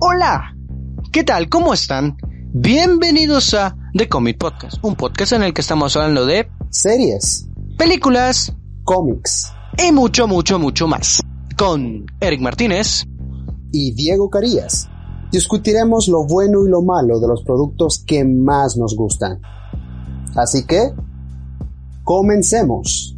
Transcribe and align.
Hola. 0.00 0.56
¿Qué 1.12 1.24
tal? 1.24 1.48
¿Cómo 1.48 1.72
están? 1.72 2.16
Bienvenidos 2.52 3.54
a 3.54 3.76
The 3.94 4.08
Comic 4.08 4.38
Podcast, 4.38 4.76
un 4.82 4.96
podcast 4.96 5.32
en 5.32 5.42
el 5.42 5.54
que 5.54 5.60
estamos 5.60 5.96
hablando 5.96 6.26
de 6.26 6.48
series, 6.70 7.48
películas, 7.78 8.54
cómics 8.84 9.52
y 9.78 9.92
mucho, 9.92 10.26
mucho, 10.26 10.58
mucho 10.58 10.86
más. 10.86 11.20
Con 11.56 12.06
Eric 12.20 12.40
Martínez 12.40 13.06
y 13.72 13.92
Diego 13.92 14.30
Carías. 14.30 14.88
Discutiremos 15.30 16.08
lo 16.08 16.24
bueno 16.26 16.64
y 16.66 16.70
lo 16.70 16.82
malo 16.82 17.18
de 17.20 17.28
los 17.28 17.42
productos 17.42 18.04
que 18.06 18.24
más 18.24 18.76
nos 18.76 18.94
gustan. 18.94 19.40
Así 20.36 20.64
que, 20.64 20.92
comencemos. 22.02 23.13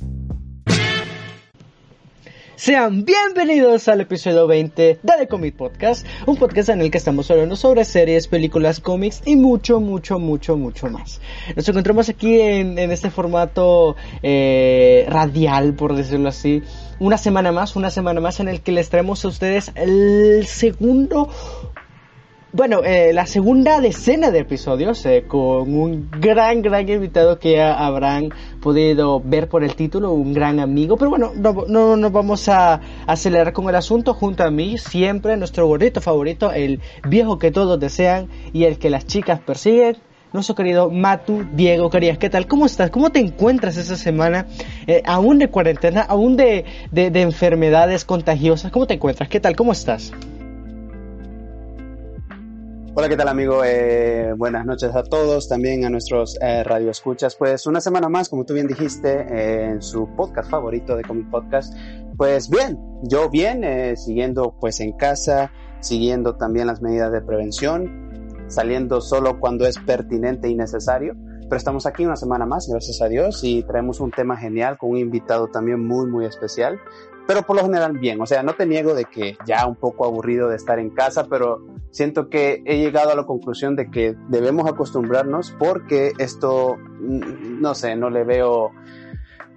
Sean 2.57 3.05
bienvenidos 3.05 3.87
al 3.87 4.01
episodio 4.01 4.47
20 4.47 4.83
de 4.83 4.99
The 5.03 5.29
Comic 5.29 5.57
Podcast, 5.57 6.07
un 6.25 6.39
podcast 6.39 6.71
en 6.71 6.81
el 6.81 6.91
que 6.91 6.97
estamos 6.97 7.31
hablando 7.31 7.55
sobre 7.55 7.85
series, 7.85 8.29
películas, 8.29 8.81
cómics 8.81 9.21
y 9.27 9.37
mucho, 9.37 9.79
mucho, 9.79 10.19
mucho, 10.19 10.57
mucho 10.57 10.87
más. 10.87 11.21
Nos 11.55 11.69
encontramos 11.69 12.09
aquí 12.09 12.41
en, 12.41 12.79
este 12.79 13.11
formato 13.11 13.95
eh, 14.23 15.05
radial, 15.07 15.75
por 15.75 15.95
decirlo 15.95 16.31
así, 16.31 16.63
una 16.99 17.19
semana 17.19 17.53
más, 17.53 17.77
una 17.77 17.91
semana 17.91 18.23
más 18.23 18.41
en 18.41 18.49
el 18.49 18.63
que 18.63 18.73
les 18.73 18.89
traemos 18.89 19.23
a 19.27 19.29
ustedes 19.29 19.71
el 19.75 20.47
segundo 20.47 21.29
bueno, 22.57 22.83
eh, 22.85 23.13
la 23.13 23.27
segunda 23.27 23.83
decena 23.83 24.31
de 24.31 24.39
episodios 24.39 25.05
eh, 25.05 25.25
con 25.29 25.75
un 25.75 26.09
gran, 26.11 26.63
gran 26.63 26.89
invitado 26.89 27.39
que 27.39 27.53
ya 27.53 27.75
habrán 27.75 28.31
podido 28.67 29.23
ver 29.25 29.49
por 29.49 29.63
el 29.63 29.77
título, 29.77 30.11
un 30.11 30.35
gran 30.35 30.59
amigo. 30.59 30.97
Pero 30.97 31.09
bueno, 31.09 31.31
no, 31.37 31.67
no 31.69 31.97
nos 31.97 32.11
vamos 32.11 32.49
a 32.49 32.81
acelerar 33.07 33.53
con 33.53 33.69
el 33.69 33.77
asunto. 33.77 34.13
Junto 34.13 34.43
a 34.43 34.51
mí, 34.51 34.77
siempre 34.77 35.37
nuestro 35.37 35.69
gordito 35.69 36.01
favorito, 36.01 36.51
el 36.51 36.81
viejo 37.09 37.39
que 37.39 37.53
todos 37.53 37.79
desean 37.79 38.29
y 38.53 38.65
el 38.65 38.81
que 38.81 38.91
las 38.91 39.07
chicas 39.07 39.39
persiguen. 39.39 39.99
Nuestro 40.33 40.57
querido 40.57 40.91
Matu 40.91 41.45
Diego 41.53 41.91
Carías, 41.91 42.19
¿qué 42.19 42.29
tal? 42.29 42.49
¿Cómo 42.49 42.67
estás? 42.67 42.91
¿Cómo 42.91 43.11
te 43.11 43.21
encuentras 43.21 43.77
esta 43.77 43.95
semana? 43.95 44.47
Eh, 44.89 45.01
aún 45.07 45.39
de 45.39 45.47
cuarentena, 45.47 46.01
aún 46.01 46.37
de, 46.37 46.65
de 46.91 47.21
enfermedades 47.23 48.05
contagiosas. 48.05 48.73
¿Cómo 48.73 48.89
te 48.89 48.95
encuentras? 48.95 49.29
¿Qué 49.29 49.39
tal? 49.39 49.55
¿Cómo 49.55 49.71
estás? 49.71 50.13
Hola, 52.99 53.11
¿qué 53.11 53.17
tal 53.19 53.29
amigo? 53.29 53.63
Eh, 53.63 54.33
buenas 54.39 54.65
noches 54.65 54.95
a 54.95 55.03
todos, 55.03 55.51
también 55.51 55.85
a 55.85 55.91
nuestros 55.91 56.39
eh, 56.41 56.65
radioescuchas. 56.65 57.37
Pues 57.37 57.67
una 57.67 57.83
semana 57.83 58.09
más, 58.09 58.31
como 58.31 58.47
tú 58.47 58.55
bien 58.55 58.67
dijiste, 58.67 59.21
eh, 59.21 59.67
en 59.67 59.83
su 59.83 60.09
podcast 60.17 60.51
favorito 60.51 60.97
de 60.97 61.03
Comic 61.03 61.29
Podcast. 61.29 61.75
Pues 62.17 62.49
bien, 62.49 62.79
yo 63.03 63.29
bien, 63.29 63.65
eh, 63.65 63.97
siguiendo 63.99 64.57
pues 64.59 64.81
en 64.81 64.93
casa, 64.93 65.53
siguiendo 65.81 66.37
también 66.37 66.69
las 66.69 66.81
medidas 66.81 67.13
de 67.13 67.21
prevención, 67.21 68.47
saliendo 68.49 69.03
solo 69.03 69.41
cuando 69.41 69.67
es 69.67 69.77
pertinente 69.77 70.49
y 70.49 70.55
necesario. 70.55 71.15
Pero 71.43 71.57
estamos 71.59 71.85
aquí 71.85 72.07
una 72.07 72.17
semana 72.17 72.47
más, 72.47 72.67
gracias 72.67 73.03
a 73.03 73.09
Dios, 73.09 73.45
y 73.45 73.63
traemos 73.65 74.01
un 74.01 74.11
tema 74.11 74.39
genial 74.39 74.79
con 74.79 74.93
un 74.93 74.97
invitado 74.97 75.49
también 75.49 75.87
muy, 75.87 76.07
muy 76.07 76.25
especial 76.25 76.81
pero 77.27 77.43
por 77.43 77.57
lo 77.57 77.63
general 77.63 77.99
bien. 77.99 78.21
O 78.21 78.27
sea, 78.27 78.43
no 78.43 78.55
te 78.55 78.67
niego 78.67 78.95
de 78.95 79.05
que 79.05 79.37
ya 79.47 79.67
un 79.67 79.75
poco 79.75 80.05
aburrido 80.05 80.49
de 80.49 80.57
estar 80.57 80.79
en 80.79 80.91
casa, 80.91 81.27
pero 81.29 81.61
siento 81.97 82.29
que 82.29 82.63
he 82.67 82.79
llegado 82.79 83.11
a 83.11 83.15
la 83.15 83.25
conclusión 83.25 83.75
de 83.75 83.91
que 83.91 84.15
debemos 84.29 84.71
acostumbrarnos 84.71 85.55
porque 85.59 86.13
esto, 86.19 86.77
no 87.01 87.75
sé, 87.75 87.97
no 87.97 88.11
le 88.11 88.23
veo 88.23 88.71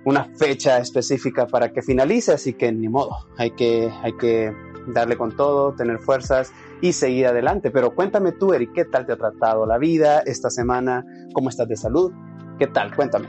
una 0.06 0.24
fecha 0.24 0.78
específica 0.80 1.48
para 1.48 1.74
que 1.74 1.82
finalice, 1.82 2.32
así 2.32 2.54
que 2.54 2.72
ni 2.72 2.88
modo, 2.88 3.12
hay 3.38 3.52
que, 3.52 3.92
hay 4.04 4.14
que 4.14 4.54
darle 4.88 5.18
con 5.18 5.36
todo, 5.36 5.74
tener 5.74 6.00
fuerzas 6.00 6.54
y 6.80 6.94
seguir 6.94 7.28
adelante. 7.28 7.72
Pero 7.72 7.94
cuéntame 7.94 8.32
tú, 8.32 8.54
Eric, 8.54 8.72
¿qué 8.74 8.86
tal 8.86 9.06
te 9.06 9.12
ha 9.12 9.18
tratado 9.18 9.66
la 9.66 9.78
vida 9.78 10.20
esta 10.20 10.50
semana? 10.50 11.04
¿Cómo 11.34 11.50
estás 11.50 11.68
de 11.68 11.76
salud? 11.76 12.14
¿Qué 12.58 12.68
tal? 12.68 12.96
Cuéntame. 12.96 13.28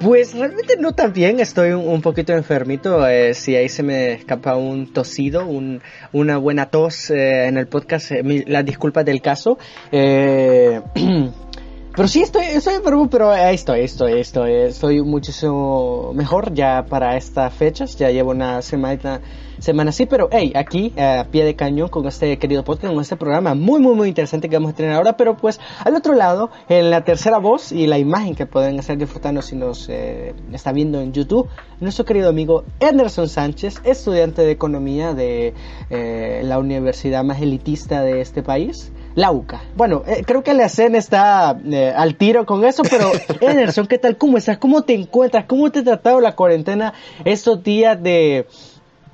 Pues 0.00 0.34
realmente 0.34 0.76
no 0.78 0.92
tan 0.92 1.12
bien, 1.12 1.38
estoy 1.38 1.70
un, 1.72 2.02
poquito 2.02 2.32
enfermito, 2.32 3.06
eh, 3.06 3.34
si 3.34 3.54
ahí 3.54 3.68
se 3.68 3.82
me 3.82 4.12
escapa 4.14 4.56
un 4.56 4.92
tosido, 4.92 5.46
un, 5.46 5.80
una 6.12 6.38
buena 6.38 6.66
tos 6.66 7.10
eh, 7.10 7.46
en 7.46 7.56
el 7.56 7.68
podcast, 7.68 8.10
eh, 8.10 8.62
disculpas 8.64 9.04
del 9.04 9.22
caso. 9.22 9.58
pero 11.94 12.08
sí, 12.08 12.22
estoy, 12.22 12.44
estoy 12.44 12.74
enfermo, 12.74 13.08
pero 13.10 13.34
estoy, 13.34 13.80
estoy, 13.80 14.20
estoy, 14.20 14.52
estoy 14.52 15.02
muchísimo 15.02 16.12
mejor 16.14 16.54
ya 16.54 16.84
para 16.88 17.16
estas 17.16 17.52
fechas, 17.52 17.96
ya 17.96 18.10
llevo 18.10 18.30
una 18.30 18.62
semana 18.62 19.20
semana 19.62 19.90
así, 19.90 20.06
pero 20.06 20.28
hey, 20.32 20.52
aquí 20.56 20.92
a 20.98 21.28
pie 21.30 21.44
de 21.44 21.54
cañón 21.54 21.88
con 21.88 22.06
este 22.06 22.36
querido 22.38 22.64
podcast, 22.64 22.92
con 22.92 23.00
este 23.00 23.16
programa 23.16 23.54
muy, 23.54 23.80
muy, 23.80 23.94
muy 23.94 24.08
interesante 24.08 24.48
que 24.48 24.56
vamos 24.56 24.72
a 24.72 24.74
tener 24.74 24.92
ahora, 24.92 25.16
pero 25.16 25.36
pues 25.36 25.60
al 25.84 25.94
otro 25.94 26.14
lado, 26.14 26.50
en 26.68 26.90
la 26.90 27.04
tercera 27.04 27.38
voz 27.38 27.70
y 27.70 27.86
la 27.86 27.98
imagen 27.98 28.34
que 28.34 28.44
pueden 28.44 28.78
estar 28.80 28.98
disfrutando 28.98 29.40
si 29.40 29.54
nos 29.54 29.88
eh, 29.88 30.34
está 30.52 30.72
viendo 30.72 31.00
en 31.00 31.12
YouTube, 31.12 31.48
nuestro 31.80 32.04
querido 32.04 32.28
amigo 32.28 32.64
Anderson 32.80 33.28
Sánchez, 33.28 33.80
estudiante 33.84 34.42
de 34.42 34.50
economía 34.50 35.14
de 35.14 35.54
eh, 35.90 36.40
la 36.42 36.58
universidad 36.58 37.22
más 37.22 37.40
elitista 37.40 38.02
de 38.02 38.20
este 38.20 38.42
país. 38.42 38.92
La 39.14 39.30
UCA. 39.30 39.62
Bueno, 39.76 40.02
eh, 40.06 40.22
creo 40.26 40.42
que 40.42 40.54
la 40.54 40.64
escena 40.66 40.98
está 40.98 41.50
al 41.50 42.16
tiro 42.16 42.46
con 42.46 42.64
eso, 42.64 42.82
pero 42.82 43.10
Anderson, 43.46 43.86
¿qué 43.86 43.98
tal? 43.98 44.16
¿Cómo 44.16 44.38
estás? 44.38 44.58
¿Cómo 44.58 44.82
te 44.82 44.94
encuentras? 44.94 45.44
¿Cómo 45.46 45.70
te 45.70 45.80
ha 45.80 45.84
tratado 45.84 46.20
la 46.20 46.34
cuarentena 46.34 46.94
estos 47.24 47.62
días 47.62 48.02
de, 48.02 48.46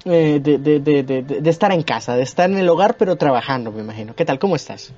eh, 0.04 0.40
de, 0.40 0.58
de, 0.58 0.80
de, 0.80 1.02
de, 1.22 1.50
estar 1.50 1.72
en 1.72 1.82
casa, 1.82 2.14
de 2.16 2.22
estar 2.22 2.48
en 2.48 2.56
el 2.56 2.68
hogar, 2.68 2.96
pero 2.96 3.16
trabajando, 3.16 3.72
me 3.72 3.80
imagino. 3.80 4.14
¿Qué 4.14 4.24
tal? 4.24 4.38
¿Cómo 4.38 4.56
estás? 4.56 4.94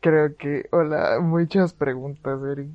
Creo 0.00 0.36
que, 0.36 0.66
hola, 0.70 1.18
muchas 1.20 1.74
preguntas, 1.74 2.40
Eric. 2.50 2.70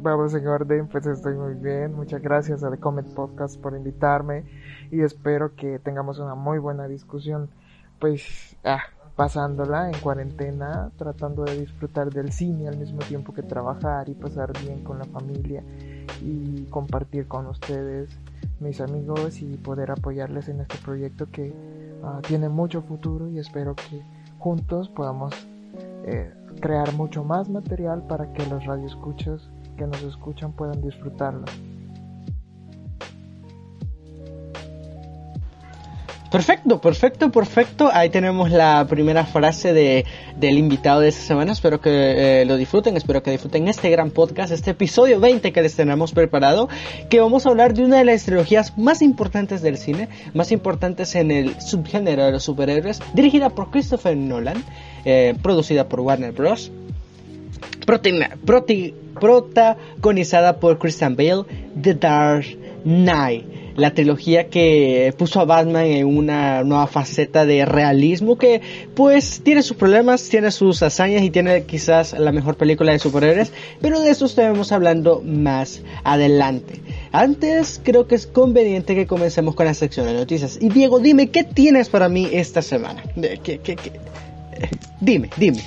Vamos 0.00 0.34
en 0.34 0.46
orden, 0.46 0.88
pues 0.88 1.06
estoy 1.06 1.34
muy 1.34 1.54
bien. 1.54 1.94
Muchas 1.94 2.22
gracias 2.22 2.62
a 2.62 2.70
The 2.70 2.78
Comet 2.78 3.12
Podcast 3.14 3.60
por 3.60 3.76
invitarme 3.76 4.44
y 4.92 5.02
espero 5.02 5.54
que 5.56 5.80
tengamos 5.80 6.18
una 6.18 6.34
muy 6.34 6.58
buena 6.58 6.86
discusión. 6.86 7.50
Pues, 7.98 8.56
ah, 8.64 8.84
pasándola 9.16 9.88
en 9.88 9.98
cuarentena, 10.00 10.90
tratando 10.96 11.44
de 11.44 11.60
disfrutar 11.60 12.10
del 12.10 12.32
cine 12.32 12.68
al 12.68 12.76
mismo 12.76 12.98
tiempo 13.00 13.32
que 13.32 13.42
trabajar 13.42 14.08
y 14.08 14.14
pasar 14.14 14.52
bien 14.64 14.82
con 14.82 14.98
la 14.98 15.04
familia 15.04 15.62
y 16.22 16.64
compartir 16.70 17.28
con 17.28 17.46
ustedes 17.46 18.10
mis 18.60 18.80
amigos 18.80 19.40
y 19.40 19.56
poder 19.56 19.90
apoyarles 19.90 20.48
en 20.48 20.60
este 20.60 20.78
proyecto 20.78 21.30
que 21.30 21.52
uh, 22.02 22.20
tiene 22.22 22.48
mucho 22.48 22.82
futuro 22.82 23.28
y 23.28 23.38
espero 23.38 23.74
que 23.74 24.02
juntos 24.38 24.88
podamos 24.88 25.34
eh, 26.06 26.32
crear 26.60 26.92
mucho 26.92 27.24
más 27.24 27.48
material 27.48 28.06
para 28.06 28.32
que 28.32 28.46
los 28.46 28.64
radioescuchas 28.64 29.48
que 29.76 29.86
nos 29.86 30.02
escuchan 30.02 30.52
puedan 30.52 30.82
disfrutarlo. 30.82 31.44
Perfecto, 36.34 36.80
perfecto, 36.80 37.30
perfecto. 37.30 37.88
Ahí 37.92 38.10
tenemos 38.10 38.50
la 38.50 38.84
primera 38.88 39.24
frase 39.24 39.72
de, 39.72 40.04
del 40.36 40.58
invitado 40.58 40.98
de 40.98 41.10
esta 41.10 41.22
semana. 41.22 41.52
Espero 41.52 41.80
que 41.80 42.40
eh, 42.40 42.44
lo 42.44 42.56
disfruten, 42.56 42.96
espero 42.96 43.22
que 43.22 43.30
disfruten 43.30 43.68
este 43.68 43.88
gran 43.88 44.10
podcast, 44.10 44.50
este 44.50 44.72
episodio 44.72 45.20
20 45.20 45.52
que 45.52 45.62
les 45.62 45.76
tenemos 45.76 46.10
preparado, 46.10 46.68
que 47.08 47.20
vamos 47.20 47.46
a 47.46 47.50
hablar 47.50 47.74
de 47.74 47.84
una 47.84 47.98
de 47.98 48.04
las 48.04 48.24
trilogías 48.24 48.76
más 48.76 49.00
importantes 49.00 49.62
del 49.62 49.78
cine, 49.78 50.08
más 50.34 50.50
importantes 50.50 51.14
en 51.14 51.30
el 51.30 51.60
subgénero 51.60 52.24
de 52.24 52.32
los 52.32 52.42
superhéroes, 52.42 53.00
dirigida 53.12 53.50
por 53.50 53.70
Christopher 53.70 54.16
Nolan, 54.16 54.64
eh, 55.04 55.36
producida 55.40 55.88
por 55.88 56.00
Warner 56.00 56.32
Bros. 56.32 56.72
protagonizada 57.86 60.58
por 60.58 60.80
Christian 60.80 61.14
Bale, 61.14 61.44
The 61.80 61.94
Dark 61.94 62.44
Knight. 62.82 63.63
La 63.76 63.94
trilogía 63.94 64.48
que 64.48 65.14
puso 65.18 65.40
a 65.40 65.44
Batman 65.44 65.86
en 65.86 66.06
una 66.06 66.62
nueva 66.62 66.86
faceta 66.86 67.44
de 67.44 67.64
realismo 67.64 68.36
que 68.38 68.60
pues 68.94 69.40
tiene 69.42 69.62
sus 69.62 69.76
problemas, 69.76 70.28
tiene 70.28 70.50
sus 70.50 70.82
hazañas 70.82 71.22
y 71.22 71.30
tiene 71.30 71.64
quizás 71.64 72.12
la 72.18 72.32
mejor 72.32 72.56
película 72.56 72.92
de 72.92 72.98
superhéroes, 72.98 73.52
pero 73.80 74.00
de 74.00 74.10
eso 74.10 74.26
estaremos 74.26 74.72
hablando 74.72 75.22
más 75.24 75.82
adelante. 76.04 76.80
Antes 77.12 77.80
creo 77.82 78.06
que 78.06 78.14
es 78.14 78.26
conveniente 78.26 78.94
que 78.94 79.06
comencemos 79.06 79.54
con 79.54 79.66
la 79.66 79.74
sección 79.74 80.06
de 80.06 80.14
noticias. 80.14 80.58
Y 80.60 80.68
Diego, 80.68 80.98
dime, 81.00 81.30
¿qué 81.30 81.44
tienes 81.44 81.88
para 81.88 82.08
mí 82.08 82.28
esta 82.32 82.62
semana? 82.62 83.02
¿Qué, 83.14 83.58
qué, 83.58 83.76
qué? 83.76 83.92
Dime, 85.00 85.28
dime. 85.36 85.62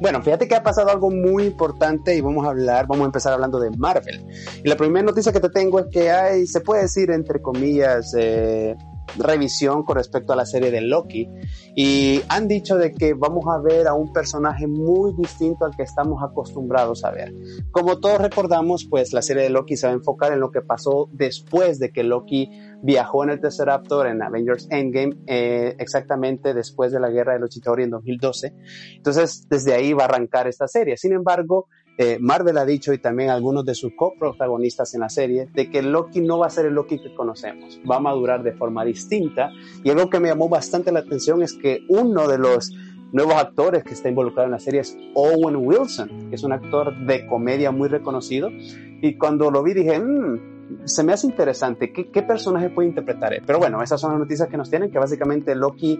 Bueno, 0.00 0.22
fíjate 0.22 0.48
que 0.48 0.54
ha 0.54 0.62
pasado 0.62 0.90
algo 0.90 1.10
muy 1.10 1.44
importante 1.44 2.16
y 2.16 2.20
vamos 2.22 2.46
a 2.46 2.50
hablar, 2.50 2.86
vamos 2.86 3.02
a 3.04 3.06
empezar 3.06 3.34
hablando 3.34 3.60
de 3.60 3.70
Marvel. 3.70 4.26
Y 4.64 4.68
la 4.68 4.76
primera 4.76 5.04
noticia 5.04 5.32
que 5.32 5.40
te 5.40 5.50
tengo 5.50 5.78
es 5.78 5.86
que 5.90 6.10
hay, 6.10 6.46
se 6.46 6.62
puede 6.62 6.82
decir 6.82 7.10
entre 7.10 7.42
comillas, 7.42 8.14
eh, 8.18 8.76
revisión 9.16 9.82
con 9.82 9.96
respecto 9.96 10.32
a 10.32 10.36
la 10.36 10.46
serie 10.46 10.70
de 10.70 10.80
Loki 10.80 11.28
y 11.74 12.22
han 12.28 12.48
dicho 12.48 12.76
de 12.76 12.92
que 12.92 13.14
vamos 13.14 13.44
a 13.48 13.58
ver 13.58 13.86
a 13.88 13.94
un 13.94 14.12
personaje 14.12 14.66
muy 14.66 15.12
distinto 15.16 15.64
al 15.64 15.76
que 15.76 15.82
estamos 15.82 16.22
acostumbrados 16.22 17.04
a 17.04 17.10
ver. 17.10 17.34
Como 17.70 17.98
todos 17.98 18.20
recordamos, 18.20 18.86
pues 18.88 19.12
la 19.12 19.22
serie 19.22 19.42
de 19.42 19.50
Loki 19.50 19.76
se 19.76 19.86
va 19.86 19.92
a 19.92 19.96
enfocar 19.96 20.32
en 20.32 20.40
lo 20.40 20.50
que 20.50 20.62
pasó 20.62 21.08
después 21.12 21.78
de 21.78 21.92
que 21.92 22.02
Loki 22.04 22.50
viajó 22.82 23.24
en 23.24 23.30
el 23.30 23.40
Raptor 23.40 24.06
en 24.06 24.22
Avengers 24.22 24.66
Endgame, 24.70 25.16
eh, 25.26 25.74
exactamente 25.78 26.54
después 26.54 26.92
de 26.92 27.00
la 27.00 27.10
guerra 27.10 27.34
de 27.34 27.40
los 27.40 27.50
Chitauri 27.50 27.84
en 27.84 27.90
2012. 27.90 28.54
Entonces, 28.96 29.46
desde 29.48 29.74
ahí 29.74 29.92
va 29.92 30.04
a 30.04 30.06
arrancar 30.06 30.46
esta 30.48 30.66
serie. 30.66 30.96
Sin 30.96 31.12
embargo, 31.12 31.68
eh, 31.98 32.18
Marvel 32.18 32.56
ha 32.56 32.64
dicho 32.64 32.94
y 32.94 32.98
también 32.98 33.28
algunos 33.28 33.64
de 33.64 33.74
sus 33.74 33.92
coprotagonistas 33.94 34.94
en 34.94 35.00
la 35.00 35.10
serie 35.10 35.48
de 35.52 35.70
que 35.70 35.82
Loki 35.82 36.20
no 36.22 36.38
va 36.38 36.46
a 36.46 36.50
ser 36.50 36.64
el 36.64 36.72
Loki 36.72 36.98
que 36.98 37.14
conocemos, 37.14 37.78
va 37.88 37.96
a 37.96 38.00
madurar 38.00 38.42
de 38.42 38.52
forma 38.52 38.84
distinta 38.86 39.50
y 39.84 39.90
algo 39.90 40.08
que 40.08 40.18
me 40.18 40.28
llamó 40.28 40.48
bastante 40.48 40.92
la 40.92 41.00
atención 41.00 41.42
es 41.42 41.52
que 41.52 41.84
uno 41.90 42.26
de 42.26 42.38
los 42.38 42.72
nuevos 43.12 43.34
actores 43.34 43.84
que 43.84 43.92
está 43.92 44.08
involucrado 44.08 44.46
en 44.46 44.52
la 44.52 44.60
serie 44.60 44.80
es 44.80 44.96
Owen 45.14 45.56
Wilson, 45.56 46.30
que 46.30 46.36
es 46.36 46.42
un 46.42 46.52
actor 46.52 46.96
de 47.06 47.26
comedia 47.26 47.70
muy 47.70 47.88
reconocido 47.88 48.48
y 48.50 49.18
cuando 49.18 49.50
lo 49.50 49.62
vi 49.62 49.74
dije, 49.74 49.98
mmm, 49.98 50.59
se 50.84 51.02
me 51.02 51.12
hace 51.12 51.26
interesante, 51.26 51.92
¿Qué, 51.92 52.10
¿qué, 52.10 52.22
personaje 52.22 52.70
puede 52.70 52.88
interpretar 52.88 53.32
él? 53.32 53.42
Pero 53.46 53.58
bueno, 53.58 53.82
esas 53.82 54.00
son 54.00 54.12
las 54.12 54.20
noticias 54.20 54.48
que 54.48 54.56
nos 54.56 54.70
tienen, 54.70 54.90
que 54.90 54.98
básicamente 54.98 55.54
Loki 55.54 55.98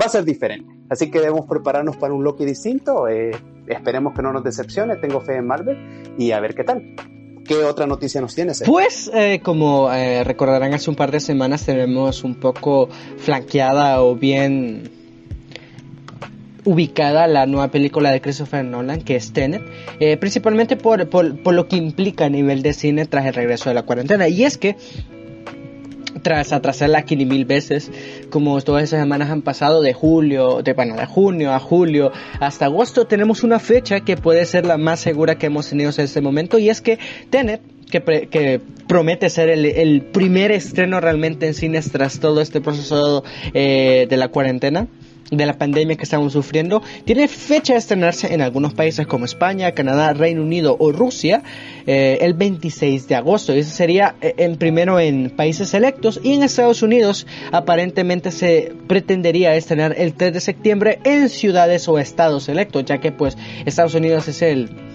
va 0.00 0.06
a 0.06 0.08
ser 0.08 0.24
diferente. 0.24 0.72
Así 0.88 1.10
que 1.10 1.20
debemos 1.20 1.46
prepararnos 1.46 1.96
para 1.96 2.14
un 2.14 2.22
Loki 2.22 2.44
distinto. 2.44 3.08
Eh, 3.08 3.32
esperemos 3.66 4.14
que 4.14 4.22
no 4.22 4.32
nos 4.32 4.44
decepcione. 4.44 4.96
Tengo 4.96 5.20
fe 5.20 5.36
en 5.36 5.46
Marvel 5.46 6.14
y 6.18 6.32
a 6.32 6.40
ver 6.40 6.54
qué 6.54 6.64
tal. 6.64 6.94
¿Qué 7.44 7.64
otra 7.64 7.86
noticia 7.86 8.20
nos 8.20 8.34
tienes? 8.34 8.62
Pues, 8.66 9.10
eh, 9.14 9.40
como 9.42 9.92
eh, 9.92 10.24
recordarán, 10.24 10.74
hace 10.74 10.90
un 10.90 10.96
par 10.96 11.12
de 11.12 11.20
semanas 11.20 11.64
tenemos 11.64 12.24
un 12.24 12.34
poco 12.34 12.88
flanqueada 13.18 14.02
o 14.02 14.16
bien 14.16 14.90
ubicada 16.66 17.26
la 17.26 17.46
nueva 17.46 17.68
película 17.68 18.10
de 18.10 18.20
Christopher 18.20 18.64
Nolan, 18.64 19.00
que 19.00 19.16
es 19.16 19.32
Tenet, 19.32 19.62
principalmente 20.20 20.76
por, 20.76 21.08
por, 21.08 21.40
por, 21.42 21.54
lo 21.54 21.68
que 21.68 21.76
implica 21.76 22.26
a 22.26 22.28
nivel 22.28 22.62
de 22.62 22.74
cine 22.74 23.06
tras 23.06 23.24
el 23.24 23.34
regreso 23.34 23.70
de 23.70 23.74
la 23.74 23.84
cuarentena. 23.84 24.28
Y 24.28 24.44
es 24.44 24.58
que 24.58 24.76
tras 26.26 26.52
atrasarla 26.52 27.02
15 27.02 27.24
mil 27.24 27.44
veces, 27.44 27.90
como 28.30 28.60
todas 28.60 28.82
esas 28.82 29.00
semanas 29.00 29.30
han 29.30 29.42
pasado 29.42 29.80
de 29.80 29.92
julio, 29.92 30.60
de, 30.60 30.72
bueno, 30.72 30.96
de 30.96 31.06
junio 31.06 31.52
a 31.52 31.60
julio 31.60 32.10
hasta 32.40 32.64
agosto, 32.64 33.06
tenemos 33.06 33.44
una 33.44 33.60
fecha 33.60 34.00
que 34.00 34.16
puede 34.16 34.44
ser 34.44 34.66
la 34.66 34.76
más 34.76 34.98
segura 34.98 35.38
que 35.38 35.46
hemos 35.46 35.68
tenido 35.68 35.90
en 35.96 36.04
este 36.04 36.20
momento 36.20 36.58
y 36.58 36.68
es 36.68 36.80
que 36.80 36.98
Tenet 37.30 37.60
que, 37.90 38.02
que, 38.28 38.60
promete 38.88 39.30
ser 39.30 39.48
el, 39.48 39.64
el, 39.64 40.02
primer 40.02 40.50
estreno 40.50 40.98
realmente 40.98 41.46
en 41.46 41.54
cines 41.54 41.92
tras 41.92 42.18
todo 42.18 42.40
este 42.40 42.60
proceso 42.60 43.22
eh, 43.54 44.08
de 44.10 44.16
la 44.16 44.26
cuarentena 44.26 44.88
de 45.30 45.46
la 45.46 45.54
pandemia 45.54 45.96
que 45.96 46.04
estamos 46.04 46.32
sufriendo, 46.32 46.82
tiene 47.04 47.28
fecha 47.28 47.72
de 47.74 47.78
estrenarse 47.78 48.32
en 48.32 48.40
algunos 48.40 48.74
países 48.74 49.06
como 49.06 49.24
España, 49.24 49.72
Canadá, 49.72 50.12
Reino 50.12 50.42
Unido 50.42 50.76
o 50.78 50.92
Rusia 50.92 51.42
eh, 51.86 52.18
el 52.20 52.34
26 52.34 53.08
de 53.08 53.14
agosto. 53.14 53.52
Eso 53.52 53.70
sería 53.70 54.14
eh, 54.20 54.34
en 54.38 54.56
primero 54.56 55.00
en 55.00 55.30
países 55.30 55.68
selectos 55.68 56.20
y 56.22 56.34
en 56.34 56.42
Estados 56.42 56.82
Unidos 56.82 57.26
aparentemente 57.52 58.30
se 58.30 58.72
pretendería 58.86 59.54
estrenar 59.54 59.94
el 59.98 60.14
3 60.14 60.34
de 60.34 60.40
septiembre 60.40 60.98
en 61.04 61.28
ciudades 61.28 61.88
o 61.88 61.98
estados 61.98 62.44
selectos, 62.44 62.84
ya 62.84 62.98
que 62.98 63.12
pues 63.12 63.36
Estados 63.64 63.94
Unidos 63.94 64.28
es 64.28 64.42
el 64.42 64.85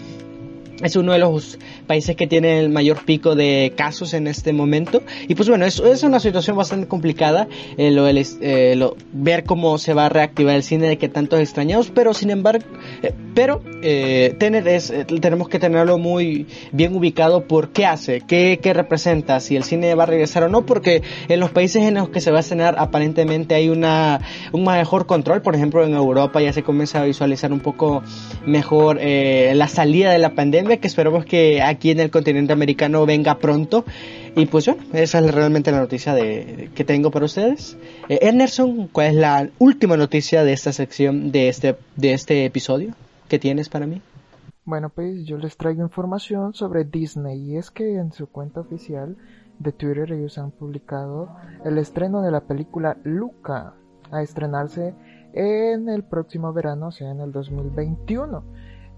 es 0.84 0.96
uno 0.96 1.14
de 1.14 1.20
los 1.20 1.60
países 1.88 2.16
que 2.16 2.28
tiene 2.28 2.60
el 2.60 2.70
mayor 2.70 3.04
pico 3.06 3.36
de 3.36 3.74
casos 3.76 4.14
en 4.14 4.28
este 4.28 4.54
momento. 4.54 5.02
Y 5.28 5.36
pues 5.36 5.50
bueno, 5.50 5.66
es, 5.66 5.80
es 5.80 6.04
una 6.04 6.20
situación 6.20 6.58
bastante 6.58 6.88
complicada 6.88 7.48
eh, 7.78 7.92
lo, 7.92 8.08
eh, 8.08 8.76
lo, 8.76 8.96
ver 9.12 9.44
cómo 9.44 9.78
se 9.78 9.94
va 9.94 10.06
a 10.06 10.10
reactivar 10.10 10.56
el 10.56 10.64
cine 10.64 10.88
de 10.88 10.98
que 10.98 11.10
tantos 11.10 11.40
extrañados, 11.40 11.92
pero 11.94 12.14
sin 12.14 12.30
embargo, 12.30 12.66
eh, 13.02 13.14
pero 13.34 13.62
eh, 13.82 14.36
tener 14.38 14.68
es, 14.68 14.94
tenemos 15.22 15.50
que 15.50 15.60
tenerlo 15.60 15.98
muy 15.98 16.48
bien 16.72 16.96
ubicado 16.96 17.48
por 17.48 17.70
qué 17.70 17.86
hace, 17.86 18.22
qué, 18.22 18.60
qué 18.62 18.74
representa, 18.74 19.40
si 19.40 19.56
el 19.56 19.64
cine 19.64 19.96
va 19.96 20.04
a 20.04 20.06
regresar 20.08 20.44
o 20.44 20.50
no, 20.50 20.66
porque 20.66 21.02
en 21.28 21.40
los 21.40 21.52
países 21.52 21.84
en 21.84 21.96
los 21.96 22.10
que 22.10 22.22
se 22.22 22.32
va 22.32 22.38
a 22.38 22.42
estrenar 22.42 22.76
aparentemente 22.78 23.56
hay 23.56 23.70
una, 23.70 24.22
un 24.52 24.64
mejor 24.64 25.06
control, 25.06 25.42
por 25.42 25.56
ejemplo 25.56 25.84
en 25.84 25.94
Europa 25.94 26.42
ya 26.42 26.54
se 26.54 26.64
comienza 26.64 27.02
a 27.02 27.06
visualizar 27.06 27.52
un 27.54 27.60
poco 27.60 28.04
mejor 28.46 29.00
la 29.02 29.68
salida 29.68 30.12
de 30.12 30.18
la 30.18 30.34
pandemia 30.36 30.71
que 30.78 30.88
esperamos 30.88 31.26
que 31.26 31.62
aquí 31.62 31.92
en 31.92 32.00
el 32.00 32.12
continente 32.12 32.54
americano 32.54 33.06
venga 33.06 33.38
pronto. 33.38 33.86
Y 34.36 34.46
pues 34.46 34.68
bueno, 34.68 34.84
esa 34.94 35.20
es 35.20 35.34
realmente 35.34 35.72
la 35.72 35.80
noticia 35.80 36.14
de, 36.14 36.70
que 36.74 36.84
tengo 36.84 37.12
para 37.12 37.26
ustedes. 37.26 37.78
Eh, 38.08 38.20
Enerson, 38.22 38.88
¿cuál 38.88 39.08
es 39.08 39.16
la 39.16 39.50
última 39.60 39.98
noticia 39.98 40.44
de 40.44 40.54
esta 40.54 40.72
sección, 40.72 41.32
de 41.32 41.50
este, 41.50 41.76
de 41.96 42.14
este 42.14 42.46
episodio 42.46 42.94
que 43.28 43.40
tienes 43.40 43.70
para 43.70 43.88
mí? 43.88 44.02
Bueno, 44.64 44.90
pues 44.90 45.26
yo 45.26 45.38
les 45.38 45.58
traigo 45.58 45.82
información 45.82 46.54
sobre 46.54 46.84
Disney 46.84 47.40
y 47.40 47.58
es 47.58 47.72
que 47.72 47.96
en 47.96 48.12
su 48.12 48.28
cuenta 48.28 48.62
oficial 48.62 49.18
de 49.60 49.72
Twitter 49.72 50.12
ellos 50.12 50.38
han 50.38 50.52
publicado 50.52 51.36
el 51.66 51.78
estreno 51.78 52.22
de 52.22 52.32
la 52.32 52.42
película 52.42 52.98
Luca 53.04 53.74
a 54.12 54.22
estrenarse 54.22 54.94
en 55.34 55.90
el 55.90 56.04
próximo 56.04 56.54
verano, 56.54 56.88
o 56.88 56.92
sea, 56.92 57.12
en 57.12 57.22
el 57.22 57.32
2021. 57.32 58.44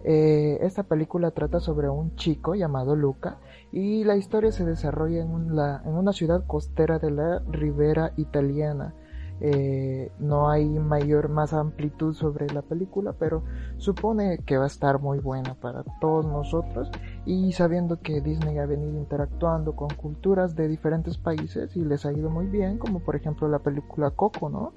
Eh, 0.06 0.58
esta 0.62 0.84
película 0.84 1.32
trata 1.32 1.62
sobre 1.62 1.90
un 1.90 2.16
chico 2.16 2.56
llamado 2.56 2.96
Luca 2.96 3.38
y 3.72 4.04
la 4.04 4.18
historia 4.18 4.52
se 4.52 4.66
desarrolla 4.66 5.22
en, 5.22 5.32
una 5.32 6.14
ciudad 6.14 6.46
costera 6.46 7.00
de 7.00 7.12
la 7.12 7.40
ribera 7.50 8.12
italiana. 8.18 8.94
Eh, 9.40 10.12
no 10.20 10.50
hay 10.50 10.66
mayor 10.68 11.28
más 11.28 11.54
amplitud 11.54 12.14
sobre 12.14 12.48
la 12.48 12.62
película, 12.62 13.14
pero 13.18 13.44
supone 13.78 14.40
que 14.46 14.58
va 14.58 14.66
a 14.66 14.68
estar 14.68 15.00
muy 15.00 15.20
buena 15.20 15.56
para 15.56 15.84
todos 16.00 16.26
nosotros 16.26 16.90
y 17.26 17.52
sabiendo 17.54 18.00
que 18.00 18.22
Disney 18.22 18.58
ha 18.60 18.66
venido 18.66 18.98
interactuando 18.98 19.76
con 19.76 19.90
culturas 19.90 20.56
de 20.56 20.68
diferentes 20.68 21.18
países 21.18 21.76
y 21.76 21.84
les 21.84 22.06
ha 22.06 22.14
ido 22.14 22.30
muy 22.30 22.46
bien, 22.46 22.78
como 22.78 23.00
por 23.00 23.16
ejemplo 23.16 23.48
la 23.48 23.60
película 23.60 24.12
Coco, 24.12 24.50
¿no? 24.50 24.74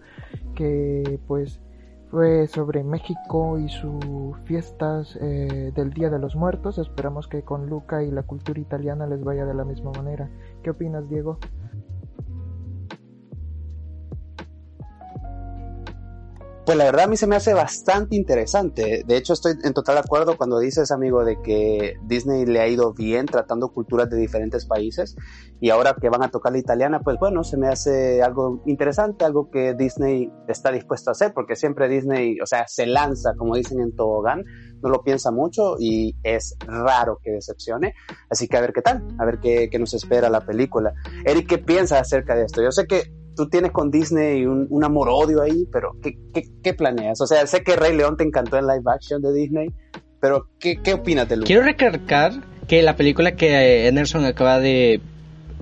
Que 0.55 1.20
pues 1.28 1.61
fue 2.11 2.47
sobre 2.47 2.85
México 2.85 3.59
y 3.59 3.69
sus 3.69 4.37
fiestas 4.45 5.19
eh, 5.21 5.73
del 5.75 5.90
Día 5.92 6.11
de 6.11 6.19
los 6.19 6.37
Muertos. 6.37 6.78
Esperamos 6.78 7.28
que 7.28 7.42
con 7.42 7.66
Luca 7.66 8.02
y 8.02 8.11
la 8.11 8.23
cultura 8.23 8.61
italiana 8.61 9.07
les 9.07 9.23
vaya 9.23 9.45
de 9.45 9.54
la 9.54 9.64
misma 9.64 9.92
manera. 9.92 10.30
¿Qué 10.62 10.71
opinas, 10.71 11.09
Diego? 11.09 11.38
Pues 16.66 16.76
la 16.76 16.85
verdad 16.85 17.04
a 17.04 17.06
mí 17.06 17.16
se 17.16 17.28
me 17.28 17.37
hace 17.37 17.54
bastante 17.54 18.16
interesante. 18.16 19.04
De 19.06 19.16
hecho 19.16 19.35
estoy 19.35 19.52
en 19.62 19.73
total 19.73 19.99
acuerdo 19.99 20.37
cuando 20.37 20.58
dices, 20.58 20.90
amigo, 20.90 21.25
de 21.25 21.40
que 21.40 21.94
Disney 22.02 22.44
le 22.44 22.58
ha 22.58 22.66
ido 22.66 22.92
bien 22.92 23.26
tratando 23.26 23.68
culturas 23.68 24.11
de 24.11 24.16
diferentes 24.16 24.66
países 24.66 25.14
y 25.61 25.70
ahora 25.70 25.94
que 25.94 26.08
van 26.08 26.25
a 26.25 26.28
tocar 26.28 26.50
la 26.50 26.58
italiana, 26.58 26.99
pues 26.99 27.18
bueno, 27.20 27.44
se 27.44 27.56
me 27.56 27.68
hace 27.68 28.20
algo 28.20 28.64
interesante, 28.66 29.25
algo 29.25 29.49
que 29.49 29.75
Disney 29.75 30.28
está 30.49 30.73
dispuesto 30.73 31.11
a 31.11 31.12
hacer, 31.12 31.32
porque 31.32 31.54
siempre 31.54 31.88
Disney, 31.88 32.40
o 32.40 32.46
sea, 32.46 32.66
se 32.66 32.85
lanza, 32.85 33.35
como 33.38 33.54
dicen 33.54 33.80
en 33.80 33.94
Tobogán, 33.94 34.42
no 34.82 34.88
lo 34.88 35.04
piensa 35.04 35.30
mucho 35.30 35.76
y 35.78 36.16
es 36.25 36.56
raro 36.66 37.20
que 37.23 37.30
decepcione. 37.30 37.94
Así 38.28 38.49
que 38.49 38.56
a 38.56 38.61
ver 38.61 38.73
qué 38.73 38.82
tal, 38.82 39.06
a 39.20 39.25
ver 39.25 39.38
qué, 39.38 39.68
qué 39.70 39.78
nos 39.78 39.94
espera 39.94 40.28
la 40.30 40.40
película. 40.40 40.92
Eric, 41.26 41.49
¿qué 41.49 41.58
piensas 41.58 42.00
acerca 42.00 42.35
de 42.35 42.46
esto? 42.46 42.61
Yo 42.61 42.73
sé 42.73 42.88
que 42.88 43.04
tú 43.37 43.49
tienes 43.49 43.71
con 43.71 43.90
Disney 43.90 44.47
un, 44.47 44.66
un 44.71 44.85
amor-odio 44.85 45.43
ahí, 45.43 45.66
pero 45.71 45.95
¿qué, 46.02 46.16
¿qué, 46.62 46.75
planeas? 46.75 47.21
O 47.21 47.26
sea, 47.26 47.47
sé 47.47 47.62
que 47.62 47.76
Rey 47.76 47.97
León 47.97 48.16
te 48.16 48.25
encantó 48.25 48.57
en 48.57 48.66
live 48.66 48.83
action 48.87 49.23
de 49.23 49.33
Disney, 49.33 49.69
pero 50.21 50.49
¿qué, 50.59 50.81
qué 50.83 50.95
opinas 50.95 51.28
de 51.28 51.37
Luca? 51.37 51.47
Quiero 51.47 51.62
recalcar 51.62 52.33
que 52.66 52.83
la 52.83 52.97
película 52.97 53.37
que 53.37 53.87
Anderson 53.87 54.25
acaba 54.25 54.59
de 54.59 55.00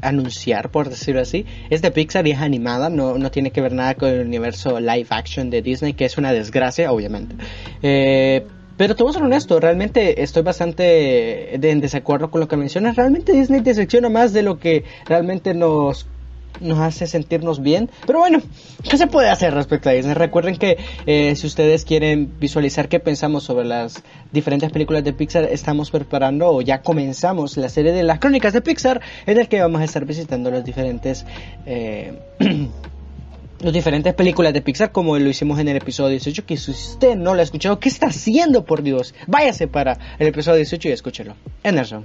anunciar, 0.00 0.70
por 0.70 0.88
decirlo 0.88 1.20
así, 1.20 1.46
es 1.70 1.82
de 1.82 1.90
Pixar 1.90 2.26
y 2.26 2.32
es 2.32 2.40
animada, 2.40 2.90
no, 2.90 3.18
no 3.18 3.30
tiene 3.30 3.50
que 3.50 3.60
ver 3.60 3.72
nada 3.72 3.94
con 3.94 4.08
el 4.08 4.26
universo 4.26 4.78
live 4.80 5.06
action 5.10 5.50
de 5.50 5.62
Disney, 5.62 5.94
que 5.94 6.04
es 6.04 6.18
una 6.18 6.32
desgracia, 6.32 6.92
obviamente. 6.92 7.36
Eh, 7.82 8.46
Pero 8.76 8.96
te 8.96 9.02
voy 9.02 9.10
a 9.10 9.12
ser 9.14 9.22
honesto, 9.22 9.60
realmente 9.60 10.22
estoy 10.22 10.42
bastante 10.42 11.54
en 11.54 11.80
desacuerdo 11.80 12.30
con 12.30 12.40
lo 12.40 12.48
que 12.48 12.56
mencionas. 12.56 12.96
Realmente 12.96 13.32
Disney 13.32 13.60
decepciona 13.60 14.08
más 14.08 14.32
de 14.32 14.42
lo 14.42 14.58
que 14.58 14.84
realmente 15.06 15.54
nos 15.54 16.06
nos 16.60 16.78
hace 16.78 17.06
sentirnos 17.06 17.62
bien. 17.62 17.90
Pero 18.06 18.20
bueno, 18.20 18.40
¿qué 18.88 18.96
se 18.96 19.06
puede 19.06 19.28
hacer 19.28 19.54
respecto 19.54 19.88
a 19.88 19.92
Disney? 19.92 20.14
Recuerden 20.14 20.56
que 20.56 20.78
eh, 21.06 21.34
si 21.36 21.46
ustedes 21.46 21.84
quieren 21.84 22.34
visualizar 22.38 22.88
qué 22.88 23.00
pensamos 23.00 23.44
sobre 23.44 23.64
las 23.64 24.02
diferentes 24.32 24.70
películas 24.70 25.04
de 25.04 25.12
Pixar, 25.12 25.44
estamos 25.44 25.90
preparando 25.90 26.48
o 26.48 26.60
ya 26.60 26.82
comenzamos 26.82 27.56
la 27.56 27.68
serie 27.68 27.92
de 27.92 28.02
las 28.02 28.18
crónicas 28.18 28.52
de 28.52 28.60
Pixar, 28.60 29.00
en 29.26 29.38
el 29.38 29.48
que 29.48 29.60
vamos 29.60 29.80
a 29.80 29.84
estar 29.84 30.04
visitando 30.04 30.50
los 30.50 30.64
diferentes... 30.64 31.24
Eh, 31.66 32.18
las 33.60 33.72
diferentes 33.72 34.12
películas 34.12 34.52
de 34.52 34.60
Pixar 34.60 34.92
como 34.92 35.16
lo 35.18 35.28
hicimos 35.28 35.58
en 35.58 35.68
el 35.68 35.76
episodio 35.76 36.10
18 36.10 36.44
que 36.44 36.56
si 36.56 36.72
usted 36.72 37.16
no 37.16 37.34
lo 37.34 37.40
ha 37.40 37.44
escuchado 37.44 37.78
¿qué 37.78 37.88
está 37.88 38.08
haciendo 38.08 38.64
por 38.64 38.82
Dios? 38.82 39.14
váyase 39.26 39.68
para 39.68 39.96
el 40.18 40.26
episodio 40.26 40.56
18 40.56 40.88
y 40.88 40.92
escúchelo 40.92 41.34
Anderson 41.62 42.04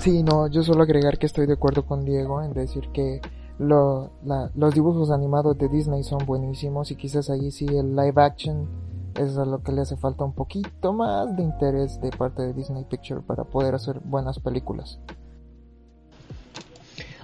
Sí, 0.00 0.22
no, 0.22 0.48
yo 0.48 0.62
solo 0.62 0.82
agregar 0.82 1.18
que 1.18 1.26
estoy 1.26 1.46
de 1.46 1.52
acuerdo 1.52 1.84
con 1.84 2.06
Diego 2.06 2.42
en 2.42 2.54
decir 2.54 2.88
que 2.94 3.20
lo, 3.60 4.10
los 4.54 4.74
dibujos 4.74 5.10
animados 5.10 5.58
de 5.58 5.68
Disney 5.68 6.02
son 6.02 6.24
buenísimos 6.24 6.90
y 6.90 6.96
quizás 6.96 7.28
ahí 7.28 7.50
sí 7.50 7.66
el 7.66 7.94
live 7.94 8.14
action 8.16 8.66
es 9.14 9.36
a 9.36 9.44
lo 9.44 9.62
que 9.62 9.72
le 9.72 9.82
hace 9.82 9.98
falta 9.98 10.24
un 10.24 10.32
poquito 10.32 10.94
más 10.94 11.36
de 11.36 11.42
interés 11.42 12.00
de 12.00 12.10
parte 12.10 12.40
de 12.42 12.54
Disney 12.54 12.84
Picture 12.84 13.20
para 13.20 13.44
poder 13.44 13.74
hacer 13.74 14.00
buenas 14.00 14.38
películas. 14.38 14.98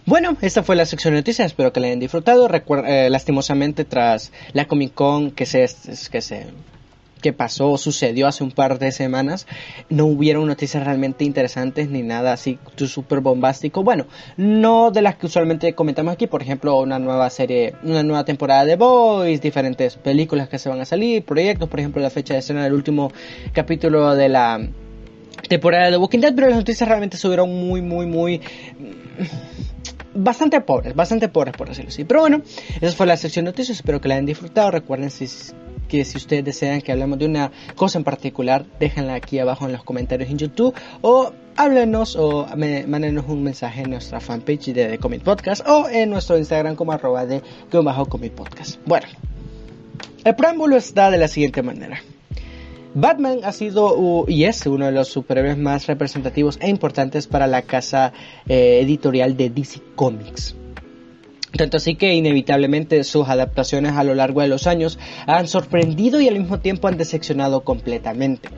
Bueno, 0.04 0.36
esta 0.42 0.62
fue 0.62 0.76
la 0.76 0.84
sección 0.84 1.14
de 1.14 1.20
noticias, 1.20 1.46
espero 1.46 1.72
que 1.72 1.80
la 1.80 1.86
hayan 1.86 2.00
disfrutado. 2.00 2.48
Eh, 2.48 3.08
lastimosamente 3.08 3.86
tras 3.86 4.30
la 4.52 4.66
Comic 4.68 4.92
Con 4.92 5.30
que 5.30 5.46
se, 5.46 5.66
que 6.10 6.20
se 6.20 6.48
que 7.20 7.32
pasó, 7.32 7.76
sucedió 7.78 8.26
hace 8.26 8.44
un 8.44 8.50
par 8.50 8.78
de 8.78 8.92
semanas, 8.92 9.46
no 9.88 10.06
hubieron 10.06 10.46
noticias 10.46 10.84
realmente 10.84 11.24
interesantes 11.24 11.88
ni 11.88 12.02
nada 12.02 12.32
así 12.32 12.58
súper 12.76 13.20
bombástico. 13.20 13.82
Bueno, 13.82 14.06
no 14.36 14.90
de 14.90 15.02
las 15.02 15.16
que 15.16 15.26
usualmente 15.26 15.74
comentamos 15.74 16.12
aquí, 16.12 16.26
por 16.26 16.42
ejemplo, 16.42 16.78
una 16.80 16.98
nueva 16.98 17.28
serie, 17.30 17.74
una 17.82 18.02
nueva 18.02 18.24
temporada 18.24 18.64
de 18.64 18.76
Boys, 18.76 19.40
diferentes 19.40 19.96
películas 19.96 20.48
que 20.48 20.58
se 20.58 20.68
van 20.68 20.80
a 20.80 20.84
salir, 20.84 21.24
proyectos, 21.24 21.68
por 21.68 21.80
ejemplo, 21.80 22.02
la 22.02 22.10
fecha 22.10 22.34
de 22.34 22.40
escena 22.40 22.64
del 22.64 22.74
último 22.74 23.10
capítulo 23.52 24.14
de 24.14 24.28
la 24.28 24.68
temporada 25.48 25.90
de 25.90 25.96
Walking 25.96 26.20
Dead, 26.20 26.34
pero 26.34 26.48
las 26.48 26.56
noticias 26.56 26.88
realmente 26.88 27.16
subieron 27.16 27.50
muy, 27.50 27.80
muy, 27.80 28.06
muy 28.06 28.40
bastante 30.14 30.60
pobres, 30.60 30.94
bastante 30.94 31.28
pobres 31.28 31.54
por 31.56 31.68
decirlo 31.68 31.88
así. 31.88 32.04
Pero 32.04 32.20
bueno, 32.20 32.42
esa 32.80 32.96
fue 32.96 33.06
la 33.06 33.16
sección 33.16 33.44
de 33.44 33.52
noticias, 33.52 33.78
espero 33.78 34.00
que 34.00 34.08
la 34.08 34.14
hayan 34.14 34.26
disfrutado. 34.26 34.70
Recuerden 34.70 35.10
si, 35.10 35.26
que 35.88 36.04
si 36.04 36.16
ustedes 36.16 36.44
desean 36.44 36.80
que 36.80 36.92
hablemos 36.92 37.18
de 37.18 37.26
una 37.26 37.50
cosa 37.74 37.98
en 37.98 38.04
particular, 38.04 38.66
déjenla 38.78 39.14
aquí 39.14 39.38
abajo 39.38 39.66
en 39.66 39.72
los 39.72 39.84
comentarios 39.84 40.30
en 40.30 40.38
YouTube 40.38 40.74
o 41.00 41.32
háblenos 41.56 42.16
o 42.16 42.46
mándenos 42.56 43.24
un 43.28 43.42
mensaje 43.42 43.82
en 43.82 43.90
nuestra 43.90 44.20
fanpage 44.20 44.72
de 44.72 44.98
Comic 44.98 45.22
Podcast 45.22 45.66
o 45.66 45.88
en 45.88 46.10
nuestro 46.10 46.36
Instagram 46.36 46.76
como 46.76 46.92
arroba 46.92 47.26
de 47.26 47.42
bajo 47.72 48.06
Comic. 48.06 48.32
Bueno, 48.84 49.06
el 50.24 50.34
preámbulo 50.34 50.76
está 50.76 51.10
de 51.10 51.18
la 51.18 51.28
siguiente 51.28 51.62
manera. 51.62 52.00
Batman 52.94 53.40
ha 53.44 53.52
sido 53.52 54.24
y 54.26 54.44
es 54.44 54.64
uno 54.66 54.86
de 54.86 54.92
los 54.92 55.08
superhéroes 55.08 55.58
más 55.58 55.86
representativos 55.86 56.58
e 56.62 56.70
importantes 56.70 57.26
para 57.26 57.46
la 57.46 57.62
casa 57.62 58.12
eh, 58.48 58.80
editorial 58.82 59.36
de 59.36 59.50
DC 59.50 59.82
Comics. 59.94 60.56
Tanto 61.52 61.76
así 61.76 61.94
que 61.94 62.14
inevitablemente 62.14 63.02
sus 63.04 63.28
adaptaciones 63.28 63.92
a 63.92 64.04
lo 64.04 64.14
largo 64.14 64.40
de 64.40 64.48
los 64.48 64.66
años 64.66 64.98
han 65.26 65.46
sorprendido 65.46 66.20
y 66.20 66.28
al 66.28 66.38
mismo 66.38 66.58
tiempo 66.58 66.88
han 66.88 66.98
decepcionado 66.98 67.62
completamente. 67.62 68.48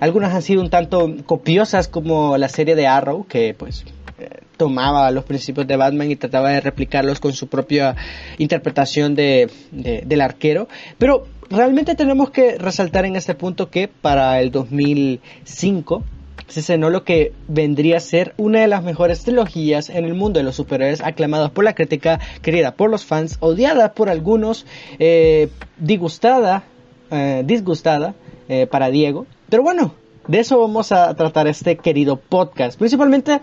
Algunas 0.00 0.34
han 0.34 0.42
sido 0.42 0.62
un 0.62 0.70
tanto 0.70 1.12
copiosas 1.26 1.88
como 1.88 2.38
la 2.38 2.48
serie 2.48 2.76
de 2.76 2.86
Arrow, 2.86 3.26
que 3.26 3.54
pues 3.54 3.84
eh, 4.18 4.28
tomaba 4.56 5.10
los 5.10 5.24
principios 5.24 5.66
de 5.66 5.76
Batman 5.76 6.10
y 6.10 6.16
trataba 6.16 6.50
de 6.50 6.60
replicarlos 6.60 7.20
con 7.20 7.32
su 7.32 7.48
propia 7.48 7.96
interpretación 8.38 9.14
de, 9.14 9.50
del 9.70 10.20
arquero, 10.20 10.68
pero 10.98 11.26
realmente 11.50 11.94
tenemos 11.94 12.30
que 12.30 12.56
resaltar 12.58 13.04
en 13.04 13.16
este 13.16 13.34
punto 13.34 13.70
que 13.70 13.88
para 13.88 14.40
el 14.40 14.50
2005 14.50 16.04
se 16.48 16.62
cenó 16.62 16.90
lo 16.90 17.04
que 17.04 17.32
vendría 17.48 17.96
a 17.96 18.00
ser 18.00 18.34
una 18.36 18.60
de 18.60 18.68
las 18.68 18.82
mejores 18.82 19.22
trilogías 19.22 19.90
en 19.90 20.04
el 20.04 20.14
mundo 20.14 20.38
de 20.38 20.44
los 20.44 20.56
superhéroes, 20.56 21.00
aclamadas 21.00 21.50
por 21.50 21.64
la 21.64 21.74
crítica, 21.74 22.20
querida 22.42 22.74
por 22.74 22.90
los 22.90 23.04
fans, 23.04 23.36
odiada 23.40 23.92
por 23.92 24.08
algunos, 24.08 24.66
eh, 24.98 25.48
disgustada, 25.78 26.64
eh, 27.10 27.42
disgustada 27.44 28.14
eh, 28.48 28.66
para 28.66 28.90
Diego. 28.90 29.26
Pero 29.48 29.62
bueno, 29.62 29.94
de 30.28 30.40
eso 30.40 30.58
vamos 30.60 30.92
a 30.92 31.14
tratar 31.14 31.46
este 31.48 31.76
querido 31.76 32.16
podcast. 32.16 32.78
Principalmente 32.78 33.40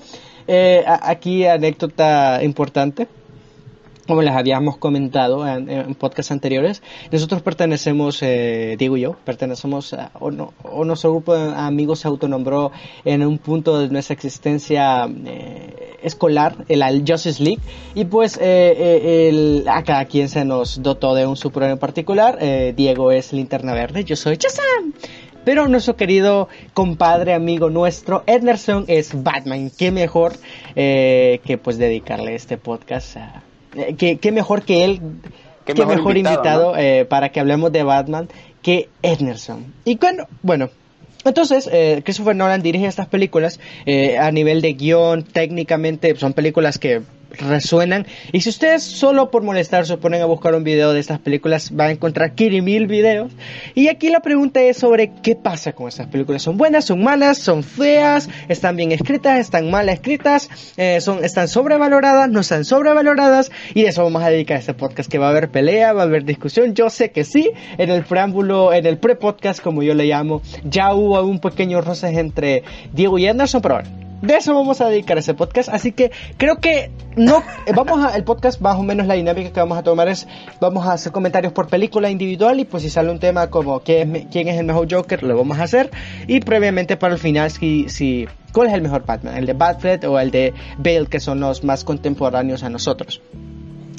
aquí 0.86 1.45
anécdota 1.45 2.43
importante 2.43 3.07
como 4.07 4.22
les 4.22 4.36
habíamos 4.36 4.77
comentado 4.77 5.48
en, 5.48 5.69
en 5.69 5.95
podcasts 5.95 6.31
anteriores, 6.31 6.81
nosotros 7.12 7.41
pertenecemos, 7.41 8.22
eh, 8.22 8.75
digo 8.77 8.98
yo, 8.98 9.13
pertenecemos 9.24 9.93
a, 9.93 10.12
o, 10.19 10.31
no, 10.31 10.53
o 10.63 10.83
nuestro 10.83 11.12
grupo 11.12 11.36
de 11.36 11.53
amigos 11.55 12.00
se 12.00 12.07
autonombró 12.07 12.72
en 13.05 13.25
un 13.25 13.38
punto 13.38 13.79
de 13.79 13.89
nuestra 13.89 14.13
existencia 14.13 15.07
eh, 15.25 15.98
escolar, 16.03 16.65
el, 16.67 16.83
Justice 17.07 17.41
League, 17.41 17.62
y 17.95 18.05
pues 18.05 18.38
eh, 18.41 19.29
el, 19.29 19.65
a 19.67 19.83
cada 19.83 20.05
quien 20.05 20.27
se 20.27 20.43
nos 20.43 20.81
dotó 20.83 21.15
de 21.15 21.25
un 21.25 21.38
superhéroe 21.38 21.74
en 21.74 21.79
particular, 21.79 22.38
Diego 22.75 23.12
es 23.12 23.31
Linterna 23.31 23.74
Verde, 23.74 24.03
yo 24.03 24.15
soy 24.15 24.38
Chazam. 24.38 24.93
Pero 25.45 25.67
nuestro 25.67 25.98
querido 25.98 26.48
compadre, 26.74 27.33
amigo 27.33 27.69
nuestro, 27.69 28.24
Ederson 28.27 28.86
es 28.88 29.24
Batman. 29.24 29.72
Qué 29.77 29.91
mejor 29.91 30.33
que 30.74 31.60
pues 31.62 31.77
dedicarle 31.77 32.36
este 32.36 32.57
podcast 32.57 33.17
a, 33.17 33.43
eh, 33.75 34.18
¿Qué, 34.18 34.32
mejor 34.32 34.63
que 34.63 34.84
él, 34.84 35.01
qué, 35.65 35.74
mejor, 35.86 36.18
invitado, 36.18 36.75
eh, 36.77 37.06
para 37.06 37.30
que 37.30 37.39
hablemos 37.39 37.72
de 37.72 37.84
Batman 37.84 38.30
que 38.62 38.89
Ednerson. 39.01 39.74
Y 39.84 39.98
bueno, 39.98 40.27
bueno 40.42 40.70
entonces, 41.25 41.70
eh, 41.72 42.01
Christopher 42.03 42.36
Nolan 42.36 42.62
dirige 42.62 42.86
estas 42.86 43.08
películas 43.08 43.60
eh, 43.86 44.18
a 44.18 44.32
nivel 44.32 44.62
de 44.62 44.74
guion, 44.74 45.24
técnicamente 45.24 46.15
son 46.18 46.34
películas 46.34 46.77
que 46.77 47.01
resuenan. 47.33 48.05
Y 48.31 48.41
si 48.41 48.49
ustedes 48.49 48.83
solo 48.83 49.31
por 49.31 49.43
molestar 49.43 49.85
se 49.85 49.97
ponen 49.97 50.21
a 50.21 50.25
buscar 50.25 50.55
un 50.55 50.63
video 50.63 50.93
de 50.93 50.99
estas 50.99 51.19
películas, 51.19 51.71
van 51.71 51.87
a 51.87 51.91
encontrar 51.91 52.33
mil 52.37 52.87
videos. 52.87 53.31
Y 53.75 53.87
aquí 53.87 54.09
la 54.09 54.21
pregunta 54.21 54.61
es 54.61 54.77
sobre 54.77 55.11
qué 55.21 55.35
pasa 55.35 55.73
con 55.73 55.87
estas 55.87 56.07
películas. 56.07 56.41
¿Son 56.41 56.57
buenas? 56.57 56.85
¿Son 56.85 57.03
malas? 57.03 57.37
¿Son 57.37 57.63
feas? 57.63 58.29
¿Están 58.47 58.75
bien 58.75 58.91
escritas? 58.91 59.39
¿Están 59.39 59.71
mal 59.71 59.89
escritas? 59.89 60.49
Eh, 60.77 61.01
son, 61.01 61.23
¿Están 61.23 61.47
sobrevaloradas? 61.47 62.29
¿No 62.29 62.41
están 62.41 62.65
sobrevaloradas? 62.65 63.51
Y 63.73 63.83
de 63.83 63.89
eso 63.89 64.03
vamos 64.03 64.23
a 64.23 64.29
dedicar 64.29 64.57
este 64.57 64.73
podcast, 64.73 65.09
que 65.09 65.17
va 65.17 65.27
a 65.27 65.29
haber 65.29 65.49
pelea, 65.49 65.93
va 65.93 66.01
a 66.01 66.05
haber 66.05 66.25
discusión. 66.25 66.73
Yo 66.75 66.89
sé 66.89 67.11
que 67.11 67.23
sí. 67.23 67.51
En 67.77 67.89
el 67.89 68.03
preámbulo, 68.03 68.73
en 68.73 68.85
el 68.85 68.97
pre-podcast, 68.97 69.61
como 69.61 69.83
yo 69.83 69.93
le 69.93 70.05
llamo, 70.05 70.41
ya 70.63 70.93
hubo 70.93 71.21
un 71.23 71.39
pequeño 71.39 71.81
roce 71.81 72.07
entre 72.07 72.63
Diego 72.93 73.17
y 73.17 73.27
Anderson, 73.27 73.61
pero 73.61 73.75
bueno 73.75 74.02
de 74.24 74.38
eso 74.38 74.56
vamos 74.56 74.80
a 74.80 74.88
dedicar 74.88 75.18
ese 75.18 75.34
podcast. 75.34 75.70
Así 75.70 75.92
que 75.92 76.12
creo 76.38 76.58
que 76.58 76.92
no, 77.15 77.44
eh, 77.65 77.74
vamos 77.75 78.03
a, 78.03 78.15
el 78.15 78.24
podcast 78.24 78.62
más 78.62 78.77
o 78.77 78.84
menos 78.84 79.06
la 79.06 79.15
dinámica 79.15 79.51
que 79.51 79.60
vamos 79.60 79.77
a 79.77 79.84
tomar 79.84 80.08
es, 80.08 80.27
vamos 80.62 80.88
a 80.88 80.94
hacer 80.94 81.12
comentarios 81.12 81.51
por 81.51 81.68
película 81.68 82.10
individual 82.10 82.60
y 82.60 82.65
pues 82.65 82.84
si 82.84 82.89
sale 82.89 83.12
un 83.12 83.20
tema 83.20 83.50
como 83.50 83.82
quién 83.82 84.15
es, 84.15 84.25
quién 84.32 84.48
es 84.48 84.58
el 84.58 84.65
mejor 84.65 84.88
Joker, 84.89 85.24
lo 85.24 85.38
vamos 85.38 85.60
a 85.60 85.63
hacer. 85.63 85.92
Y 86.27 86.39
previamente 86.39 86.96
para 86.96 87.13
el 87.13 87.20
final, 87.20 87.51
si, 87.51 87.89
si, 87.89 88.27
¿cuál 88.53 88.70
es 88.70 88.74
el 88.74 88.82
mejor 88.82 89.06
Batman? 89.06 89.38
¿El 89.38 89.46
de 89.46 89.53
Batfleck 89.53 90.06
o 90.06 90.18
el 90.18 90.32
de 90.32 90.53
Bale, 90.77 91.08
que 91.08 91.20
son 91.20 91.42
los 91.42 91.63
más 91.65 91.84
contemporáneos 91.84 92.63
a 92.63 92.70
nosotros? 92.70 93.22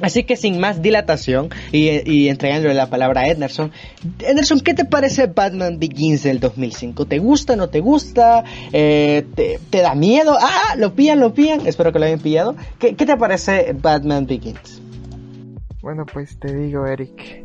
Así 0.05 0.25
que 0.25 0.37
sin 0.37 0.61
más 0.61 0.83
dilatación 0.83 1.49
y, 1.73 2.29
entregándole 2.29 2.75
la 2.75 2.91
palabra 2.91 3.23
a 3.23 3.29
Ederson, 3.29 3.73
Ederson, 4.19 4.61
¿qué 4.61 4.75
te 4.75 4.85
parece 4.85 5.29
Batman 5.29 5.79
Begins 5.79 6.25
del 6.25 6.41
2005? 6.41 7.07
¿Te 7.07 7.19
gusta, 7.19 7.57
no 7.57 7.71
te 7.71 7.81
gusta? 7.81 8.45
Eh, 8.75 9.25
te, 9.35 9.79
da 9.81 9.95
miedo? 9.95 10.37
Ah, 10.39 10.77
lo 10.77 10.95
pillan, 10.95 11.21
lo 11.21 11.33
pillan. 11.33 11.67
Espero 11.67 11.91
que 11.91 12.01
lo 12.01 12.05
hayan 12.05 12.19
pillado. 12.21 12.55
¿Qué, 12.79 12.95
¿Qué 12.97 13.07
te 13.07 13.17
parece 13.17 13.73
Batman 13.73 14.27
Begins? 14.27 14.83
Bueno, 15.81 16.05
pues 16.05 16.39
te 16.39 16.55
digo, 16.55 16.87
Eric, 16.87 17.43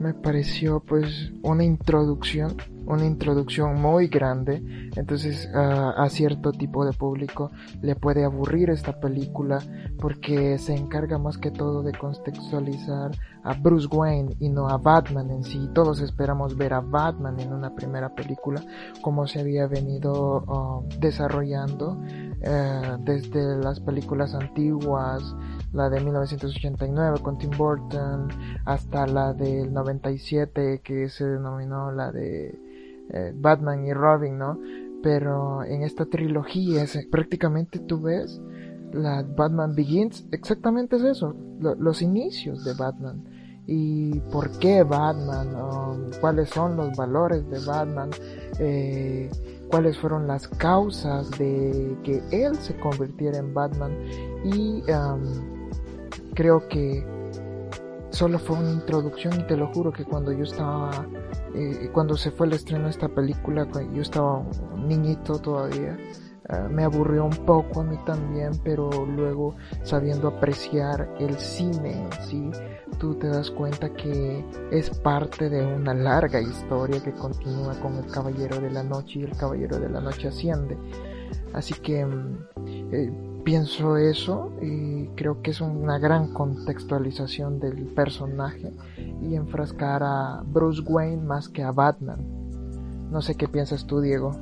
me 0.00 0.12
pareció 0.12 0.80
pues 0.80 1.30
una 1.42 1.62
introducción 1.62 2.56
una 2.86 3.04
introducción 3.04 3.80
muy 3.80 4.08
grande, 4.08 4.62
entonces 4.96 5.48
a 5.54 6.08
cierto 6.08 6.52
tipo 6.52 6.84
de 6.84 6.92
público 6.92 7.50
le 7.82 7.96
puede 7.96 8.24
aburrir 8.24 8.70
esta 8.70 8.98
película 8.98 9.62
porque 9.98 10.58
se 10.58 10.74
encarga 10.74 11.18
más 11.18 11.38
que 11.38 11.50
todo 11.50 11.82
de 11.82 11.92
contextualizar 11.92 13.12
a 13.42 13.54
Bruce 13.54 13.86
Wayne 13.86 14.36
y 14.40 14.48
no 14.48 14.68
a 14.68 14.76
Batman 14.76 15.30
en 15.30 15.44
sí. 15.44 15.68
Todos 15.74 16.00
esperamos 16.00 16.56
ver 16.56 16.74
a 16.74 16.80
Batman 16.80 17.38
en 17.40 17.52
una 17.52 17.74
primera 17.74 18.14
película 18.14 18.62
como 19.02 19.26
se 19.26 19.40
había 19.40 19.66
venido 19.66 20.42
um, 20.42 20.88
desarrollando 21.00 21.98
eh, 22.40 22.96
desde 23.00 23.56
las 23.56 23.80
películas 23.80 24.34
antiguas 24.34 25.34
la 25.72 25.90
de 25.90 26.00
1989 26.00 27.18
con 27.22 27.38
Tim 27.38 27.50
Burton, 27.56 28.28
hasta 28.64 29.06
la 29.06 29.32
del 29.32 29.72
97 29.72 30.80
que 30.82 31.08
se 31.08 31.26
denominó 31.26 31.92
la 31.92 32.10
de 32.10 32.58
eh, 33.10 33.32
Batman 33.34 33.86
y 33.86 33.92
Robin, 33.92 34.38
¿no? 34.38 34.58
Pero 35.02 35.62
en 35.64 35.82
esta 35.82 36.06
trilogía 36.06 36.84
prácticamente 37.10 37.78
tú 37.78 38.00
ves 38.00 38.40
la 38.92 39.22
Batman 39.22 39.74
Begins, 39.74 40.26
exactamente 40.32 40.96
es 40.96 41.02
eso, 41.02 41.36
los 41.60 42.02
inicios 42.02 42.64
de 42.64 42.74
Batman 42.74 43.22
y 43.66 44.20
por 44.32 44.50
qué 44.58 44.84
Batman, 44.84 45.48
cuáles 46.20 46.48
son 46.50 46.76
los 46.76 46.96
valores 46.96 47.48
de 47.50 47.58
Batman, 47.64 48.10
eh, 48.58 49.28
cuáles 49.68 49.98
fueron 49.98 50.26
las 50.28 50.46
causas 50.48 51.30
de 51.32 51.96
que 52.04 52.22
él 52.30 52.54
se 52.56 52.76
convirtiera 52.78 53.38
en 53.38 53.52
Batman 53.52 53.92
y 54.44 54.82
creo 56.34 56.68
que 56.68 57.04
solo 58.16 58.38
fue 58.38 58.58
una 58.58 58.72
introducción 58.72 59.40
y 59.40 59.46
te 59.46 59.56
lo 59.56 59.66
juro 59.72 59.92
que 59.92 60.04
cuando 60.04 60.32
yo 60.32 60.44
estaba 60.44 61.06
eh, 61.54 61.90
cuando 61.92 62.16
se 62.16 62.30
fue 62.30 62.46
el 62.46 62.54
estreno 62.54 62.84
de 62.84 62.90
esta 62.90 63.08
película 63.08 63.68
yo 63.92 64.02
estaba 64.02 64.38
un 64.38 64.88
niñito 64.88 65.38
todavía 65.38 65.96
Ah, 66.48 66.68
me 66.70 66.84
aburrió 66.84 67.24
un 67.24 67.44
poco 67.44 67.80
a 67.80 67.84
mí 67.84 67.98
también, 68.06 68.52
pero 68.62 68.88
luego 69.04 69.56
sabiendo 69.82 70.28
apreciar 70.28 71.08
el 71.18 71.36
cine 71.38 72.08
sí, 72.28 72.50
tú 73.00 73.16
te 73.16 73.26
das 73.26 73.50
cuenta 73.50 73.92
que 73.92 74.44
es 74.70 74.90
parte 74.90 75.50
de 75.50 75.66
una 75.66 75.92
larga 75.92 76.40
historia 76.40 77.02
que 77.02 77.12
continúa 77.12 77.74
con 77.80 77.96
el 77.96 78.06
Caballero 78.06 78.60
de 78.60 78.70
la 78.70 78.84
Noche 78.84 79.20
y 79.20 79.22
el 79.24 79.36
Caballero 79.36 79.80
de 79.80 79.88
la 79.88 80.00
Noche 80.00 80.28
asciende. 80.28 80.76
Así 81.52 81.74
que 81.74 82.06
mm, 82.06 82.38
eh, 82.92 83.35
pienso 83.46 83.96
eso 83.96 84.50
y 84.60 85.06
creo 85.14 85.40
que 85.40 85.52
es 85.52 85.60
una 85.60 86.00
gran 86.00 86.32
contextualización 86.32 87.60
del 87.60 87.86
personaje 87.86 88.72
y 89.22 89.36
enfrascar 89.36 90.02
a 90.02 90.42
Bruce 90.44 90.82
Wayne 90.84 91.22
más 91.22 91.48
que 91.48 91.62
a 91.62 91.70
Batman. 91.70 92.18
No 93.08 93.22
sé 93.22 93.36
qué 93.36 93.46
piensas 93.46 93.86
tú, 93.86 94.00
Diego. 94.00 94.32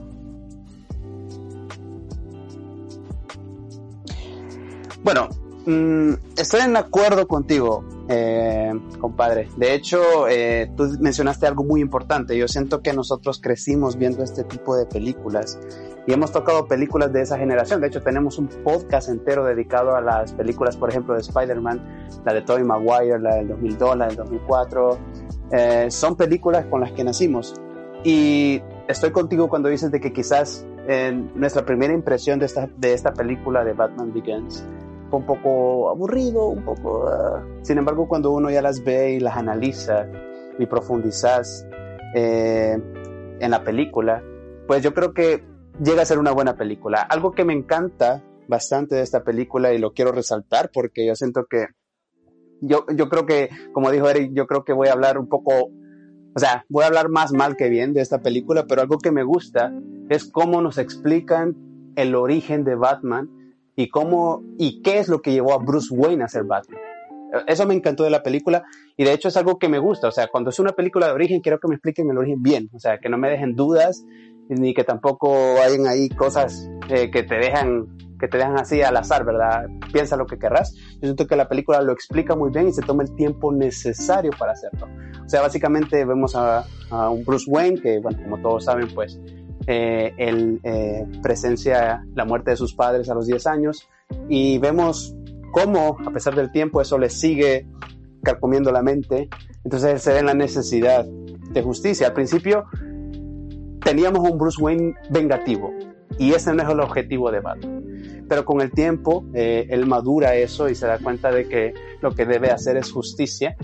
Bueno, 5.02 5.28
mm, 5.66 6.14
estoy 6.38 6.62
en 6.62 6.74
acuerdo 6.78 7.28
contigo, 7.28 7.84
eh, 8.08 8.72
compadre. 9.00 9.48
De 9.56 9.74
hecho, 9.74 10.28
eh, 10.28 10.70
tú 10.76 10.84
mencionaste 11.00 11.46
algo 11.46 11.64
muy 11.64 11.80
importante. 11.80 12.36
Yo 12.36 12.48
siento 12.48 12.82
que 12.82 12.92
nosotros 12.92 13.40
crecimos 13.40 13.96
viendo 13.96 14.22
este 14.22 14.44
tipo 14.44 14.76
de 14.76 14.84
películas 14.86 15.58
y 16.06 16.12
hemos 16.12 16.30
tocado 16.30 16.66
películas 16.66 17.12
de 17.12 17.22
esa 17.22 17.38
generación. 17.38 17.80
De 17.80 17.86
hecho, 17.86 18.02
tenemos 18.02 18.38
un 18.38 18.48
podcast 18.48 19.08
entero 19.08 19.44
dedicado 19.44 19.96
a 19.96 20.02
las 20.02 20.32
películas, 20.32 20.76
por 20.76 20.90
ejemplo, 20.90 21.14
de 21.14 21.20
Spider-Man, 21.20 22.08
la 22.26 22.34
de 22.34 22.42
Tobey 22.42 22.64
Maguire, 22.64 23.18
la 23.18 23.36
del 23.36 23.48
2002, 23.48 23.96
la 23.96 24.06
del 24.08 24.16
2004. 24.16 24.98
Eh, 25.52 25.86
son 25.90 26.16
películas 26.16 26.66
con 26.66 26.82
las 26.82 26.92
que 26.92 27.04
nacimos. 27.04 27.54
Y 28.04 28.62
estoy 28.86 29.12
contigo 29.12 29.48
cuando 29.48 29.70
dices 29.70 29.90
de 29.90 30.00
que 30.00 30.12
quizás 30.12 30.66
nuestra 31.34 31.64
primera 31.64 31.94
impresión 31.94 32.38
de 32.38 32.44
esta, 32.44 32.68
de 32.76 32.92
esta 32.92 33.14
película 33.14 33.64
de 33.64 33.72
Batman 33.72 34.12
Begins 34.12 34.62
un 35.16 35.26
poco 35.26 35.90
aburrido, 35.90 36.46
un 36.48 36.64
poco... 36.64 37.08
Ah. 37.08 37.44
Sin 37.62 37.78
embargo, 37.78 38.08
cuando 38.08 38.32
uno 38.32 38.50
ya 38.50 38.62
las 38.62 38.82
ve 38.84 39.12
y 39.12 39.20
las 39.20 39.36
analiza 39.36 40.06
y 40.58 40.66
profundizas 40.66 41.66
eh, 42.14 42.78
en 43.40 43.50
la 43.50 43.64
película, 43.64 44.22
pues 44.66 44.82
yo 44.82 44.94
creo 44.94 45.12
que 45.12 45.44
llega 45.82 46.02
a 46.02 46.06
ser 46.06 46.18
una 46.18 46.32
buena 46.32 46.56
película. 46.56 47.00
Algo 47.02 47.32
que 47.32 47.44
me 47.44 47.52
encanta 47.52 48.22
bastante 48.48 48.96
de 48.96 49.02
esta 49.02 49.24
película 49.24 49.72
y 49.72 49.78
lo 49.78 49.92
quiero 49.92 50.12
resaltar 50.12 50.70
porque 50.72 51.06
yo 51.06 51.14
siento 51.14 51.46
que 51.48 51.66
yo, 52.60 52.86
yo 52.94 53.08
creo 53.08 53.26
que, 53.26 53.50
como 53.72 53.90
dijo 53.90 54.08
Eric, 54.08 54.32
yo 54.32 54.46
creo 54.46 54.64
que 54.64 54.72
voy 54.72 54.88
a 54.88 54.92
hablar 54.92 55.18
un 55.18 55.28
poco, 55.28 55.70
o 56.34 56.38
sea, 56.38 56.64
voy 56.68 56.84
a 56.84 56.86
hablar 56.86 57.08
más 57.08 57.32
mal 57.32 57.56
que 57.56 57.68
bien 57.68 57.92
de 57.92 58.00
esta 58.00 58.22
película, 58.22 58.66
pero 58.66 58.82
algo 58.82 58.98
que 58.98 59.10
me 59.10 59.22
gusta 59.22 59.72
es 60.08 60.24
cómo 60.24 60.62
nos 60.62 60.78
explican 60.78 61.56
el 61.96 62.14
origen 62.14 62.64
de 62.64 62.74
Batman 62.74 63.28
y 63.76 63.88
cómo 63.88 64.42
y 64.58 64.82
qué 64.82 64.98
es 64.98 65.08
lo 65.08 65.20
que 65.20 65.32
llevó 65.32 65.52
a 65.52 65.58
Bruce 65.58 65.92
Wayne 65.92 66.24
a 66.24 66.28
ser 66.28 66.44
Batman. 66.44 66.80
Eso 67.46 67.66
me 67.66 67.74
encantó 67.74 68.04
de 68.04 68.10
la 68.10 68.22
película 68.22 68.62
y 68.96 69.04
de 69.04 69.12
hecho 69.12 69.28
es 69.28 69.36
algo 69.36 69.58
que 69.58 69.68
me 69.68 69.78
gusta. 69.78 70.08
O 70.08 70.12
sea, 70.12 70.28
cuando 70.28 70.50
es 70.50 70.58
una 70.58 70.72
película 70.72 71.06
de 71.06 71.12
origen, 71.12 71.40
quiero 71.40 71.58
que 71.58 71.68
me 71.68 71.74
expliquen 71.74 72.08
el 72.10 72.18
origen 72.18 72.42
bien. 72.42 72.70
O 72.72 72.78
sea, 72.78 72.98
que 72.98 73.08
no 73.08 73.18
me 73.18 73.28
dejen 73.28 73.56
dudas 73.56 74.04
ni 74.48 74.74
que 74.74 74.84
tampoco 74.84 75.34
hayan 75.60 75.86
ahí 75.86 76.08
cosas 76.10 76.68
eh, 76.90 77.10
que 77.10 77.22
te 77.22 77.36
dejan 77.36 77.86
que 78.20 78.28
te 78.28 78.38
dejan 78.38 78.58
así 78.58 78.80
al 78.80 78.96
azar, 78.96 79.24
¿verdad? 79.24 79.66
Piensa 79.92 80.16
lo 80.16 80.26
que 80.26 80.38
querrás. 80.38 80.72
Yo 80.94 81.00
siento 81.08 81.26
que 81.26 81.34
la 81.34 81.48
película 81.48 81.82
lo 81.82 81.92
explica 81.92 82.36
muy 82.36 82.50
bien 82.50 82.68
y 82.68 82.72
se 82.72 82.80
toma 82.80 83.02
el 83.02 83.14
tiempo 83.16 83.52
necesario 83.52 84.30
para 84.38 84.52
hacerlo. 84.52 84.86
O 85.24 85.28
sea, 85.28 85.42
básicamente 85.42 86.04
vemos 86.04 86.36
a, 86.36 86.64
a 86.90 87.10
un 87.10 87.24
Bruce 87.24 87.50
Wayne 87.50 87.80
que, 87.80 87.98
bueno, 87.98 88.22
como 88.22 88.40
todos 88.40 88.64
saben, 88.64 88.88
pues 88.94 89.18
eh, 89.66 90.14
él 90.18 90.60
eh, 90.62 91.06
presencia 91.22 92.04
la 92.14 92.24
muerte 92.24 92.50
de 92.50 92.56
sus 92.56 92.74
padres 92.74 93.08
a 93.08 93.14
los 93.14 93.26
10 93.26 93.46
años 93.46 93.88
y 94.28 94.58
vemos 94.58 95.16
cómo, 95.52 95.96
a 96.04 96.10
pesar 96.10 96.34
del 96.34 96.50
tiempo, 96.50 96.80
eso 96.80 96.98
le 96.98 97.08
sigue 97.08 97.66
carcomiendo 98.22 98.72
la 98.72 98.82
mente. 98.82 99.28
Entonces 99.64 100.02
se 100.02 100.12
ve 100.12 100.18
en 100.18 100.26
la 100.26 100.34
necesidad 100.34 101.04
de 101.04 101.62
justicia. 101.62 102.08
Al 102.08 102.12
principio 102.12 102.64
teníamos 103.82 104.28
un 104.28 104.38
Bruce 104.38 104.60
Wayne 104.60 104.94
vengativo 105.10 105.72
y 106.18 106.32
ese 106.32 106.52
no 106.54 106.62
es 106.62 106.68
el 106.68 106.80
objetivo 106.80 107.30
de 107.30 107.40
Batman. 107.40 107.84
Pero 108.28 108.44
con 108.44 108.60
el 108.60 108.70
tiempo 108.70 109.24
eh, 109.34 109.66
él 109.70 109.86
madura 109.86 110.34
eso 110.34 110.68
y 110.68 110.74
se 110.74 110.86
da 110.86 110.98
cuenta 110.98 111.30
de 111.30 111.46
que 111.48 111.74
lo 112.00 112.12
que 112.12 112.24
debe 112.24 112.50
hacer 112.50 112.76
es 112.76 112.90
justicia 112.90 113.56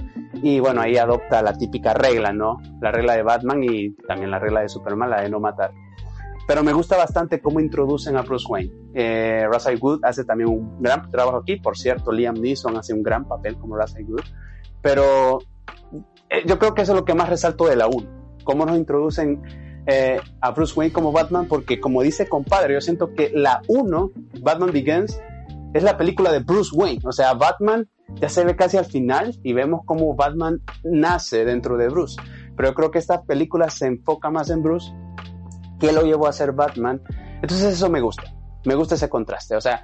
y 0.43 0.61
bueno, 0.61 0.81
ahí 0.81 0.97
adopta 0.97 1.43
la 1.43 1.55
típica 1.55 1.93
regla, 1.95 2.33
¿no? 2.33 2.59
La 2.81 2.91
regla 2.91 3.15
de 3.15 3.23
Batman 3.23 3.63
y 3.63 3.91
también 4.07 4.31
la 4.31 4.39
regla 4.39 4.61
de 4.61 4.69
Superman, 4.69 5.11
la 5.11 5.23
de 5.23 5.31
no 5.31 5.41
matar. 5.41 5.73
Pero 6.51 6.65
me 6.65 6.73
gusta 6.73 6.97
bastante 6.97 7.41
cómo 7.41 7.61
introducen 7.61 8.17
a 8.17 8.23
Bruce 8.23 8.45
Wayne. 8.49 8.73
Eh, 8.93 9.47
Russell 9.47 9.79
Wood 9.81 10.01
hace 10.03 10.25
también 10.25 10.49
un 10.51 10.83
gran 10.83 11.09
trabajo 11.09 11.37
aquí. 11.37 11.55
Por 11.55 11.79
cierto, 11.79 12.11
Liam 12.11 12.35
Neeson 12.35 12.77
hace 12.77 12.93
un 12.93 13.05
gran 13.05 13.25
papel 13.25 13.57
como 13.57 13.77
Russell 13.77 14.05
Wood. 14.09 14.25
Pero 14.83 15.39
eh, 16.29 16.43
yo 16.47 16.59
creo 16.59 16.75
que 16.75 16.83
eso 16.83 16.91
es 16.91 16.99
lo 16.99 17.05
que 17.05 17.15
más 17.15 17.29
resalto 17.29 17.67
de 17.67 17.77
la 17.77 17.87
1. 17.87 18.43
Cómo 18.43 18.67
nos 18.67 18.77
introducen 18.77 19.41
eh, 19.87 20.21
a 20.41 20.51
Bruce 20.51 20.75
Wayne 20.77 20.93
como 20.93 21.13
Batman. 21.13 21.47
Porque 21.47 21.79
como 21.79 22.03
dice 22.03 22.29
compadre, 22.29 22.75
yo 22.75 22.81
siento 22.81 23.15
que 23.15 23.31
la 23.33 23.63
1, 23.69 24.11
Batman 24.43 24.73
Begins, 24.73 25.21
es 25.73 25.85
la 25.85 25.97
película 25.97 26.33
de 26.33 26.41
Bruce 26.41 26.73
Wayne. 26.75 27.03
O 27.05 27.13
sea, 27.13 27.33
Batman 27.35 27.89
ya 28.17 28.29
se 28.29 28.45
ve 28.45 28.57
casi 28.57 28.77
al 28.77 28.87
final 28.87 29.39
y 29.45 29.53
vemos 29.53 29.83
cómo 29.85 30.17
Batman 30.17 30.63
nace 30.83 31.45
dentro 31.45 31.77
de 31.77 31.89
Bruce. 31.91 32.21
Pero 32.57 32.71
yo 32.71 32.75
creo 32.75 32.91
que 32.91 32.99
esta 32.99 33.23
película 33.23 33.71
se 33.71 33.87
enfoca 33.87 34.31
más 34.31 34.51
en 34.51 34.65
Bruce 34.65 34.93
qué 35.81 35.93
lo 35.93 36.03
llevó 36.03 36.29
a 36.29 36.33
ser 36.33 36.53
Batman. 36.53 37.03
Entonces 37.43 37.75
eso 37.75 37.91
me 37.91 38.01
gusta, 38.01 38.33
me 38.65 38.75
gusta 38.75 38.95
ese 38.95 39.09
contraste. 39.09 39.57
O 39.57 39.61
sea, 39.61 39.83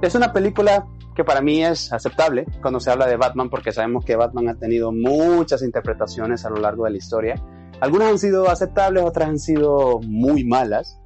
es 0.00 0.14
una 0.14 0.32
película 0.32 0.86
que 1.14 1.24
para 1.24 1.40
mí 1.40 1.62
es 1.64 1.92
aceptable 1.92 2.46
cuando 2.62 2.80
se 2.80 2.90
habla 2.90 3.06
de 3.06 3.16
Batman 3.16 3.50
porque 3.50 3.72
sabemos 3.72 4.04
que 4.04 4.16
Batman 4.16 4.48
ha 4.48 4.54
tenido 4.54 4.92
muchas 4.92 5.62
interpretaciones 5.62 6.44
a 6.44 6.50
lo 6.50 6.56
largo 6.56 6.84
de 6.84 6.92
la 6.92 6.96
historia. 6.96 7.34
Algunas 7.80 8.10
han 8.10 8.18
sido 8.18 8.48
aceptables, 8.48 9.04
otras 9.04 9.28
han 9.28 9.38
sido 9.38 10.00
muy 10.06 10.44
malas, 10.44 11.00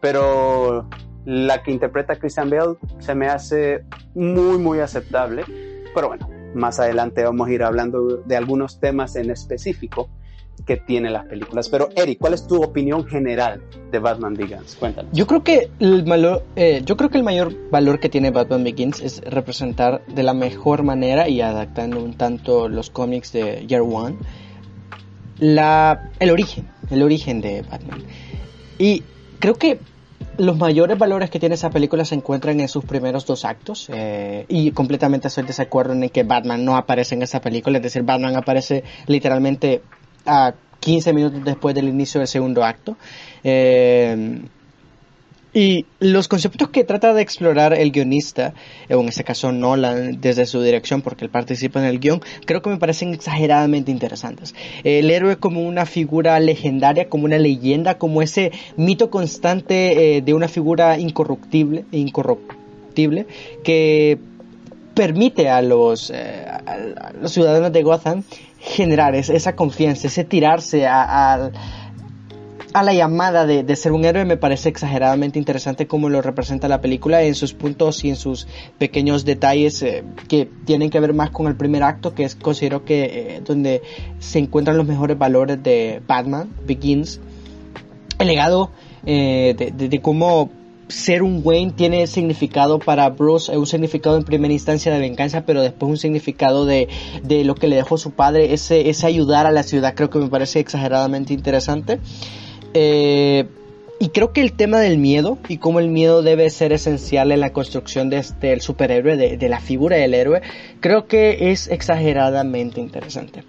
pero 0.00 0.88
la 1.24 1.62
que 1.62 1.70
interpreta 1.70 2.16
Christian 2.16 2.50
Bale 2.50 2.76
se 2.98 3.14
me 3.14 3.28
hace 3.28 3.84
muy, 4.14 4.58
muy 4.58 4.80
aceptable. 4.80 5.44
Pero 5.94 6.08
bueno, 6.08 6.28
más 6.54 6.80
adelante 6.80 7.24
vamos 7.24 7.48
a 7.48 7.52
ir 7.52 7.62
hablando 7.62 8.18
de 8.24 8.36
algunos 8.36 8.80
temas 8.80 9.16
en 9.16 9.30
específico 9.30 10.10
que 10.66 10.76
tiene 10.76 11.10
las 11.10 11.26
películas. 11.26 11.68
Pero 11.68 11.88
Eric, 11.94 12.18
¿cuál 12.18 12.34
es 12.34 12.46
tu 12.46 12.62
opinión 12.62 13.06
general 13.06 13.62
de 13.90 13.98
Batman 13.98 14.34
Begins? 14.34 14.76
Cuéntanos. 14.76 15.12
Yo 15.12 15.26
creo 15.26 15.42
que 15.42 15.70
el 15.78 16.04
eh, 16.56 16.82
yo 16.84 16.96
creo 16.96 17.10
que 17.10 17.18
el 17.18 17.24
mayor 17.24 17.54
valor 17.70 18.00
que 18.00 18.08
tiene 18.08 18.30
Batman 18.30 18.64
Begins 18.64 19.00
es 19.00 19.20
representar 19.20 20.04
de 20.06 20.22
la 20.22 20.34
mejor 20.34 20.82
manera 20.82 21.28
y 21.28 21.40
adaptando 21.40 22.02
un 22.02 22.14
tanto 22.14 22.68
los 22.68 22.90
cómics 22.90 23.32
de 23.32 23.66
Year 23.66 23.82
One 23.82 24.16
la 25.38 26.10
el 26.20 26.30
origen, 26.30 26.68
el 26.90 27.02
origen 27.02 27.40
de 27.40 27.62
Batman. 27.62 28.02
Y 28.78 29.02
creo 29.38 29.54
que 29.54 29.78
los 30.36 30.56
mayores 30.56 30.98
valores 30.98 31.30
que 31.30 31.38
tiene 31.38 31.54
esa 31.54 31.70
película 31.70 32.04
se 32.04 32.14
encuentran 32.14 32.58
en 32.60 32.68
sus 32.68 32.84
primeros 32.84 33.24
dos 33.26 33.44
actos 33.44 33.88
eh, 33.92 34.46
y 34.48 34.72
completamente 34.72 35.28
estoy 35.28 35.44
de 35.44 35.48
desacuerdo 35.48 35.92
en 35.92 36.08
que 36.08 36.24
Batman 36.24 36.64
no 36.64 36.76
aparece 36.76 37.14
en 37.14 37.22
esa 37.22 37.40
película, 37.40 37.78
es 37.78 37.82
decir, 37.82 38.02
Batman 38.02 38.36
aparece 38.36 38.82
literalmente 39.06 39.82
a 40.26 40.54
15 40.80 41.12
minutos 41.12 41.44
después 41.44 41.74
del 41.74 41.88
inicio 41.88 42.20
del 42.20 42.28
segundo 42.28 42.64
acto. 42.64 42.96
Eh, 43.42 44.42
y 45.54 45.86
los 46.00 46.26
conceptos 46.26 46.70
que 46.70 46.82
trata 46.82 47.14
de 47.14 47.22
explorar 47.22 47.74
el 47.74 47.92
guionista, 47.92 48.54
o 48.90 49.00
en 49.00 49.08
este 49.08 49.22
caso 49.22 49.52
Nolan, 49.52 50.20
desde 50.20 50.46
su 50.46 50.60
dirección, 50.60 51.00
porque 51.00 51.24
él 51.24 51.30
participa 51.30 51.78
en 51.78 51.86
el 51.86 52.00
guion, 52.00 52.20
creo 52.44 52.60
que 52.60 52.70
me 52.70 52.76
parecen 52.76 53.14
exageradamente 53.14 53.92
interesantes. 53.92 54.52
El 54.82 55.12
héroe 55.12 55.36
como 55.36 55.62
una 55.62 55.86
figura 55.86 56.38
legendaria, 56.40 57.08
como 57.08 57.26
una 57.26 57.38
leyenda, 57.38 57.98
como 57.98 58.20
ese 58.20 58.50
mito 58.76 59.10
constante 59.10 60.16
eh, 60.16 60.22
de 60.22 60.34
una 60.34 60.48
figura 60.48 60.98
incorruptible, 60.98 61.84
incorruptible 61.92 63.28
que 63.62 64.18
permite 64.94 65.48
a 65.48 65.62
los, 65.62 66.10
eh, 66.10 66.46
a 66.48 67.12
los 67.20 67.30
ciudadanos 67.30 67.72
de 67.72 67.82
Gotham 67.84 68.24
generar 68.64 69.14
esa 69.14 69.54
confianza, 69.54 70.06
ese 70.06 70.24
tirarse 70.24 70.86
a, 70.86 71.50
la 72.72 72.92
llamada 72.92 73.46
de, 73.46 73.76
ser 73.76 73.92
un 73.92 74.04
héroe 74.04 74.24
me 74.24 74.36
parece 74.36 74.68
exageradamente 74.68 75.38
interesante 75.38 75.86
cómo 75.86 76.08
lo 76.08 76.22
representa 76.22 76.66
la 76.66 76.80
película 76.80 77.22
en 77.22 77.34
sus 77.34 77.52
puntos 77.52 78.02
y 78.04 78.08
en 78.08 78.16
sus 78.16 78.48
pequeños 78.78 79.24
detalles 79.24 79.80
eh, 79.82 80.02
que 80.28 80.48
tienen 80.64 80.90
que 80.90 80.98
ver 80.98 81.12
más 81.12 81.30
con 81.30 81.46
el 81.46 81.54
primer 81.54 81.84
acto 81.84 82.14
que 82.14 82.24
es 82.24 82.34
considero 82.34 82.84
que 82.84 83.04
eh, 83.04 83.42
donde 83.44 83.82
se 84.18 84.40
encuentran 84.40 84.76
los 84.76 84.88
mejores 84.88 85.16
valores 85.16 85.62
de 85.62 86.02
Batman 86.06 86.50
Begins. 86.66 87.20
El 88.18 88.26
legado 88.26 88.70
eh, 89.06 89.54
de, 89.72 90.00
cómo 90.00 90.50
ser 90.88 91.22
un 91.22 91.40
Wayne 91.44 91.72
tiene 91.72 92.06
significado 92.06 92.78
para 92.78 93.08
Bruce, 93.10 93.56
un 93.56 93.66
significado 93.66 94.16
en 94.16 94.24
primera 94.24 94.52
instancia 94.52 94.92
de 94.92 95.00
venganza, 95.00 95.44
pero 95.46 95.62
después 95.62 95.90
un 95.90 95.96
significado 95.96 96.66
de, 96.66 96.88
de 97.22 97.44
lo 97.44 97.54
que 97.54 97.68
le 97.68 97.76
dejó 97.76 97.98
su 97.98 98.12
padre, 98.12 98.52
ese, 98.52 98.88
ese 98.90 99.06
ayudar 99.06 99.46
a 99.46 99.50
la 99.50 99.62
ciudad, 99.62 99.94
creo 99.94 100.10
que 100.10 100.18
me 100.18 100.28
parece 100.28 100.60
exageradamente 100.60 101.32
interesante. 101.32 102.00
Eh, 102.74 103.46
y 104.00 104.08
creo 104.08 104.32
que 104.32 104.40
el 104.40 104.52
tema 104.52 104.80
del 104.80 104.98
miedo 104.98 105.38
y 105.48 105.58
cómo 105.58 105.78
el 105.78 105.88
miedo 105.88 106.22
debe 106.22 106.50
ser 106.50 106.72
esencial 106.72 107.30
en 107.32 107.40
la 107.40 107.52
construcción 107.52 108.10
de 108.10 108.18
este, 108.18 108.52
el 108.52 108.60
superhéroe, 108.60 109.16
de, 109.16 109.36
de 109.36 109.48
la 109.48 109.60
figura 109.60 109.96
del 109.96 110.14
héroe, 110.14 110.42
creo 110.80 111.06
que 111.06 111.52
es 111.52 111.68
exageradamente 111.68 112.80
interesante. 112.80 113.44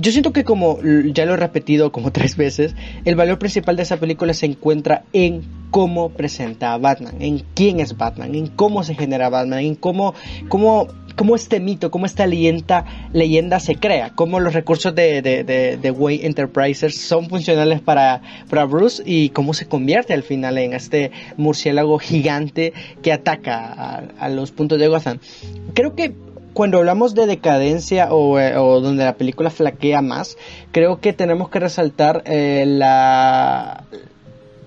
Yo 0.00 0.12
siento 0.12 0.32
que 0.32 0.44
como 0.44 0.78
ya 1.12 1.26
lo 1.26 1.34
he 1.34 1.36
repetido 1.36 1.92
como 1.92 2.10
tres 2.12 2.36
veces, 2.36 2.74
el 3.04 3.16
valor 3.16 3.38
principal 3.38 3.76
de 3.76 3.82
esa 3.82 3.98
película 3.98 4.32
se 4.32 4.46
encuentra 4.46 5.04
en 5.12 5.42
cómo 5.70 6.08
presenta 6.08 6.72
a 6.72 6.78
Batman, 6.78 7.16
en 7.20 7.42
quién 7.54 7.80
es 7.80 7.96
Batman, 7.96 8.34
en 8.34 8.46
cómo 8.48 8.82
se 8.82 8.94
genera 8.94 9.28
Batman, 9.28 9.60
en 9.60 9.74
cómo, 9.74 10.14
cómo, 10.48 10.88
cómo 11.16 11.36
este 11.36 11.60
mito, 11.60 11.90
cómo 11.90 12.06
esta 12.06 12.26
leyenda, 12.26 12.86
leyenda 13.12 13.60
se 13.60 13.76
crea, 13.76 14.10
cómo 14.14 14.40
los 14.40 14.54
recursos 14.54 14.94
de, 14.94 15.22
de, 15.22 15.44
de, 15.76 15.90
Wayne 15.90 16.26
Enterprises 16.26 16.96
son 16.96 17.28
funcionales 17.28 17.80
para, 17.80 18.22
para 18.48 18.64
Bruce 18.64 19.02
y 19.04 19.28
cómo 19.28 19.54
se 19.54 19.68
convierte 19.68 20.14
al 20.14 20.22
final 20.22 20.58
en 20.58 20.72
este 20.72 21.12
murciélago 21.36 21.98
gigante 21.98 22.72
que 23.02 23.12
ataca 23.12 23.72
a, 23.72 23.96
a 24.18 24.28
los 24.28 24.50
puntos 24.50 24.78
de 24.80 24.88
Gotham. 24.88 25.18
Creo 25.74 25.94
que 25.94 26.14
cuando 26.52 26.78
hablamos 26.78 27.14
de 27.14 27.26
decadencia 27.26 28.04
eh, 28.04 28.08
o, 28.56 28.80
donde 28.80 29.04
la 29.04 29.16
película 29.16 29.50
flaquea 29.50 30.02
más, 30.02 30.36
creo 30.72 31.00
que 31.00 31.12
tenemos 31.12 31.48
que 31.50 31.60
resaltar 31.60 32.22
eh, 32.26 32.64
la 32.66 33.84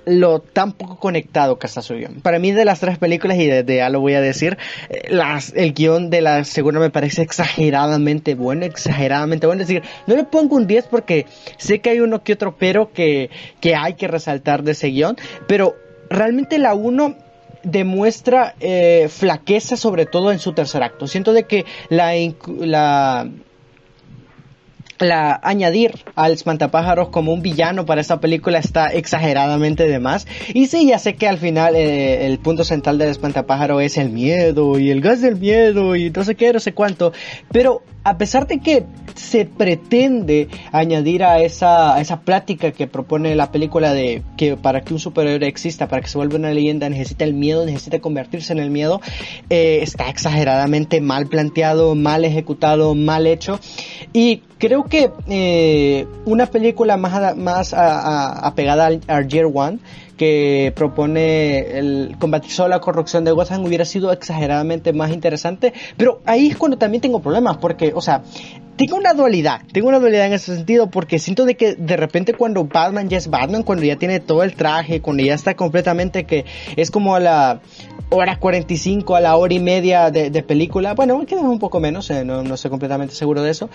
lo 0.05 0.39
tan 0.39 0.73
poco 0.73 0.97
conectado 0.97 1.57
que 1.59 1.67
está 1.67 1.81
su 1.81 1.95
guion. 1.95 2.21
Para 2.21 2.39
mí 2.39 2.51
de 2.51 2.65
las 2.65 2.79
tres 2.79 2.97
películas, 2.97 3.37
y 3.37 3.47
de, 3.47 3.63
ya 3.75 3.89
lo 3.89 4.01
voy 4.01 4.13
a 4.13 4.21
decir, 4.21 4.57
eh, 4.89 5.07
las, 5.09 5.53
el 5.55 5.73
guion 5.73 6.09
de 6.09 6.21
la 6.21 6.43
segunda 6.43 6.79
me 6.79 6.89
parece 6.89 7.21
exageradamente 7.21 8.35
bueno, 8.35 8.65
exageradamente 8.65 9.47
bueno. 9.47 9.61
Es 9.61 9.67
decir, 9.67 9.83
no 10.07 10.15
le 10.15 10.23
pongo 10.23 10.55
un 10.55 10.67
10 10.67 10.87
porque 10.87 11.25
sé 11.57 11.79
que 11.79 11.91
hay 11.91 11.99
uno 11.99 12.23
que 12.23 12.33
otro 12.33 12.55
pero 12.57 12.91
que, 12.91 13.29
que 13.61 13.75
hay 13.75 13.93
que 13.93 14.07
resaltar 14.07 14.63
de 14.63 14.73
ese 14.73 14.87
guion, 14.87 15.15
pero 15.47 15.75
realmente 16.09 16.57
la 16.57 16.73
1 16.73 17.15
demuestra 17.63 18.55
eh, 18.59 19.07
flaqueza 19.09 19.77
sobre 19.77 20.05
todo 20.05 20.31
en 20.31 20.39
su 20.39 20.53
tercer 20.53 20.83
acto. 20.83 21.07
Siento 21.07 21.33
de 21.33 21.43
que 21.43 21.65
la, 21.89 22.13
la 22.59 23.29
la 24.99 25.39
añadir 25.43 26.03
al 26.15 26.31
espantapájaros 26.31 27.09
como 27.09 27.33
un 27.33 27.41
villano 27.41 27.85
para 27.85 28.01
esta 28.01 28.19
película 28.19 28.59
está 28.59 28.87
exageradamente 28.87 29.87
de 29.87 29.99
más. 29.99 30.27
Y 30.53 30.67
sí, 30.67 30.87
ya 30.87 30.99
sé 30.99 31.15
que 31.15 31.27
al 31.27 31.37
final 31.37 31.75
eh, 31.75 32.25
el 32.25 32.39
punto 32.39 32.63
central 32.63 32.97
del 32.97 33.09
espantapájaro 33.09 33.79
es 33.81 33.97
el 33.97 34.09
miedo 34.09 34.79
y 34.79 34.89
el 34.89 35.01
gas 35.01 35.21
del 35.21 35.35
miedo 35.37 35.95
y 35.95 36.09
no 36.09 36.23
sé 36.23 36.35
qué, 36.35 36.53
no 36.53 36.59
sé 36.59 36.73
cuánto. 36.73 37.13
Pero 37.51 37.83
a 38.03 38.17
pesar 38.17 38.47
de 38.47 38.59
que 38.59 38.85
se 39.15 39.45
pretende 39.45 40.49
añadir 40.71 41.23
a 41.23 41.39
esa, 41.39 41.99
esa 42.01 42.21
plática 42.21 42.71
que 42.71 42.87
propone 42.87 43.35
la 43.35 43.51
película 43.51 43.93
de 43.93 44.23
que 44.37 44.57
para 44.57 44.81
que 44.81 44.93
un 44.93 44.99
superhéroe 44.99 45.47
exista, 45.47 45.87
para 45.87 46.01
que 46.01 46.07
se 46.07 46.17
vuelva 46.17 46.37
una 46.37 46.51
leyenda, 46.51 46.89
necesita 46.89 47.23
el 47.23 47.33
miedo, 47.33 47.65
necesita 47.65 47.99
convertirse 47.99 48.53
en 48.53 48.59
el 48.59 48.71
miedo, 48.71 49.01
eh, 49.49 49.79
está 49.81 50.09
exageradamente 50.09 50.99
mal 50.99 51.27
planteado, 51.27 51.95
mal 51.95 52.25
ejecutado, 52.25 52.95
mal 52.95 53.27
hecho. 53.27 53.59
Y 54.11 54.41
creo 54.57 54.83
que 54.85 55.11
eh, 55.29 56.07
una 56.25 56.47
película 56.47 56.97
más, 56.97 57.37
más 57.37 57.73
apegada 57.73 58.87
al, 58.87 59.01
al 59.07 59.27
One 59.53 59.79
que 60.17 60.71
propone 60.75 61.77
el 61.77 62.15
combatir 62.19 62.51
solo 62.51 62.69
la 62.69 62.79
corrupción 62.79 63.23
de 63.23 63.31
Gotham 63.31 63.65
hubiera 63.65 63.85
sido 63.85 64.11
exageradamente 64.11 64.93
más 64.93 65.11
interesante, 65.11 65.73
pero 65.97 66.21
ahí 66.25 66.47
es 66.47 66.57
cuando 66.57 66.77
también 66.77 67.01
tengo 67.01 67.19
problemas, 67.19 67.57
porque, 67.57 67.91
o 67.95 68.01
sea, 68.01 68.23
tengo 68.75 68.97
una 68.97 69.13
dualidad, 69.13 69.61
tengo 69.71 69.87
una 69.89 69.99
dualidad 69.99 70.27
en 70.27 70.33
ese 70.33 70.55
sentido, 70.55 70.89
porque 70.89 71.19
siento 71.19 71.45
de 71.45 71.55
que 71.55 71.75
de 71.75 71.97
repente 71.97 72.33
cuando 72.33 72.63
Batman 72.65 73.09
ya 73.09 73.17
es 73.17 73.29
Batman, 73.29 73.63
cuando 73.63 73.83
ya 73.83 73.97
tiene 73.97 74.19
todo 74.19 74.43
el 74.43 74.55
traje, 74.55 75.01
cuando 75.01 75.23
ya 75.23 75.33
está 75.33 75.55
completamente 75.55 76.25
que 76.25 76.45
es 76.75 76.89
como 76.91 77.15
a 77.15 77.19
la 77.19 77.61
hora 78.09 78.37
45, 78.39 79.15
a 79.15 79.21
la 79.21 79.35
hora 79.35 79.53
y 79.53 79.59
media 79.59 80.11
de, 80.11 80.43
película, 80.43 80.93
bueno, 80.93 81.25
queda 81.25 81.41
un 81.41 81.59
poco 81.59 81.79
menos, 81.79 82.09
eh, 82.09 82.25
no, 82.25 82.43
no 82.43 82.55
estoy 82.55 82.69
completamente 82.69 83.15
seguro 83.15 83.41
de 83.41 83.51
eso, 83.51 83.69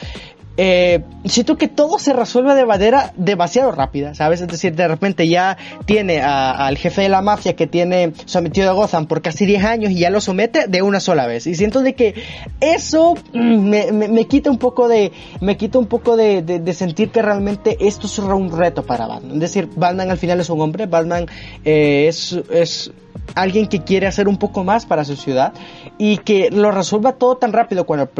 eh, 0.60 1.04
siento 1.24 1.56
que 1.56 1.68
todo 1.68 2.00
se 2.00 2.12
resuelve 2.12 2.52
de 2.56 2.66
manera 2.66 3.12
demasiado 3.16 3.70
rápida, 3.70 4.16
¿sabes? 4.16 4.40
Es 4.40 4.48
decir, 4.48 4.74
de 4.74 4.88
repente 4.88 5.28
ya 5.28 5.56
tiene 5.86 6.20
al 6.20 6.76
jefe 6.76 7.02
de 7.02 7.08
la 7.08 7.22
mafia 7.22 7.54
que 7.54 7.68
tiene 7.68 8.12
sometido 8.24 8.68
a 8.68 8.72
Gotham 8.72 9.06
por 9.06 9.22
casi 9.22 9.46
10 9.46 9.64
años 9.64 9.92
y 9.92 10.00
ya 10.00 10.10
lo 10.10 10.20
somete 10.20 10.66
de 10.66 10.82
una 10.82 10.98
sola 10.98 11.28
vez. 11.28 11.46
Y 11.46 11.54
siento 11.54 11.80
de 11.80 11.94
que 11.94 12.14
eso 12.60 13.14
mm, 13.32 13.68
me, 13.68 13.92
me, 13.92 14.24
quita 14.26 14.50
un 14.50 14.58
poco 14.58 14.87
de, 14.88 15.12
me 15.40 15.56
quita 15.56 15.78
un 15.78 15.86
poco 15.86 16.16
de, 16.16 16.74
sentir 16.74 17.10
que 17.10 17.22
realmente 17.22 17.76
esto 17.80 18.06
es 18.06 18.18
un 18.18 18.50
reto 18.50 18.82
para 18.84 19.06
Batman. 19.06 19.34
Es 19.34 19.40
decir, 19.40 19.68
Batman 19.76 20.10
al 20.10 20.18
final 20.18 20.40
es 20.40 20.50
un 20.50 20.60
hombre, 20.60 20.86
Batman 20.86 21.26
eh, 21.64 22.08
es, 22.08 22.90
alguien 23.34 23.66
que 23.66 23.80
quiere 23.80 24.06
hacer 24.06 24.28
un 24.28 24.38
poco 24.38 24.64
más 24.64 24.86
para 24.86 25.04
su 25.04 25.16
ciudad 25.16 25.52
y 25.98 26.18
que 26.18 26.50
lo 26.50 26.70
resuelva 26.70 27.12
todo 27.12 27.36
tan 27.36 27.52
rápido 27.52 27.84
cuando 27.84 28.10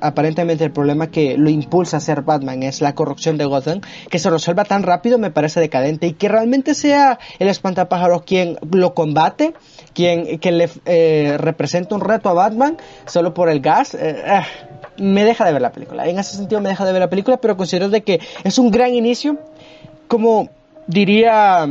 aparentemente 0.00 0.64
el 0.64 0.70
problema 0.70 1.08
que 1.08 1.36
lo 1.36 1.50
impulsa 1.50 1.98
a 1.98 2.00
ser 2.00 2.22
Batman 2.22 2.62
es 2.62 2.80
la 2.80 2.94
corrupción 2.94 3.36
de 3.36 3.44
Gotham, 3.44 3.80
que 4.10 4.18
se 4.18 4.30
resuelva 4.30 4.64
tan 4.64 4.82
rápido 4.82 5.18
me 5.18 5.30
parece 5.30 5.60
decadente 5.60 6.06
y 6.06 6.12
que 6.12 6.28
realmente 6.28 6.74
sea 6.74 7.18
el 7.38 7.48
espantapájaros 7.48 8.22
quien 8.22 8.58
lo 8.70 8.94
combate, 8.94 9.54
quien 9.92 10.38
que 10.38 10.52
le 10.52 10.70
eh, 10.86 11.36
representa 11.38 11.94
un 11.94 12.00
reto 12.00 12.28
a 12.28 12.34
Batman 12.34 12.76
solo 13.06 13.34
por 13.34 13.48
el 13.48 13.60
gas. 13.60 13.94
Eh, 13.94 14.22
eh, 14.24 14.42
me 14.98 15.24
deja 15.24 15.44
de 15.44 15.52
ver 15.52 15.62
la 15.62 15.72
película. 15.72 16.06
En 16.06 16.18
ese 16.18 16.36
sentido 16.36 16.60
me 16.60 16.68
deja 16.68 16.84
de 16.84 16.92
ver 16.92 17.00
la 17.00 17.10
película, 17.10 17.36
pero 17.36 17.56
considero 17.56 17.88
de 17.88 18.02
que 18.02 18.20
es 18.44 18.58
un 18.58 18.70
gran 18.70 18.94
inicio, 18.94 19.38
como 20.08 20.48
diría 20.86 21.66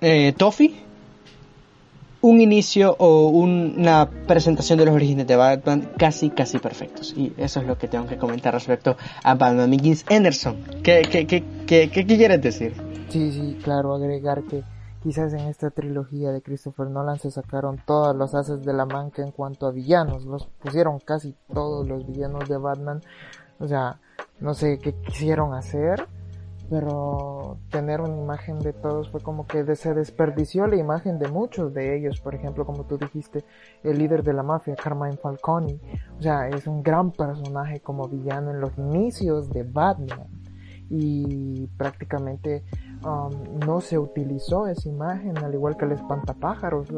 eh, 0.00 0.32
Toffee, 0.36 0.74
un 2.20 2.40
inicio 2.40 2.96
o 2.98 3.28
una 3.28 4.08
presentación 4.26 4.78
de 4.78 4.86
los 4.86 4.94
orígenes 4.94 5.26
de 5.26 5.36
Batman 5.36 5.90
casi, 5.98 6.30
casi 6.30 6.58
perfectos. 6.58 7.12
Y 7.14 7.32
eso 7.36 7.60
es 7.60 7.66
lo 7.66 7.76
que 7.76 7.86
tengo 7.86 8.06
que 8.06 8.16
comentar 8.16 8.54
respecto 8.54 8.96
a 9.22 9.34
Batman 9.34 9.70
Begins. 9.70 10.06
Anderson, 10.08 10.56
¿qué, 10.82 11.02
qué, 11.02 11.26
qué, 11.26 11.44
qué, 11.66 11.90
qué 11.90 12.06
quieres 12.06 12.40
decir? 12.40 12.72
Sí, 13.10 13.30
sí, 13.30 13.58
claro, 13.62 13.94
agregar 13.94 14.42
que 14.44 14.62
quizás 15.04 15.34
en 15.34 15.40
esta 15.40 15.70
trilogía 15.70 16.32
de 16.32 16.40
Christopher 16.42 16.88
Nolan 16.88 17.18
se 17.18 17.30
sacaron 17.30 17.78
todas 17.86 18.16
los 18.16 18.34
haces 18.34 18.64
de 18.64 18.72
la 18.72 18.86
manca 18.86 19.22
en 19.22 19.32
cuanto 19.32 19.66
a 19.66 19.70
villanos. 19.70 20.24
Los 20.24 20.46
pusieron 20.46 20.98
casi 20.98 21.36
todos 21.52 21.86
los 21.86 22.06
villanos 22.06 22.48
de 22.48 22.56
Batman. 22.56 23.02
O 23.60 23.68
sea, 23.68 24.00
no 24.40 24.54
sé 24.54 24.78
qué 24.78 24.94
quisieron 24.94 25.52
hacer 25.52 26.08
pero 26.70 27.58
tener 27.70 28.00
una 28.00 28.16
imagen 28.16 28.58
de 28.58 28.72
todos 28.72 29.10
fue 29.10 29.20
como 29.20 29.46
que 29.46 29.76
se 29.76 29.92
desperdició 29.92 30.66
la 30.66 30.76
imagen 30.76 31.18
de 31.18 31.28
muchos 31.28 31.74
de 31.74 31.96
ellos, 31.96 32.20
por 32.20 32.34
ejemplo, 32.34 32.64
como 32.64 32.84
tú 32.84 32.96
dijiste, 32.96 33.44
el 33.82 33.98
líder 33.98 34.22
de 34.22 34.32
la 34.32 34.42
mafia, 34.42 34.74
Carmine 34.74 35.18
Falcone, 35.18 35.78
o 36.18 36.22
sea, 36.22 36.48
es 36.48 36.66
un 36.66 36.82
gran 36.82 37.12
personaje 37.12 37.80
como 37.80 38.08
villano 38.08 38.50
en 38.50 38.60
los 38.60 38.76
inicios 38.78 39.50
de 39.50 39.62
Batman 39.64 40.26
y 40.96 41.66
prácticamente 41.76 42.62
um, 43.04 43.58
no 43.66 43.80
se 43.80 43.98
utilizó 43.98 44.68
esa 44.68 44.88
imagen, 44.88 45.36
al 45.38 45.52
igual 45.52 45.76
que 45.76 45.86
el 45.86 45.92
espantapájaros, 45.92 46.88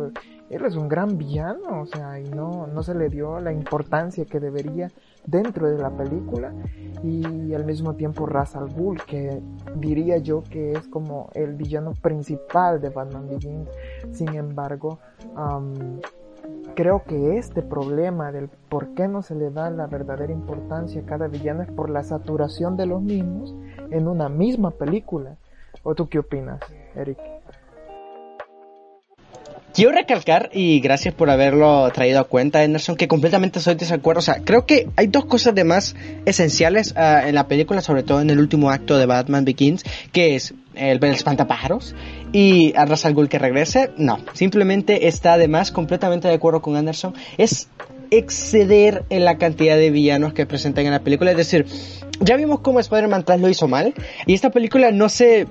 él 0.51 0.65
es 0.67 0.77
un 0.77 0.87
gran 0.87 1.17
villano, 1.17 1.81
o 1.81 1.87
sea, 1.87 2.21
y 2.21 2.29
no, 2.29 2.67
no 2.67 2.83
se 2.83 2.95
le 2.95 3.09
dio 3.09 3.41
la 3.41 3.53
importancia 3.53 4.27
que 4.27 4.39
debería 4.39 4.91
dentro 5.25 5.71
de 5.71 5.79
la 5.79 5.89
película. 5.91 6.53
Y 7.03 7.55
al 7.55 7.65
mismo 7.65 7.95
tiempo 7.95 8.27
Ra's 8.27 8.55
al 8.55 8.69
Ghul 8.69 9.03
que 9.05 9.43
diría 9.77 10.19
yo 10.19 10.43
que 10.43 10.73
es 10.73 10.87
como 10.89 11.31
el 11.33 11.55
villano 11.55 11.93
principal 11.95 12.81
de 12.81 12.91
Batman 12.91 13.29
Begins. 13.29 13.69
Sin 14.13 14.35
embargo 14.35 14.99
creo 16.75 17.03
que 17.05 17.39
este 17.39 17.63
problema 17.63 18.31
del 18.31 18.49
por 18.69 18.95
qué 18.95 19.09
no 19.09 19.23
se 19.23 19.35
le 19.35 19.51
da 19.51 19.71
la 19.71 19.87
verdadera 19.87 20.33
importancia 20.33 21.01
a 21.01 21.07
cada 21.07 21.27
villano 21.27 21.63
es 21.63 21.71
por 21.71 21.91
la 21.91 22.05
saturación 22.05 22.77
de 22.77 22.87
los 22.87 23.03
mismos 23.03 23.57
en 23.91 24.09
una 24.09 24.29
misma 24.29 24.71
película 24.71 25.37
¿o 25.83 25.95
tú 25.95 26.09
qué 26.09 26.19
opinas 26.19 26.61
Eric? 26.95 27.19
quiero 29.77 29.93
recalcar, 29.93 30.49
y 30.55 30.81
gracias 30.81 31.15
por 31.15 31.29
haberlo 31.29 31.89
traído 31.93 32.19
a 32.19 32.25
cuenta, 32.25 32.63
Anderson, 32.63 32.97
que 32.97 33.09
completamente 33.09 33.61
soy 33.61 33.75
de 33.75 33.81
desacuerdo. 33.81 34.21
O 34.21 34.23
sea, 34.23 34.41
creo 34.43 34.65
que 34.65 34.89
hay 34.97 35.07
dos 35.07 35.27
cosas 35.27 35.55
de 35.55 35.65
más 35.65 35.95
esenciales 36.25 36.95
uh, 36.97 37.27
en 37.27 37.35
la 37.35 37.47
película, 37.47 37.83
sobre 37.83 38.03
todo 38.03 38.23
en 38.23 38.31
el 38.31 38.39
último 38.39 38.71
acto 38.71 38.97
de 38.97 39.05
Batman 39.05 39.45
Begins, 39.45 39.85
que 40.13 40.35
es 40.35 40.55
el, 40.75 41.05
el 41.05 41.13
espantapájaros 41.13 41.95
y 42.33 42.75
a 42.75 42.87
Ra's 42.87 43.05
al 43.05 43.13
Ghul 43.13 43.29
que 43.29 43.39
regrese. 43.39 43.91
No, 43.99 44.19
simplemente 44.33 45.09
está 45.09 45.35
además 45.35 45.71
completamente 45.71 46.27
de 46.27 46.35
acuerdo 46.35 46.63
con 46.63 46.77
Anderson. 46.77 47.15
Es 47.37 47.69
exceder 48.11 49.05
en 49.11 49.25
la 49.25 49.37
cantidad 49.37 49.77
de 49.77 49.91
villanos 49.91 50.33
que 50.33 50.47
presentan 50.47 50.87
en 50.87 50.93
la 50.93 51.01
película. 51.01 51.33
Es 51.33 51.37
decir, 51.37 51.67
ya 52.21 52.37
vimos 52.37 52.61
cómo 52.61 52.81
Spider-Man 52.81 53.25
3 53.25 53.41
lo 53.41 53.49
hizo 53.49 53.69
mal 53.69 53.95
y 54.27 54.35
esta 54.35 54.51
película 54.51 54.91
no 54.91 55.09
se... 55.09 55.47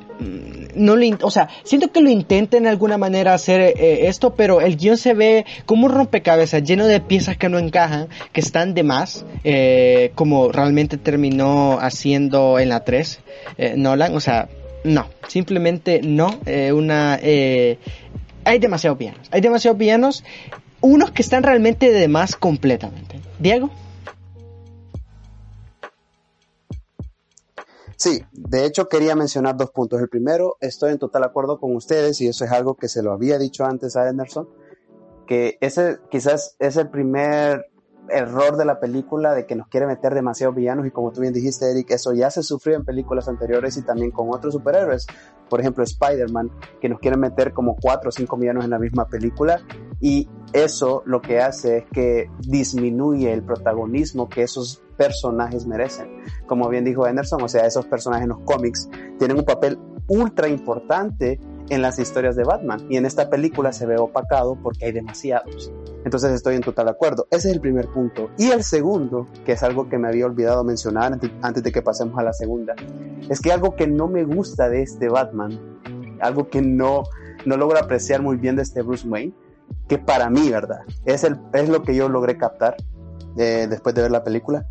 No 0.75 0.97
le, 0.97 1.15
o 1.21 1.31
sea, 1.31 1.47
siento 1.63 1.89
que 1.91 2.01
lo 2.01 2.09
intenta 2.09 2.57
en 2.57 2.67
alguna 2.67 2.97
manera 2.97 3.33
hacer 3.33 3.61
eh, 3.61 4.07
esto, 4.07 4.35
pero 4.35 4.59
el 4.59 4.75
guion 4.75 4.97
se 4.97 5.13
ve 5.13 5.45
como 5.65 5.85
un 5.85 5.93
rompecabezas 5.93 6.63
lleno 6.63 6.85
de 6.85 6.99
piezas 6.99 7.37
que 7.37 7.47
no 7.47 7.59
encajan, 7.59 8.09
que 8.33 8.41
están 8.41 8.73
de 8.73 8.83
más, 8.83 9.25
eh, 9.45 10.11
como 10.15 10.51
realmente 10.51 10.97
terminó 10.97 11.79
haciendo 11.79 12.59
en 12.59 12.69
la 12.69 12.83
3 12.83 13.19
eh, 13.57 13.73
Nolan. 13.77 14.15
O 14.15 14.19
sea, 14.19 14.49
no, 14.85 15.07
simplemente 15.27 16.01
no. 16.03 16.39
Eh, 16.45 16.71
una, 16.71 17.19
eh, 17.21 17.79
hay 18.43 18.59
demasiados 18.59 18.97
villanos. 18.97 19.27
Hay 19.31 19.41
demasiados 19.41 19.77
villanos. 19.77 20.23
Unos 20.81 21.11
que 21.11 21.21
están 21.21 21.43
realmente 21.43 21.91
de 21.91 22.07
más 22.07 22.35
completamente. 22.35 23.19
Diego. 23.39 23.71
Sí, 27.97 28.21
de 28.31 28.65
hecho 28.65 28.89
quería 28.89 29.15
mencionar 29.15 29.55
dos 29.55 29.71
puntos. 29.71 30.01
El 30.01 30.09
primero, 30.09 30.57
estoy 30.59 30.91
en 30.91 30.99
total 30.99 31.23
acuerdo 31.23 31.59
con 31.59 31.75
ustedes 31.75 32.19
y 32.21 32.27
eso 32.27 32.45
es 32.45 32.51
algo 32.51 32.75
que 32.75 32.89
se 32.89 33.01
lo 33.01 33.13
había 33.13 33.37
dicho 33.37 33.65
antes 33.65 33.95
a 33.95 34.07
Anderson, 34.07 34.49
que 35.27 35.57
ese 35.61 35.99
quizás 36.09 36.55
es 36.59 36.77
el 36.77 36.89
primer 36.89 37.71
error 38.09 38.57
de 38.57 38.65
la 38.65 38.79
película 38.79 39.33
de 39.33 39.45
que 39.45 39.55
nos 39.55 39.67
quiere 39.67 39.87
meter 39.87 40.13
demasiados 40.13 40.55
villanos 40.55 40.85
y 40.85 40.91
como 40.91 41.11
tú 41.11 41.21
bien 41.21 41.33
dijiste 41.33 41.69
Eric, 41.69 41.91
eso 41.91 42.13
ya 42.13 42.29
se 42.29 42.43
sufrió 42.43 42.75
en 42.75 42.85
películas 42.85 43.27
anteriores 43.27 43.77
y 43.77 43.81
también 43.83 44.11
con 44.11 44.29
otros 44.31 44.53
superhéroes, 44.53 45.07
por 45.49 45.59
ejemplo 45.59 45.83
Spider-Man, 45.83 46.51
que 46.81 46.89
nos 46.89 46.99
quieren 46.99 47.19
meter 47.19 47.53
como 47.53 47.75
cuatro 47.75 48.09
o 48.09 48.11
cinco 48.11 48.37
villanos 48.37 48.63
en 48.63 48.71
la 48.71 48.79
misma 48.79 49.07
película 49.07 49.61
y 49.99 50.29
eso 50.53 51.03
lo 51.05 51.21
que 51.21 51.39
hace 51.39 51.77
es 51.77 51.85
que 51.91 52.29
disminuye 52.39 53.31
el 53.31 53.43
protagonismo 53.43 54.29
que 54.29 54.43
esos 54.43 54.81
personajes 54.97 55.65
merecen. 55.65 56.23
Como 56.47 56.69
bien 56.69 56.85
dijo 56.85 57.05
Anderson, 57.05 57.41
o 57.41 57.47
sea, 57.47 57.65
esos 57.65 57.85
personajes 57.85 58.23
en 58.23 58.29
los 58.29 58.39
cómics 58.39 58.89
tienen 59.17 59.37
un 59.37 59.45
papel 59.45 59.79
ultra 60.07 60.47
importante 60.47 61.39
en 61.69 61.81
las 61.81 61.99
historias 61.99 62.35
de 62.35 62.43
Batman 62.43 62.85
y 62.89 62.97
en 62.97 63.05
esta 63.05 63.29
película 63.29 63.73
se 63.73 63.85
ve 63.85 63.97
opacado 63.97 64.57
porque 64.61 64.85
hay 64.85 64.91
demasiados. 64.91 65.71
Entonces 66.03 66.31
estoy 66.31 66.55
en 66.55 66.61
total 66.61 66.87
acuerdo. 66.87 67.27
Ese 67.31 67.49
es 67.49 67.55
el 67.55 67.61
primer 67.61 67.87
punto. 67.87 68.29
Y 68.37 68.51
el 68.51 68.63
segundo, 68.63 69.27
que 69.45 69.53
es 69.53 69.63
algo 69.63 69.89
que 69.89 69.97
me 69.97 70.07
había 70.07 70.25
olvidado 70.25 70.63
mencionar 70.63 71.17
antes 71.41 71.63
de 71.63 71.71
que 71.71 71.81
pasemos 71.81 72.17
a 72.19 72.23
la 72.23 72.33
segunda, 72.33 72.75
es 73.29 73.39
que 73.39 73.51
algo 73.51 73.75
que 73.75 73.87
no 73.87 74.07
me 74.07 74.23
gusta 74.23 74.69
de 74.69 74.83
este 74.83 75.09
Batman, 75.09 75.59
algo 76.21 76.49
que 76.49 76.61
no, 76.61 77.03
no 77.45 77.57
logro 77.57 77.79
apreciar 77.79 78.21
muy 78.21 78.37
bien 78.37 78.55
de 78.55 78.61
este 78.61 78.81
Bruce 78.81 79.07
Wayne, 79.07 79.33
que 79.87 79.97
para 79.97 80.29
mí, 80.29 80.49
¿verdad? 80.49 80.81
Es, 81.05 81.23
el, 81.23 81.39
es 81.53 81.69
lo 81.69 81.81
que 81.81 81.95
yo 81.95 82.07
logré 82.07 82.37
captar 82.37 82.75
eh, 83.37 83.67
después 83.69 83.95
de 83.95 84.03
ver 84.03 84.11
la 84.11 84.23
película, 84.23 84.65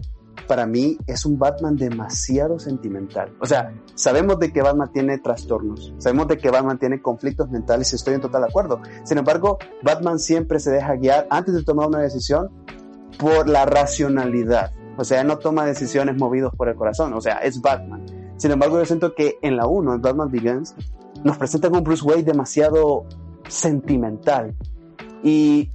para 0.47 0.67
mí 0.67 0.99
es 1.07 1.25
un 1.25 1.39
Batman 1.39 1.77
demasiado 1.77 2.59
sentimental. 2.59 3.33
O 3.41 3.47
sea, 3.47 3.73
sabemos 3.95 4.39
de 4.39 4.53
que 4.53 4.63
Batman 4.63 4.91
tiene 4.93 5.19
trastornos, 5.19 5.95
sabemos 5.99 6.29
de 6.29 6.39
que 6.39 6.51
Batman 6.51 6.79
tiene 6.79 7.01
conflictos 7.01 7.51
mentales 7.51 7.93
estoy 7.95 8.15
en 8.15 8.21
total 8.21 8.45
acuerdo. 8.45 8.81
Sin 9.05 9.19
embargo, 9.19 9.59
Batman 9.83 10.19
siempre 10.19 10.61
se 10.61 10.71
deja 10.71 10.95
guiar 10.95 11.27
antes 11.31 11.55
de 11.55 11.63
tomar 11.63 11.89
una 11.89 12.01
decisión 12.01 12.51
por 13.19 13.49
la 13.49 13.65
racionalidad. 13.65 14.73
O 14.97 15.05
sea, 15.05 15.25
no 15.25 15.39
toma 15.39 15.65
decisiones 15.65 16.17
movidos 16.17 16.55
por 16.55 16.69
el 16.69 16.77
corazón. 16.77 17.13
O 17.15 17.21
sea, 17.21 17.39
es 17.39 17.61
Batman. 17.61 18.05
Sin 18.37 18.51
embargo, 18.51 18.79
yo 18.79 18.85
siento 18.85 19.15
que 19.15 19.39
en 19.43 19.57
la 19.57 19.67
1, 19.67 19.95
en 19.95 20.03
Batman 20.03 20.31
Begins, 20.31 20.75
nos 21.23 21.37
presentan 21.37 21.75
un 21.75 21.85
Bruce 21.85 22.05
Wayne 22.05 22.25
demasiado 22.25 23.07
sentimental. 23.49 24.55
Y 25.23 25.73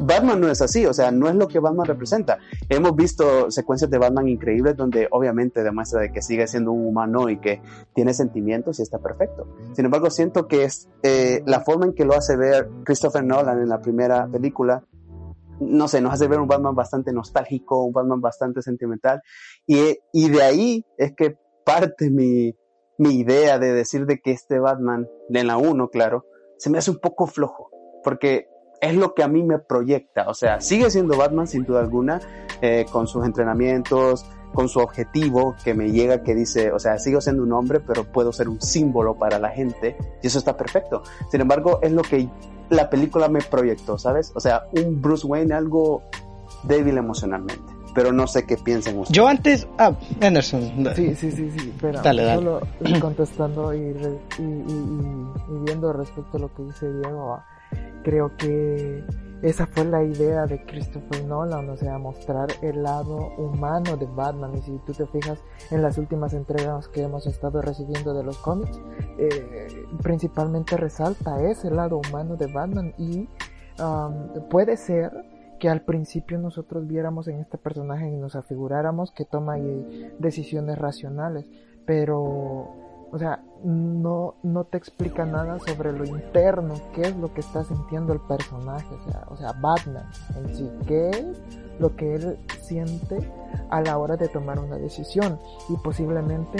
Batman 0.00 0.40
no 0.40 0.48
es 0.48 0.62
así, 0.62 0.86
o 0.86 0.92
sea, 0.92 1.10
no 1.10 1.28
es 1.28 1.34
lo 1.34 1.48
que 1.48 1.58
Batman 1.58 1.86
representa. 1.86 2.38
Hemos 2.68 2.96
visto 2.96 3.50
secuencias 3.50 3.90
de 3.90 3.98
Batman 3.98 4.28
increíbles 4.28 4.76
donde 4.76 5.08
obviamente 5.10 5.62
demuestra 5.62 6.00
de 6.00 6.12
que 6.12 6.22
sigue 6.22 6.46
siendo 6.46 6.72
un 6.72 6.86
humano 6.86 7.28
y 7.28 7.38
que 7.38 7.60
tiene 7.94 8.14
sentimientos 8.14 8.78
y 8.78 8.82
está 8.82 8.98
perfecto. 8.98 9.46
Sin 9.74 9.84
embargo, 9.84 10.10
siento 10.10 10.48
que 10.48 10.64
es 10.64 10.88
eh, 11.02 11.42
la 11.46 11.60
forma 11.60 11.86
en 11.86 11.94
que 11.94 12.04
lo 12.04 12.14
hace 12.14 12.36
ver 12.36 12.68
Christopher 12.84 13.24
Nolan 13.24 13.60
en 13.60 13.68
la 13.68 13.80
primera 13.80 14.26
película, 14.28 14.84
no 15.60 15.86
sé, 15.88 16.00
nos 16.00 16.14
hace 16.14 16.26
ver 16.26 16.40
un 16.40 16.48
Batman 16.48 16.74
bastante 16.74 17.12
nostálgico, 17.12 17.84
un 17.84 17.92
Batman 17.92 18.20
bastante 18.20 18.62
sentimental 18.62 19.22
y, 19.66 19.96
de 20.28 20.42
ahí 20.42 20.84
es 20.98 21.14
que 21.14 21.36
parte 21.64 22.10
mi, 22.10 22.56
mi 22.98 23.20
idea 23.20 23.58
de 23.58 23.72
decir 23.72 24.06
de 24.06 24.20
que 24.20 24.32
este 24.32 24.58
Batman, 24.58 25.06
en 25.30 25.46
la 25.46 25.58
1, 25.58 25.88
claro, 25.88 26.26
se 26.58 26.70
me 26.70 26.78
hace 26.78 26.90
un 26.90 26.98
poco 26.98 27.26
flojo, 27.26 27.70
porque 28.02 28.48
es 28.82 28.96
lo 28.96 29.14
que 29.14 29.22
a 29.22 29.28
mí 29.28 29.42
me 29.42 29.58
proyecta. 29.58 30.28
O 30.28 30.34
sea, 30.34 30.60
sigue 30.60 30.90
siendo 30.90 31.16
Batman 31.16 31.46
sin 31.46 31.64
duda 31.64 31.80
alguna, 31.80 32.20
eh, 32.60 32.84
con 32.90 33.06
sus 33.06 33.24
entrenamientos, 33.24 34.26
con 34.52 34.68
su 34.68 34.80
objetivo 34.80 35.54
que 35.64 35.72
me 35.72 35.92
llega 35.92 36.22
que 36.22 36.34
dice, 36.34 36.72
o 36.72 36.78
sea, 36.78 36.98
sigo 36.98 37.20
siendo 37.20 37.44
un 37.44 37.52
hombre, 37.52 37.80
pero 37.80 38.04
puedo 38.04 38.32
ser 38.32 38.48
un 38.48 38.60
símbolo 38.60 39.14
para 39.14 39.38
la 39.38 39.50
gente 39.50 39.96
y 40.20 40.26
eso 40.26 40.38
está 40.38 40.56
perfecto. 40.56 41.04
Sin 41.30 41.40
embargo, 41.40 41.78
es 41.80 41.92
lo 41.92 42.02
que 42.02 42.28
la 42.70 42.90
película 42.90 43.28
me 43.28 43.40
proyectó, 43.40 43.98
¿sabes? 43.98 44.32
O 44.34 44.40
sea, 44.40 44.64
un 44.72 45.00
Bruce 45.00 45.26
Wayne 45.26 45.54
algo 45.54 46.02
débil 46.64 46.98
emocionalmente. 46.98 47.72
Pero 47.94 48.10
no 48.10 48.26
sé 48.26 48.46
qué 48.46 48.56
piensen 48.56 48.98
ustedes. 48.98 49.14
Yo 49.14 49.28
antes... 49.28 49.68
Ah, 49.78 49.92
Anderson. 50.22 50.62
Sí, 50.96 51.14
sí, 51.14 51.30
sí, 51.30 51.50
sí. 51.56 51.74
Pero 51.78 52.00
dale, 52.00 52.24
dale. 52.24 52.42
solo 52.42 52.60
contestando 53.00 53.74
y, 53.74 53.78
y, 53.78 54.42
y, 54.42 54.42
y, 54.42 55.64
viendo 55.66 55.92
respecto 55.92 56.38
a 56.38 56.40
lo 56.40 56.54
que 56.54 56.62
dice 56.62 56.90
Diego, 56.90 57.38
creo 58.02 58.36
que 58.36 59.04
esa 59.42 59.66
fue 59.66 59.84
la 59.84 60.04
idea 60.04 60.46
de 60.46 60.64
Christopher 60.64 61.24
Nolan, 61.24 61.68
o 61.68 61.76
sea, 61.76 61.98
mostrar 61.98 62.48
el 62.62 62.84
lado 62.84 63.34
humano 63.38 63.96
de 63.96 64.06
Batman. 64.06 64.54
Y 64.56 64.62
si 64.62 64.78
tú 64.86 64.92
te 64.92 65.04
fijas 65.06 65.42
en 65.72 65.82
las 65.82 65.98
últimas 65.98 66.32
entregas 66.32 66.86
que 66.88 67.02
hemos 67.02 67.26
estado 67.26 67.60
recibiendo 67.60 68.14
de 68.14 68.22
los 68.22 68.38
cómics, 68.38 68.80
eh, 69.18 69.84
principalmente 70.00 70.76
resalta 70.76 71.42
ese 71.42 71.70
lado 71.70 72.00
humano 72.08 72.36
de 72.36 72.52
Batman 72.52 72.94
y 72.98 73.28
um, 73.82 74.48
puede 74.48 74.76
ser 74.76 75.12
que 75.58 75.68
al 75.68 75.82
principio 75.82 76.38
nosotros 76.38 76.86
viéramos 76.86 77.26
en 77.26 77.40
este 77.40 77.58
personaje 77.58 78.08
y 78.08 78.16
nos 78.16 78.36
afiguráramos 78.36 79.10
que 79.10 79.24
toma 79.24 79.56
decisiones 80.18 80.78
racionales, 80.78 81.46
pero 81.84 82.82
o 83.12 83.18
sea, 83.18 83.42
no, 83.64 84.34
no 84.42 84.64
te 84.64 84.78
explica 84.78 85.24
nada 85.24 85.58
sobre 85.60 85.92
lo 85.92 86.04
interno, 86.04 86.74
qué 86.94 87.02
es 87.02 87.16
lo 87.16 87.32
que 87.32 87.40
está 87.40 87.64
sintiendo 87.64 88.12
el 88.12 88.20
personaje, 88.20 88.94
o 88.94 89.10
sea, 89.10 89.24
o 89.28 89.36
sea, 89.36 89.52
Batman 89.52 90.08
en 90.36 90.54
sí, 90.54 90.70
qué 90.86 91.10
es 91.10 91.40
lo 91.78 91.94
que 91.96 92.14
él 92.14 92.38
siente 92.60 93.18
a 93.70 93.80
la 93.80 93.98
hora 93.98 94.16
de 94.16 94.28
tomar 94.28 94.58
una 94.58 94.76
decisión. 94.76 95.38
Y 95.68 95.76
posiblemente 95.76 96.58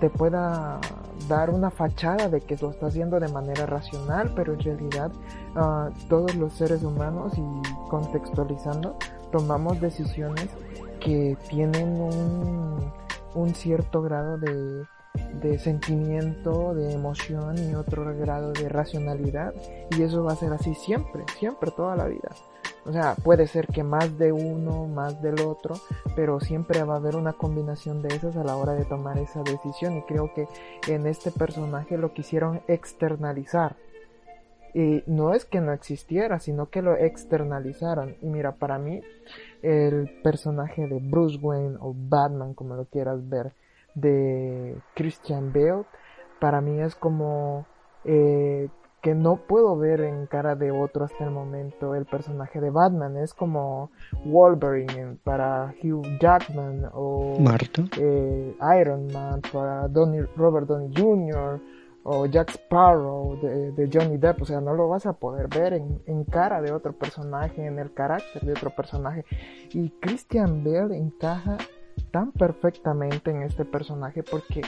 te 0.00 0.10
pueda 0.10 0.80
dar 1.28 1.50
una 1.50 1.70
fachada 1.70 2.28
de 2.28 2.40
que 2.40 2.56
lo 2.56 2.70
está 2.70 2.86
haciendo 2.86 3.20
de 3.20 3.28
manera 3.28 3.66
racional, 3.66 4.32
pero 4.34 4.54
en 4.54 4.60
realidad 4.60 5.12
uh, 5.56 5.90
todos 6.08 6.34
los 6.34 6.54
seres 6.54 6.82
humanos 6.82 7.34
y 7.36 7.88
contextualizando 7.88 8.96
tomamos 9.30 9.80
decisiones 9.80 10.48
que 11.00 11.36
tienen 11.48 12.00
un, 12.00 12.92
un 13.34 13.54
cierto 13.54 14.02
grado 14.02 14.38
de 14.38 14.84
de 15.42 15.58
sentimiento, 15.58 16.74
de 16.74 16.92
emoción 16.92 17.56
y 17.58 17.74
otro 17.74 18.04
grado 18.16 18.52
de 18.52 18.68
racionalidad. 18.68 19.54
Y 19.96 20.02
eso 20.02 20.24
va 20.24 20.32
a 20.32 20.36
ser 20.36 20.52
así 20.52 20.74
siempre, 20.74 21.24
siempre, 21.38 21.70
toda 21.70 21.96
la 21.96 22.06
vida. 22.06 22.30
O 22.86 22.92
sea, 22.92 23.14
puede 23.14 23.46
ser 23.46 23.66
que 23.66 23.82
más 23.82 24.18
de 24.18 24.32
uno, 24.32 24.86
más 24.86 25.20
del 25.20 25.40
otro, 25.42 25.74
pero 26.16 26.40
siempre 26.40 26.82
va 26.82 26.94
a 26.94 26.98
haber 26.98 27.16
una 27.16 27.34
combinación 27.34 28.02
de 28.02 28.08
esas 28.14 28.36
a 28.36 28.44
la 28.44 28.56
hora 28.56 28.72
de 28.72 28.84
tomar 28.84 29.18
esa 29.18 29.42
decisión. 29.42 29.96
Y 29.98 30.02
creo 30.02 30.32
que 30.34 30.48
en 30.88 31.06
este 31.06 31.30
personaje 31.30 31.98
lo 31.98 32.12
quisieron 32.12 32.62
externalizar. 32.68 33.76
Y 34.72 35.02
no 35.06 35.34
es 35.34 35.44
que 35.44 35.60
no 35.60 35.72
existiera, 35.72 36.38
sino 36.38 36.70
que 36.70 36.80
lo 36.80 36.96
externalizaron. 36.96 38.16
Y 38.22 38.26
mira, 38.26 38.52
para 38.52 38.78
mí, 38.78 39.02
el 39.62 40.20
personaje 40.22 40.86
de 40.86 41.00
Bruce 41.00 41.38
Wayne 41.38 41.76
o 41.80 41.92
Batman, 41.94 42.54
como 42.54 42.76
lo 42.76 42.84
quieras 42.84 43.28
ver, 43.28 43.52
de 43.94 44.76
Christian 44.94 45.52
Bale, 45.52 45.84
para 46.38 46.60
mí 46.60 46.80
es 46.80 46.94
como 46.94 47.66
eh, 48.04 48.68
que 49.02 49.14
no 49.14 49.36
puedo 49.36 49.76
ver 49.78 50.02
en 50.02 50.26
cara 50.26 50.56
de 50.56 50.70
otro 50.70 51.04
hasta 51.04 51.24
el 51.24 51.30
momento 51.30 51.94
el 51.94 52.04
personaje 52.04 52.60
de 52.60 52.70
Batman. 52.70 53.16
Es 53.16 53.32
como 53.34 53.90
Wolverine 54.24 55.16
para 55.24 55.74
Hugh 55.82 56.18
Jackman 56.20 56.90
o. 56.92 57.36
Eh, 57.98 58.56
Iron 58.80 59.06
Man 59.12 59.40
para 59.52 59.88
Donny, 59.88 60.20
Robert 60.36 60.66
Downey 60.66 60.92
Jr. 60.94 61.60
o 62.02 62.26
Jack 62.26 62.50
Sparrow 62.50 63.38
de, 63.40 63.90
Johnny 63.92 64.16
Depp, 64.16 64.42
o 64.42 64.44
sea, 64.44 64.60
no 64.60 64.74
lo 64.74 64.88
vas 64.88 65.06
a 65.06 65.12
poder 65.14 65.48
ver 65.48 65.74
en, 65.74 66.00
en, 66.06 66.24
cara 66.24 66.60
de 66.60 66.72
otro 66.72 66.92
personaje, 66.92 67.66
en 67.66 67.78
el 67.78 67.92
carácter 67.92 68.42
de 68.42 68.52
otro 68.52 68.70
personaje. 68.70 69.24
Y 69.72 69.90
Christian 70.00 70.62
Bale 70.64 70.96
encaja 70.96 71.56
tan 72.10 72.32
perfectamente 72.32 73.30
en 73.30 73.42
este 73.42 73.64
personaje 73.64 74.22
porque 74.22 74.62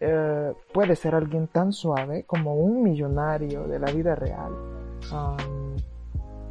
eh, 0.00 0.52
puede 0.72 0.94
ser 0.94 1.14
alguien 1.14 1.48
tan 1.48 1.72
suave 1.72 2.24
como 2.24 2.54
un 2.54 2.82
millonario 2.82 3.66
de 3.66 3.78
la 3.78 3.90
vida 3.90 4.14
real. 4.14 4.52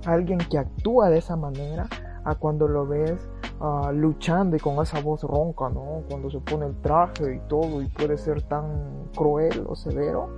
alguien 0.05 0.37
que 0.37 0.57
actúa 0.57 1.09
de 1.09 1.17
esa 1.17 1.35
manera 1.35 1.87
a 2.23 2.35
cuando 2.35 2.67
lo 2.67 2.85
ves 2.85 3.29
uh, 3.59 3.91
luchando 3.91 4.55
y 4.57 4.59
con 4.59 4.81
esa 4.81 4.99
voz 5.01 5.23
ronca, 5.23 5.69
¿no? 5.69 6.03
Cuando 6.09 6.29
se 6.29 6.39
pone 6.39 6.65
el 6.65 6.75
traje 6.81 7.35
y 7.35 7.39
todo 7.47 7.81
y 7.81 7.87
puede 7.87 8.17
ser 8.17 8.41
tan 8.43 9.09
cruel 9.15 9.65
o 9.67 9.75
severo, 9.75 10.29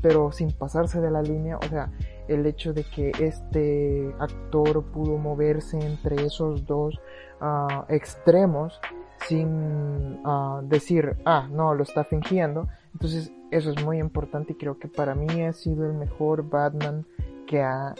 pero 0.00 0.30
sin 0.30 0.52
pasarse 0.52 1.00
de 1.00 1.10
la 1.10 1.22
línea, 1.22 1.58
o 1.58 1.68
sea, 1.68 1.90
el 2.28 2.46
hecho 2.46 2.72
de 2.72 2.84
que 2.84 3.12
este 3.18 4.14
actor 4.18 4.84
pudo 4.84 5.18
moverse 5.18 5.78
entre 5.78 6.24
esos 6.24 6.66
dos 6.66 7.00
uh, 7.40 7.82
extremos 7.88 8.80
sin 9.26 10.20
uh, 10.26 10.60
decir, 10.62 11.16
ah, 11.24 11.48
no, 11.50 11.74
lo 11.74 11.82
está 11.82 12.04
fingiendo. 12.04 12.68
Entonces, 12.92 13.32
eso 13.50 13.70
es 13.70 13.84
muy 13.84 13.98
importante 13.98 14.52
y 14.52 14.56
creo 14.56 14.78
que 14.78 14.88
para 14.88 15.14
mí 15.14 15.42
ha 15.42 15.52
sido 15.52 15.86
el 15.86 15.94
mejor 15.94 16.48
Batman 16.48 17.06
que 17.46 17.60
ha 17.60 17.94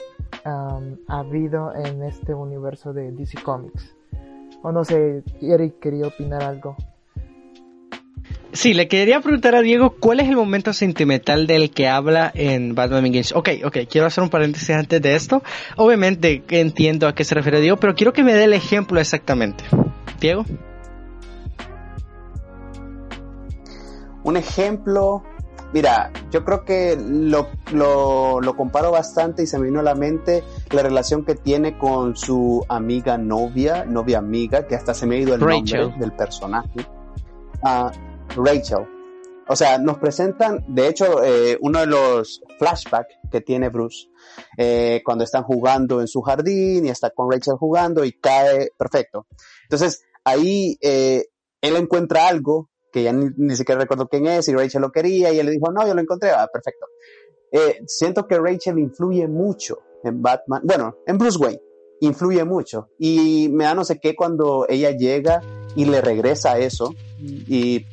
habido 1.09 1.75
en 1.75 2.03
este 2.03 2.35
universo 2.35 2.93
de 2.93 3.13
DC 3.13 3.43
Comics. 3.43 3.95
O 4.63 4.73
no 4.73 4.85
sé, 4.85 5.23
Eric 5.43 5.79
quería 5.79 6.07
opinar 6.07 6.43
algo. 6.43 6.77
Sí, 8.55 8.73
le 8.73 8.87
quería 8.87 9.21
preguntar 9.21 9.57
a 9.57 9.63
Diego 9.63 9.97
cuál 9.99 10.21
es 10.21 10.29
el 10.29 10.37
momento 10.37 10.73
sentimental 10.73 11.49
del 11.49 11.71
que 11.71 11.89
habla 11.89 12.31
en 12.35 12.77
Batman 12.77 13.03
Begins. 13.03 13.33
Ok, 13.33 13.49
ok, 13.65 13.79
quiero 13.91 14.07
hacer 14.07 14.23
un 14.23 14.31
paréntesis 14.31 14.71
antes 14.71 15.03
de 15.03 15.17
esto. 15.17 15.43
Obviamente 15.77 16.43
entiendo 16.49 17.09
a 17.09 17.15
qué 17.17 17.25
se 17.25 17.35
refiere 17.35 17.61
Diego, 17.61 17.79
pero 17.79 17.97
quiero 17.97 18.13
que 18.13 18.23
me 18.23 18.33
dé 18.33 18.45
el 18.45 18.53
ejemplo 18.53 19.01
exactamente. 19.01 19.65
Diego. 20.21 20.45
Un 24.25 24.37
ejemplo, 24.37 25.23
mira, 25.73 26.11
yo 26.31 26.45
creo 26.45 26.65
que 26.65 26.97
lo, 26.97 27.49
lo, 27.73 28.57
comparo 28.57 28.91
bastante 28.91 29.43
y 29.43 29.47
se 29.47 29.59
me 29.59 29.67
vino 29.67 29.81
a 29.81 29.83
la 29.83 29.95
mente 29.95 30.43
la 30.71 30.83
relación 30.83 31.25
que 31.25 31.35
tiene 31.35 31.79
con 31.79 32.17
su 32.17 32.65
amiga 32.69 33.19
novia, 33.19 33.85
novia 33.85 34.19
amiga, 34.19 34.67
que 34.67 34.75
hasta 34.75 34.95
se 34.95 35.07
me 35.07 35.17
ha 35.17 35.19
ido 35.19 35.35
el 35.35 35.41
nombre 35.41 35.95
del 35.99 36.13
personaje. 36.13 36.87
Uh, 37.63 37.91
Rachel. 38.43 38.87
O 39.47 39.57
sea, 39.57 39.79
nos 39.79 39.99
presentan, 39.99 40.65
de 40.69 40.89
hecho, 40.89 41.23
eh, 41.23 41.59
uno 41.61 41.81
de 41.81 41.87
los 41.87 42.43
flashbacks 42.59 43.15
que 43.31 43.43
tiene 43.43 43.69
Bruce, 43.69 44.09
eh, 44.57 45.03
cuando 45.05 45.25
están 45.25 45.43
jugando 45.43 46.01
en 46.01 46.09
su 46.09 46.23
jardín 46.23 46.87
y 46.87 46.89
está 46.89 47.11
con 47.11 47.31
Rachel 47.31 47.57
jugando 47.59 48.05
y 48.05 48.13
cae 48.13 48.71
perfecto. 48.79 49.27
Entonces, 49.65 50.03
ahí 50.25 50.79
eh, 50.81 51.27
él 51.61 51.77
encuentra 51.77 52.27
algo 52.27 52.71
que 52.95 53.03
ya 53.03 53.13
ni, 53.13 53.57
siquiera 53.57 53.81
recuerdo 53.81 54.07
quién 54.07 54.29
es, 54.29 54.47
y 54.47 54.53
Rachel 54.55 54.83
lo 54.83 54.93
quería, 54.93 55.33
y 55.33 55.41
él 55.41 55.47
le 55.47 55.53
dijo, 55.53 55.73
no, 55.73 55.85
yo 55.85 55.95
lo 55.95 56.01
encontré, 56.01 56.31
ah, 56.31 56.47
perfecto. 56.47 56.87
Eh, 57.51 57.81
siento 57.89 58.29
que 58.29 58.39
Rachel 58.39 58.79
influye 58.79 59.27
mucho 59.27 59.81
en 60.05 60.23
Batman, 60.23 60.63
bueno, 60.63 60.99
en 61.05 61.19
Bruce 61.19 61.37
Wayne, 61.37 61.61
influye 62.03 62.45
mucho, 62.45 62.91
y 62.97 63.49
me 63.51 63.65
da 63.65 63.75
no 63.75 63.85
sé 63.85 63.99
qué 63.99 64.15
cuando 64.15 64.65
ella 64.69 64.93
llega 64.93 65.41
y 65.75 65.87
le 65.87 66.01
regresa 66.03 66.57
eso, 66.59 66.95
y 67.19 67.85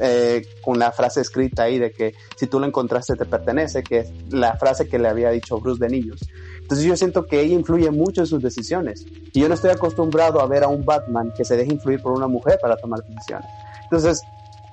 eh, 0.00 0.46
con 0.62 0.78
la 0.78 0.92
frase 0.92 1.20
escrita 1.20 1.64
ahí 1.64 1.78
de 1.78 1.92
que 1.92 2.14
si 2.34 2.46
tú 2.46 2.58
lo 2.58 2.64
encontraste 2.64 3.16
te 3.16 3.26
pertenece, 3.26 3.82
que 3.82 3.98
es 3.98 4.12
la 4.30 4.56
frase 4.56 4.88
que 4.88 4.98
le 4.98 5.08
había 5.08 5.28
dicho 5.28 5.60
Bruce 5.60 5.78
de 5.78 5.90
niños. 5.90 6.20
Entonces 6.58 6.86
yo 6.86 6.96
siento 6.96 7.26
que 7.26 7.42
ella 7.42 7.54
influye 7.54 7.90
mucho 7.90 8.22
en 8.22 8.26
sus 8.26 8.42
decisiones. 8.42 9.04
Y 9.34 9.40
yo 9.40 9.48
no 9.48 9.54
estoy 9.54 9.70
acostumbrado 9.70 10.40
a 10.40 10.46
ver 10.46 10.64
a 10.64 10.68
un 10.68 10.86
Batman 10.86 11.34
que 11.36 11.44
se 11.44 11.54
deje 11.56 11.72
influir 11.72 12.00
por 12.00 12.12
una 12.12 12.28
mujer 12.28 12.58
para 12.62 12.76
tomar 12.76 13.02
decisiones. 13.04 13.46
Entonces, 13.90 14.22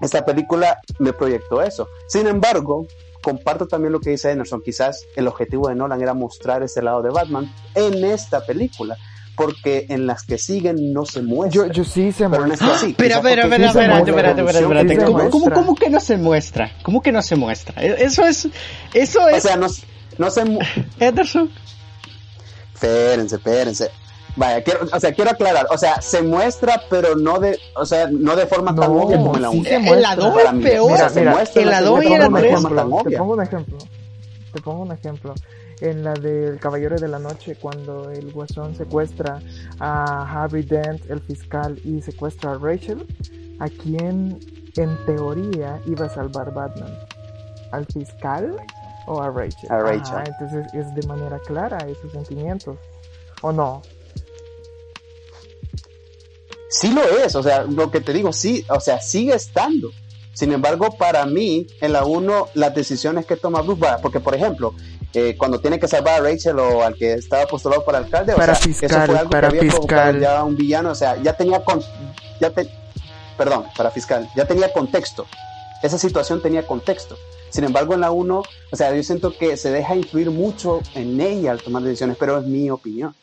esta 0.02 0.26
película 0.26 0.80
me 1.00 1.14
proyectó 1.14 1.62
eso. 1.62 1.88
Sin 2.08 2.28
embargo, 2.28 2.88
comparto 3.22 3.68
también 3.68 3.92
lo 3.94 4.00
que 4.00 4.12
dice 4.12 4.32
Emerson. 4.32 4.62
Quizás 4.64 5.06
el 5.16 5.28
objetivo 5.28 5.70
de 5.70 5.76
Nolan 5.76 6.02
era 6.02 6.14
mostrar 6.14 6.64
ese 6.64 6.82
lado 6.82 7.02
de 7.02 7.10
Batman 7.10 7.54
en 7.74 8.04
esta 8.06 8.46
película. 8.46 8.98
Porque 9.36 9.86
en 9.90 10.08
las 10.08 10.24
que 10.24 10.38
siguen 10.38 10.94
no 10.94 11.06
se 11.06 11.22
muestra. 11.22 11.68
Yo, 11.68 11.72
yo 11.72 11.84
sí 11.84 12.14
se 12.14 12.26
muestra. 12.30 12.70
Pero, 12.96 13.20
pero, 13.22 13.50
pero, 13.50 13.66
espérate, 13.66 14.10
espérate, 14.12 14.42
espérate, 14.62 14.98
¿Cómo, 15.04 15.30
cómo, 15.30 15.52
cómo, 15.52 15.76
que 15.76 15.90
no 15.90 16.00
se 16.00 16.16
muestra? 16.16 16.72
¿Cómo 16.84 17.02
que 17.02 17.12
no 17.12 17.22
se 17.22 17.36
muestra? 17.36 17.84
E, 17.84 18.06
eso 18.06 18.24
es, 18.24 18.48
eso 18.94 19.28
es. 19.28 19.44
O 19.44 19.48
sea, 19.50 19.58
no, 19.58 19.68
no 20.18 20.32
se. 20.32 20.42
Ederson. 21.02 21.52
Espérense, 22.76 23.36
espérense. 23.36 23.92
Vaya, 24.36 24.64
quiero, 24.64 24.82
o 24.92 25.00
sea, 25.00 25.14
quiero 25.14 25.32
aclarar, 25.32 25.68
o 25.72 25.78
sea, 25.78 26.02
se 26.02 26.22
muestra, 26.22 26.82
pero 26.90 27.16
no 27.16 27.40
de, 27.40 27.58
o 27.76 27.86
sea, 27.86 28.10
no 28.12 28.36
de 28.36 28.46
forma 28.46 28.76
tan 28.76 28.92
obvia 28.92 29.18
como 29.18 29.36
en 29.36 29.42
la 29.42 29.50
1. 29.50 29.64
Sí 29.64 29.70
en 29.74 30.02
la 30.02 30.16
2 30.16 30.38
es 30.38 30.64
peor, 30.64 30.92
mira, 30.92 31.10
se 31.10 31.24
muestra 31.24 31.62
en 31.62 31.70
la 31.70 31.82
2 31.82 32.04
y 32.04 32.14
en 32.14 32.20
la 32.20 32.40
3. 32.40 32.64
Te 33.06 33.18
pongo 33.18 33.34
un 33.34 33.42
ejemplo, 33.42 33.78
te 34.54 34.62
pongo 34.62 34.84
un 34.84 34.92
ejemplo. 34.92 35.34
En 35.82 36.06
la 36.06 36.14
del 36.14 36.58
Caballero 36.60 36.98
de 36.98 37.10
la 37.10 37.20
Noche, 37.20 37.58
cuando 37.58 38.10
el 38.10 38.32
guasón 38.32 38.76
secuestra 38.76 39.40
a 39.80 40.44
Harvey 40.44 40.64
Dent, 40.64 41.10
el 41.10 41.20
fiscal, 41.20 41.80
y 41.84 42.02
secuestra 42.02 42.54
a 42.54 42.58
Rachel, 42.58 43.06
¿a 43.60 43.68
quién 43.68 44.40
en 44.78 45.06
teoría 45.06 45.80
iba 45.86 46.06
a 46.06 46.10
salvar 46.10 46.54
Batman? 46.54 46.98
¿Al 47.72 47.86
fiscal 47.86 48.56
o 49.08 49.22
a 49.22 49.30
Rachel? 49.30 49.70
A 49.70 49.80
Rachel. 49.80 50.24
entonces 50.26 50.74
es 50.74 50.96
de 50.96 51.06
manera 51.08 51.40
clara 51.46 51.78
esos 51.90 52.12
sentimientos. 52.12 52.78
¿O 53.42 53.52
no? 53.52 53.82
Sí 56.70 56.92
lo 56.92 57.02
es, 57.20 57.36
o 57.36 57.44
sea, 57.44 57.64
lo 57.64 57.92
que 57.92 58.02
te 58.02 58.14
digo, 58.14 58.34
sí, 58.34 58.66
o 58.70 58.80
sea, 58.80 59.02
sigue 59.02 59.34
estando. 59.34 59.92
Sin 60.34 60.52
embargo, 60.52 60.98
para 60.98 61.26
mí, 61.26 61.66
en 61.80 61.94
la 61.94 62.04
1, 62.04 62.50
las 62.56 62.76
decisiones 62.76 63.26
que 63.26 63.38
toma 63.38 63.62
Bruce, 63.62 63.86
porque 64.02 64.20
por 64.20 64.36
ejemplo, 64.36 64.74
eh, 65.14 65.36
cuando 65.38 65.62
tiene 65.62 65.80
que 65.80 65.88
salvar 65.88 66.20
a 66.20 66.24
Rachel 66.24 66.60
o 66.60 66.84
al 66.84 66.96
que 66.96 67.14
estaba 67.14 67.46
postulado 67.46 67.86
para 67.86 68.00
alcalde, 68.00 68.34
para 68.34 68.52
o 68.52 68.56
sea, 68.56 68.66
fiscal, 68.66 68.90
eso 68.90 69.06
fue 69.06 69.18
algo 69.18 69.30
para 69.30 69.50
que 69.50 69.60
había 69.60 69.72
fiscal. 69.72 70.20
ya 70.20 70.44
un 70.44 70.58
villano, 70.58 70.92
o 70.92 70.96
sea, 70.96 71.16
ya 71.24 71.38
tenía 71.38 71.64
con, 71.64 71.82
ya 72.42 72.50
te, 72.50 72.70
perdón, 73.38 73.66
para 73.78 73.92
fiscal, 73.92 74.30
ya 74.36 74.46
tenía 74.46 74.74
contexto. 74.74 75.26
Esa 75.82 75.98
situación 75.98 76.42
tenía 76.42 76.68
contexto. 76.68 77.18
Sin 77.50 77.64
embargo, 77.64 77.94
en 77.94 78.02
la 78.02 78.12
1, 78.12 78.44
o 78.72 78.76
sea, 78.76 78.94
yo 78.94 79.02
siento 79.04 79.38
que 79.38 79.56
se 79.56 79.72
deja 79.72 79.96
influir 79.96 80.32
mucho 80.32 80.82
en 80.96 81.22
ella 81.22 81.52
al 81.52 81.62
tomar 81.62 81.84
decisiones, 81.84 82.18
pero 82.20 82.38
es 82.40 82.46
mi 82.46 82.70
opinión. 82.70 83.16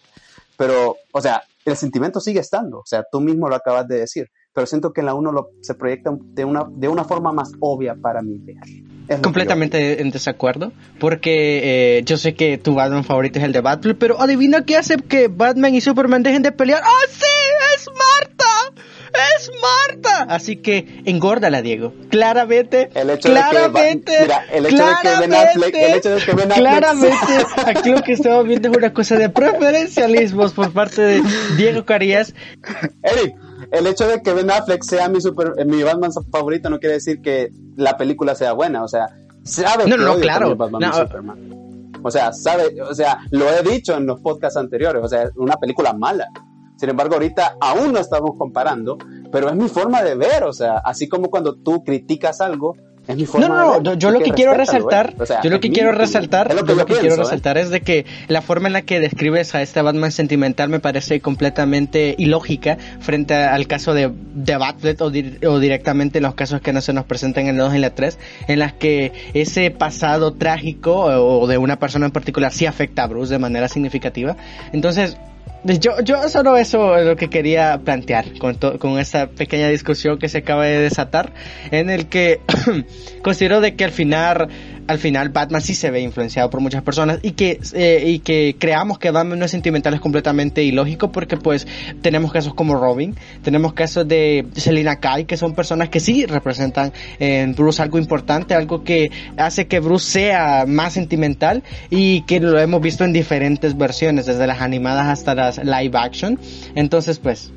Pero, 0.57 0.97
o 1.11 1.21
sea, 1.21 1.43
el 1.65 1.77
sentimiento 1.77 2.21
sigue 2.21 2.41
estando, 2.41 2.79
o 2.79 2.87
sea, 2.87 3.05
tú 3.11 3.21
mismo 3.21 3.49
lo 3.49 3.55
acabas 3.55 3.87
de 3.89 4.01
decir, 4.01 4.29
pero 4.53 4.67
siento 4.67 4.93
que 4.93 5.01
en 5.01 5.07
la 5.07 5.15
1 5.15 5.49
se 5.63 5.75
proyecta 5.75 6.11
de 6.19 6.45
una, 6.45 6.67
de 6.71 6.89
una 6.89 7.05
forma 7.05 7.33
más 7.33 7.53
obvia 7.61 7.95
para 7.95 8.23
mí 8.23 8.41
Completamente 9.23 10.01
en 10.01 10.11
desacuerdo, 10.11 10.73
porque 10.99 11.99
eh, 11.99 12.03
yo 12.05 12.17
sé 12.17 12.35
que 12.35 12.57
tu 12.57 12.75
Batman 12.75 13.05
favorito 13.05 13.39
es 13.39 13.45
el 13.45 13.53
de 13.53 13.61
Batman, 13.61 13.97
pero 13.99 14.21
adivina 14.21 14.65
qué 14.65 14.77
hace 14.77 14.97
que 14.97 15.29
Batman 15.29 15.75
y 15.75 15.81
Superman 15.81 16.23
dejen 16.23 16.43
de 16.43 16.53
pelear. 16.53 16.83
¡Ah, 16.85 17.07
sí! 17.11 17.27
¡Es 17.75 17.89
Marta! 17.89 18.52
¡Es 19.13 19.51
Marta! 19.61 20.23
Así 20.35 20.57
que 20.57 21.03
engórdala, 21.05 21.61
Diego. 21.61 21.93
Claramente. 22.09 22.91
El 22.95 23.11
hecho 23.11 23.29
claramente. 23.29 24.13
De 24.13 24.19
que, 24.19 24.23
mira, 24.23 24.45
el 24.51 24.67
hecho 24.67 24.87
de 24.87 24.95
que 25.03 25.21
Ben 25.21 25.35
Affleck. 25.35 25.75
El 25.75 25.95
hecho 25.95 26.11
de 26.11 26.21
que 26.21 26.33
ben 26.33 26.53
Affleck 26.53 26.69
claramente. 26.69 27.17
Aquí 27.67 27.91
lo 27.91 28.03
que 28.03 28.13
estamos 28.13 28.47
viendo 28.47 28.71
es 28.71 28.77
una 28.77 28.95
cosa 28.95 29.17
de 29.17 29.29
preferencialismos 29.29 30.53
por 30.53 30.73
parte 30.73 31.03
de 31.03 31.23
Diego 31.57 31.85
Carías. 31.85 32.35
Eric, 33.03 33.37
el 33.71 33.87
hecho 33.87 34.09
de 34.09 34.23
que 34.23 34.33
Ben 34.33 34.51
Affleck 34.51 34.83
sea 34.83 35.09
mi, 35.09 35.21
super, 35.21 35.65
mi 35.67 35.83
Batman 35.83 36.11
favorito 36.31 36.71
no 36.71 36.79
quiere 36.79 36.95
decir 36.95 37.21
que 37.21 37.51
la 37.77 37.97
película 37.97 38.35
sea 38.35 38.53
buena. 38.53 38.83
O 38.83 38.89
sea, 38.89 39.09
sabe 39.45 39.87
no, 39.87 39.97
que 39.97 40.03
no, 40.03 40.17
claro. 40.17 40.57
Batman 40.57 40.81
no. 40.81 40.95
Superman. 40.95 41.53
O 42.03 42.11
sea, 42.11 42.33
sabe, 42.33 42.81
o 42.83 42.95
sea, 42.95 43.19
lo 43.31 43.49
he 43.49 43.63
dicho 43.63 43.97
en 43.97 44.07
los 44.07 44.21
podcasts 44.21 44.57
anteriores. 44.57 45.03
O 45.05 45.09
sea, 45.09 45.31
una 45.37 45.57
película 45.57 45.93
mala. 45.93 46.29
Sin 46.83 46.91
embargo, 46.91 47.15
ahorita 47.15 47.59
aún 47.61 47.93
no 47.93 48.01
estamos 48.01 48.33
comparando, 48.37 48.99
pero 49.31 49.49
es 49.49 49.55
mi 49.55 49.69
forma 49.69 50.03
de 50.03 50.17
ver, 50.17 50.43
o 50.43 50.53
sea, 50.53 50.79
así 50.79 51.09
como 51.09 51.31
cuando 51.31 51.55
tú 51.55 51.85
criticas 51.85 52.41
algo, 52.41 52.75
es 53.07 53.17
mi 53.17 53.25
forma 53.25 53.47
no, 53.47 53.55
no, 53.55 53.81
no, 53.81 53.95
yo 53.95 54.11
lo 54.11 54.19
que 54.19 54.33
quiero 54.33 54.53
resaltar, 54.53 55.15
yo 55.45 55.51
lo 55.51 55.61
que 55.61 55.71
quiero 55.71 55.93
resaltar, 55.93 56.53
lo 56.53 56.65
que, 56.65 56.75
lo 56.75 56.85
que 56.85 56.95
quiero 56.95 57.15
¿eh? 57.15 57.19
resaltar 57.19 57.57
es 57.57 57.71
de 57.71 57.83
que 57.83 58.05
la 58.27 58.43
forma 58.43 58.67
en 58.67 58.73
la 58.73 58.83
que 58.83 58.99
describes 58.99 59.55
a 59.55 59.63
este 59.63 59.81
Batman 59.81 60.11
sentimental 60.11 60.71
me 60.71 60.81
parece 60.81 61.21
completamente 61.21 62.17
ilógica 62.19 62.79
frente 62.99 63.35
al 63.35 63.69
caso 63.69 63.95
de, 63.95 64.11
de 64.35 64.57
Batlet 64.57 65.01
o, 65.03 65.07
o, 65.07 65.59
directamente 65.61 66.19
en 66.19 66.25
los 66.25 66.35
casos 66.35 66.61
que 66.63 66.73
no 66.73 66.81
se 66.81 66.93
nos 66.93 67.05
presentan 67.05 67.47
en 67.47 67.59
la 67.59 67.63
2 67.63 67.77
y 67.77 67.79
la 67.79 67.95
3, 67.95 68.19
en 68.49 68.59
las 68.59 68.73
que 68.73 69.13
ese 69.35 69.71
pasado 69.71 70.33
trágico 70.33 70.97
o 70.97 71.47
de 71.47 71.59
una 71.59 71.79
persona 71.79 72.07
en 72.07 72.13
particular 72.13 72.53
sí 72.53 72.67
afecta 72.67 73.05
a 73.05 73.07
Bruce 73.07 73.33
de 73.33 73.39
manera 73.39 73.69
significativa. 73.69 74.37
Entonces, 74.73 75.17
yo, 75.65 76.01
yo 76.03 76.29
solo 76.29 76.57
eso 76.57 76.97
es 76.97 77.07
lo 77.07 77.17
que 77.17 77.31
quería 77.31 77.79
plantear 77.79 78.25
con, 78.39 78.55
con 78.57 78.99
esta 78.99 79.29
pequeña 79.29 79.69
discusión 79.69 80.19
que 80.19 80.29
se 80.29 80.39
acaba 80.39 80.65
de 80.65 80.79
desatar, 80.79 81.33
en 81.71 81.89
el 81.91 82.09
que 82.09 82.41
considero 83.23 83.61
de 83.61 83.77
que 83.77 83.85
al 83.85 83.93
final 83.93 84.49
al 84.87 84.99
final 84.99 85.29
Batman 85.31 85.61
sí 85.61 85.75
se 85.75 85.91
ve 85.91 86.01
influenciado 86.01 86.51
por 86.51 86.61
muchas 86.61 86.83
personas 86.83 87.19
y 87.23 87.33
que, 87.33 87.61
eh, 87.73 88.05
y 88.07 88.19
que 88.21 88.57
creamos 88.59 88.99
que 88.99 89.11
Batman 89.11 89.39
no 89.39 89.45
es 89.45 89.51
sentimental 89.51 89.95
es 89.95 90.01
completamente 90.01 90.63
ilógico 90.63 91.13
porque 91.13 91.37
pues 91.37 91.67
tenemos 92.01 92.33
casos 92.33 92.55
como 92.55 92.77
Robin, 92.77 93.15
tenemos 93.43 93.73
casos 93.73 94.07
de 94.09 94.47
Selina 94.55 94.97
Kyle 94.97 95.27
que 95.27 95.37
son 95.37 95.55
personas 95.55 95.89
que 95.89 96.01
sí 96.01 96.27
representan 96.27 96.93
en 97.19 97.55
Bruce 97.55 97.83
algo 97.83 97.99
importante, 97.99 98.55
algo 98.55 98.85
que 98.85 99.11
hace 99.37 99.67
que 99.67 99.81
Bruce 99.81 100.11
sea 100.11 100.65
más 100.67 100.95
sentimental 100.95 101.63
y 101.91 102.23
que 102.23 102.41
lo 102.41 102.59
hemos 102.59 102.81
visto 102.81 103.05
en 103.05 103.13
diferentes 103.13 103.77
versiones, 103.77 104.27
desde 104.27 104.47
las 104.47 104.61
animadas 104.61 105.07
hasta 105.07 105.35
las 105.35 105.59
live 105.59 105.97
action. 105.99 106.39
Entonces 106.75 107.19
pues 107.19 107.53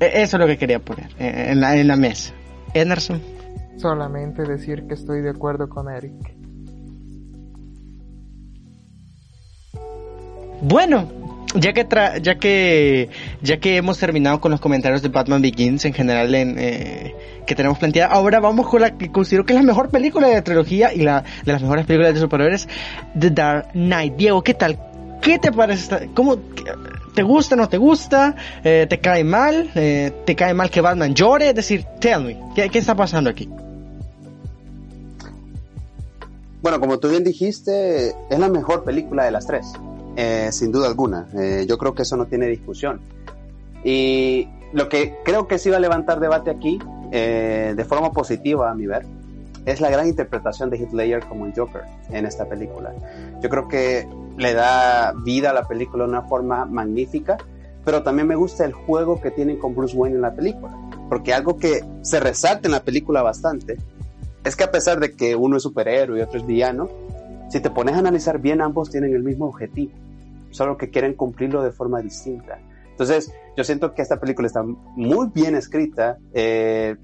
e-, 0.00 0.22
eso 0.22 0.36
es 0.36 0.40
lo 0.40 0.46
que 0.46 0.58
quería 0.58 0.78
poner 0.78 1.10
eh, 1.18 1.48
en 1.50 1.60
la, 1.60 1.76
en 1.76 1.88
la 1.88 1.96
mesa. 1.96 2.32
Anderson. 2.74 3.20
Solamente 3.76 4.42
decir 4.42 4.86
que 4.86 4.94
estoy 4.94 5.20
de 5.20 5.30
acuerdo 5.30 5.68
con 5.68 5.88
Eric. 5.88 6.33
Bueno, 10.60 11.08
ya 11.54 11.72
que 11.72 11.86
ya 12.22 12.34
que 12.36 13.10
ya 13.42 13.58
que 13.58 13.76
hemos 13.76 13.98
terminado 13.98 14.40
con 14.40 14.50
los 14.50 14.60
comentarios 14.60 15.02
de 15.02 15.08
Batman 15.08 15.42
Begins 15.42 15.84
en 15.84 15.92
general 15.92 16.34
en, 16.34 16.56
eh, 16.58 17.14
que 17.46 17.54
tenemos 17.54 17.78
planteada, 17.78 18.12
ahora 18.12 18.40
vamos 18.40 18.68
con 18.68 18.80
la 18.80 18.96
que 18.96 19.10
considero 19.10 19.44
que 19.44 19.52
es 19.52 19.58
la 19.58 19.64
mejor 19.64 19.90
película 19.90 20.28
de 20.28 20.34
la 20.34 20.44
trilogía 20.44 20.92
y 20.92 21.02
la 21.02 21.24
de 21.44 21.52
las 21.52 21.62
mejores 21.62 21.86
películas 21.86 22.14
de 22.14 22.20
superhéroes, 22.20 22.68
The 23.18 23.30
Dark 23.30 23.72
Knight. 23.72 24.16
Diego, 24.16 24.42
¿qué 24.42 24.54
tal? 24.54 24.78
¿Qué 25.20 25.38
te 25.38 25.52
parece? 25.52 26.10
¿Cómo 26.14 26.38
te 27.14 27.22
gusta, 27.22 27.56
no 27.56 27.68
te 27.68 27.78
gusta? 27.78 28.34
Eh, 28.62 28.86
¿Te 28.88 28.98
cae 28.98 29.24
mal? 29.24 29.70
Eh, 29.74 30.12
¿Te 30.24 30.34
cae 30.34 30.52
mal 30.54 30.70
que 30.70 30.80
Batman 30.80 31.14
llore? 31.14 31.50
Es 31.50 31.54
decir, 31.54 31.84
tell 32.00 32.24
me, 32.24 32.38
¿qué, 32.54 32.68
qué 32.68 32.78
está 32.78 32.94
pasando 32.94 33.30
aquí? 33.30 33.48
Bueno, 36.60 36.80
como 36.80 36.98
tú 36.98 37.10
bien 37.10 37.24
dijiste, 37.24 38.14
es 38.30 38.38
la 38.38 38.48
mejor 38.48 38.84
película 38.84 39.24
de 39.24 39.30
las 39.30 39.46
tres, 39.46 39.66
eh, 40.16 40.50
sin 40.52 40.72
duda 40.72 40.86
alguna. 40.86 41.28
Eh, 41.34 41.66
yo 41.68 41.78
creo 41.78 41.94
que 41.94 42.02
eso 42.02 42.16
no 42.16 42.26
tiene 42.26 42.46
discusión. 42.46 43.00
Y 43.84 44.48
lo 44.72 44.88
que 44.88 45.16
creo 45.24 45.46
que 45.46 45.58
sí 45.58 45.70
va 45.70 45.76
a 45.76 45.80
levantar 45.80 46.20
debate 46.20 46.50
aquí, 46.50 46.78
eh, 47.12 47.74
de 47.76 47.84
forma 47.84 48.12
positiva 48.12 48.70
a 48.70 48.74
mi 48.74 48.86
ver, 48.86 49.06
es 49.66 49.80
la 49.80 49.90
gran 49.90 50.08
interpretación 50.08 50.70
de 50.70 50.78
Heath 50.78 50.92
Ledger 50.92 51.24
como 51.24 51.46
el 51.46 51.54
Joker 51.54 51.82
en 52.10 52.26
esta 52.26 52.46
película. 52.46 52.92
Yo 53.42 53.48
creo 53.48 53.68
que 53.68 54.06
le 54.36 54.52
da 54.52 55.14
vida 55.24 55.50
a 55.50 55.52
la 55.52 55.66
película 55.66 56.04
de 56.04 56.10
una 56.10 56.22
forma 56.22 56.64
magnífica, 56.64 57.38
pero 57.84 58.02
también 58.02 58.28
me 58.28 58.36
gusta 58.36 58.64
el 58.64 58.72
juego 58.72 59.20
que 59.20 59.30
tienen 59.30 59.58
con 59.58 59.74
Bruce 59.74 59.96
Wayne 59.96 60.16
en 60.16 60.22
la 60.22 60.34
película, 60.34 60.76
porque 61.08 61.32
algo 61.32 61.56
que 61.56 61.84
se 62.02 62.20
resalta 62.20 62.68
en 62.68 62.72
la 62.72 62.82
película 62.82 63.22
bastante 63.22 63.76
es 64.42 64.56
que 64.56 64.64
a 64.64 64.70
pesar 64.70 65.00
de 65.00 65.12
que 65.12 65.34
uno 65.36 65.56
es 65.56 65.62
superhéroe 65.62 66.18
y 66.18 66.22
otro 66.22 66.38
es 66.38 66.46
villano, 66.46 66.88
si 67.50 67.60
te 67.60 67.70
pones 67.70 67.94
a 67.94 67.98
analizar 67.98 68.40
bien, 68.40 68.60
ambos 68.60 68.90
tienen 68.90 69.14
el 69.14 69.22
mismo 69.22 69.46
objetivo, 69.46 69.92
solo 70.54 70.76
que 70.76 70.88
quieren 70.88 71.14
cumplirlo 71.14 71.62
de 71.62 71.72
forma 71.72 72.00
distinta. 72.00 72.60
Entonces, 72.90 73.32
yo 73.56 73.64
siento 73.64 73.92
que 73.92 74.02
esta 74.02 74.20
película 74.20 74.46
está 74.46 74.62
muy 74.62 75.28
bien 75.34 75.56
escrita. 75.56 76.16
Eh, 76.32 76.94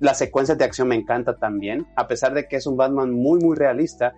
las 0.00 0.16
secuencias 0.16 0.56
de 0.56 0.64
acción 0.64 0.88
me 0.88 0.94
encanta 0.94 1.36
también, 1.36 1.86
a 1.96 2.08
pesar 2.08 2.32
de 2.32 2.48
que 2.48 2.56
es 2.56 2.66
un 2.66 2.78
Batman 2.78 3.12
muy, 3.12 3.40
muy 3.40 3.54
realista. 3.54 4.14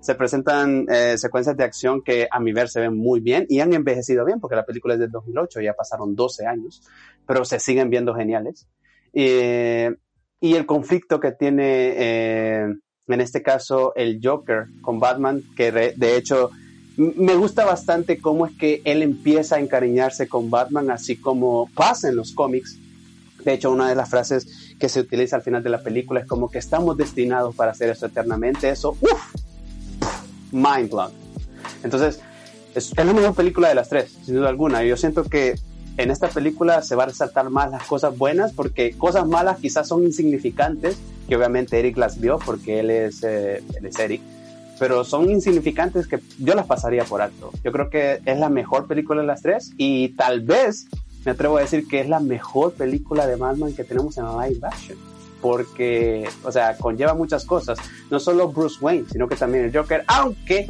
Se 0.00 0.14
presentan 0.14 0.86
eh, 0.88 1.18
secuencias 1.18 1.54
de 1.56 1.64
acción 1.64 2.02
que 2.02 2.26
a 2.30 2.40
mi 2.40 2.52
ver 2.52 2.70
se 2.70 2.80
ven 2.80 2.96
muy 2.96 3.20
bien 3.20 3.44
y 3.50 3.60
han 3.60 3.74
envejecido 3.74 4.24
bien, 4.24 4.40
porque 4.40 4.56
la 4.56 4.64
película 4.64 4.94
es 4.94 5.00
del 5.00 5.10
2008, 5.10 5.60
ya 5.60 5.74
pasaron 5.74 6.14
12 6.14 6.46
años, 6.46 6.82
pero 7.26 7.44
se 7.44 7.58
siguen 7.58 7.90
viendo 7.90 8.14
geniales. 8.14 8.66
Eh, 9.12 9.94
y 10.40 10.54
el 10.54 10.64
conflicto 10.64 11.20
que 11.20 11.32
tiene, 11.32 11.92
eh, 11.96 12.74
en 13.06 13.20
este 13.20 13.42
caso, 13.42 13.92
el 13.96 14.18
Joker 14.22 14.64
con 14.80 14.98
Batman, 14.98 15.42
que 15.54 15.70
de 15.72 16.16
hecho 16.16 16.50
me 16.96 17.34
gusta 17.34 17.64
bastante 17.64 18.18
cómo 18.18 18.46
es 18.46 18.52
que 18.56 18.82
él 18.84 19.02
empieza 19.02 19.56
a 19.56 19.60
encariñarse 19.60 20.28
con 20.28 20.50
Batman, 20.50 20.90
así 20.90 21.16
como 21.16 21.68
pasa 21.74 22.08
en 22.08 22.16
los 22.16 22.32
cómics. 22.32 22.78
De 23.44 23.52
hecho, 23.52 23.70
una 23.70 23.88
de 23.88 23.94
las 23.94 24.08
frases 24.08 24.74
que 24.78 24.88
se 24.88 25.00
utiliza 25.00 25.36
al 25.36 25.42
final 25.42 25.62
de 25.62 25.70
la 25.70 25.82
película 25.82 26.20
es 26.20 26.26
como 26.26 26.50
que 26.50 26.58
estamos 26.58 26.96
destinados 26.96 27.54
para 27.54 27.72
hacer 27.72 27.90
eso 27.90 28.06
eternamente. 28.06 28.68
Eso, 28.70 28.96
uff, 29.00 29.34
mind 30.52 30.90
blown. 30.90 31.10
Entonces, 31.82 32.20
es, 32.74 32.96
la 32.96 33.04
mejor 33.04 33.34
película 33.34 33.68
de 33.68 33.74
las 33.74 33.88
tres, 33.88 34.16
sin 34.24 34.36
duda 34.36 34.48
alguna. 34.48 34.82
Yo 34.84 34.96
siento 34.96 35.24
que 35.24 35.56
en 35.96 36.10
esta 36.10 36.28
película 36.28 36.82
se 36.82 36.94
va 36.94 37.04
a 37.04 37.06
resaltar 37.06 37.50
más 37.50 37.70
las 37.70 37.84
cosas 37.84 38.16
buenas 38.16 38.52
porque 38.52 38.96
cosas 38.96 39.26
malas 39.26 39.58
quizás 39.58 39.88
son 39.88 40.04
insignificantes, 40.04 40.96
que 41.28 41.36
obviamente 41.36 41.78
Eric 41.78 41.96
las 41.96 42.20
vio 42.20 42.38
porque 42.38 42.80
él 42.80 42.90
es, 42.90 43.22
eh, 43.22 43.62
él 43.76 43.86
es 43.86 43.98
Eric, 43.98 44.20
pero 44.78 45.04
son 45.04 45.30
insignificantes 45.30 46.06
que 46.06 46.20
yo 46.38 46.54
las 46.54 46.66
pasaría 46.66 47.04
por 47.04 47.22
alto. 47.22 47.50
Yo 47.62 47.72
creo 47.72 47.90
que 47.90 48.20
es 48.24 48.38
la 48.38 48.48
mejor 48.48 48.86
película 48.86 49.20
de 49.20 49.26
las 49.26 49.42
tres 49.42 49.72
y 49.76 50.10
tal 50.10 50.40
vez 50.40 50.86
me 51.24 51.32
atrevo 51.32 51.56
a 51.56 51.60
decir 51.60 51.86
que 51.88 52.00
es 52.00 52.08
la 52.08 52.20
mejor 52.20 52.72
película 52.74 53.26
de 53.26 53.36
Batman 53.36 53.72
que 53.74 53.84
tenemos 53.84 54.18
en 54.18 54.24
live 54.26 54.60
action. 54.62 54.98
Porque, 55.40 56.26
o 56.42 56.50
sea, 56.50 56.76
conlleva 56.78 57.14
muchas 57.14 57.44
cosas. 57.44 57.78
No 58.10 58.18
solo 58.18 58.48
Bruce 58.48 58.78
Wayne, 58.80 59.06
sino 59.10 59.28
que 59.28 59.36
también 59.36 59.64
el 59.64 59.76
Joker, 59.76 60.02
aunque 60.06 60.66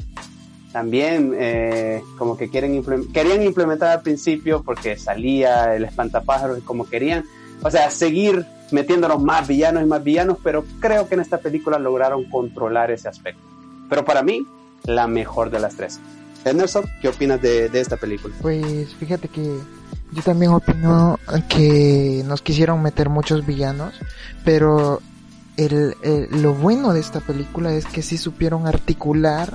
también 0.73 1.33
eh, 1.39 2.03
como 2.19 2.37
que 2.37 2.51
quieren 2.51 2.83
querían 3.13 3.43
implementar 3.45 3.91
al 3.91 4.03
principio 4.03 4.65
porque 4.65 4.97
salía 4.97 5.77
el 5.77 5.85
espantapájaros 5.85 6.59
y 6.59 6.63
como 6.63 6.89
querían, 6.89 7.25
o 7.63 7.71
sea, 7.71 7.91
seguir 7.91 8.45
metiéndonos 8.73 9.23
más 9.23 9.47
villanos 9.47 9.85
y 9.85 9.87
más 9.87 10.03
villanos, 10.03 10.39
pero 10.43 10.65
creo 10.81 11.09
que 11.09 11.15
en 11.15 11.21
esta 11.21 11.39
película 11.39 11.79
lograron 11.79 12.25
controlar 12.25 12.91
ese 12.91 13.09
aspecto. 13.09 13.54
Pero 13.89 14.05
para 14.05 14.23
mí, 14.23 14.47
la 14.85 15.07
mejor 15.07 15.51
de 15.51 15.61
las 15.61 15.77
tres. 15.77 16.01
Anderson, 16.45 16.85
¿qué 17.01 17.09
opinas 17.09 17.41
de, 17.41 17.69
de 17.69 17.81
esta 17.81 17.97
película? 17.97 18.35
Pues 18.43 18.95
fíjate 18.95 19.29
que 19.29 19.59
yo 20.13 20.23
también 20.23 20.53
opino 20.53 21.19
que 21.49 22.23
nos 22.27 22.43
quisieron 22.43 22.83
meter 22.83 23.09
muchos 23.09 23.45
villanos, 23.47 23.95
pero 24.45 25.01
el, 25.57 25.95
lo 26.31 26.55
bueno 26.55 26.93
de 26.93 27.01
esta 27.01 27.21
película 27.21 27.73
es 27.73 27.87
que 27.87 28.03
sí 28.03 28.17
supieron 28.17 28.67
articular 28.67 29.55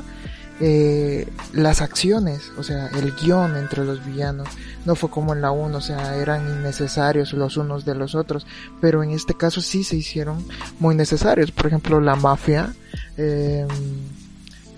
eh, 0.61 1.27
las 1.53 1.81
acciones, 1.81 2.51
o 2.57 2.63
sea, 2.63 2.87
el 2.87 3.13
guion 3.15 3.55
entre 3.55 3.85
los 3.85 4.05
villanos. 4.05 4.49
No 4.85 4.95
fue 4.95 5.09
como 5.09 5.33
en 5.33 5.41
la 5.41 5.51
1, 5.51 5.77
o 5.77 5.81
sea, 5.81 6.17
eran 6.17 6.45
innecesarios 6.45 7.31
los 7.33 7.55
unos 7.55 7.85
de 7.85 7.95
los 7.95 8.15
otros, 8.15 8.45
pero 8.81 9.01
en 9.01 9.11
este 9.11 9.35
caso 9.35 9.61
sí 9.61 9.83
se 9.85 9.95
hicieron 9.95 10.45
muy 10.79 10.95
necesarios. 10.95 11.51
Por 11.51 11.67
ejemplo, 11.67 12.01
la 12.01 12.15
mafia, 12.15 12.73
eh, 13.15 13.65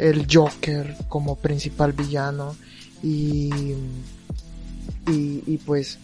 el 0.01 0.25
Joker 0.29 0.95
como 1.07 1.35
principal 1.35 1.93
villano 1.93 2.55
y, 3.03 3.51
y, 5.07 5.57
pues 5.65 5.99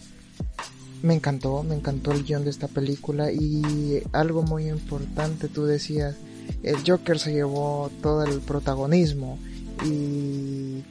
me 1.02 1.14
encantó, 1.14 1.62
me 1.62 1.74
encantó 1.74 2.12
el 2.12 2.24
guion 2.24 2.44
de 2.44 2.50
esta 2.50 2.68
película 2.68 3.32
y 3.32 4.02
algo 4.12 4.42
muy 4.42 4.68
importante, 4.68 5.48
tú 5.48 5.64
decías, 5.64 6.16
el 6.62 6.76
Joker 6.86 7.18
se 7.18 7.32
llevó 7.32 7.90
todo 8.00 8.24
el 8.24 8.40
protagonismo 8.40 9.38
y 9.84 10.82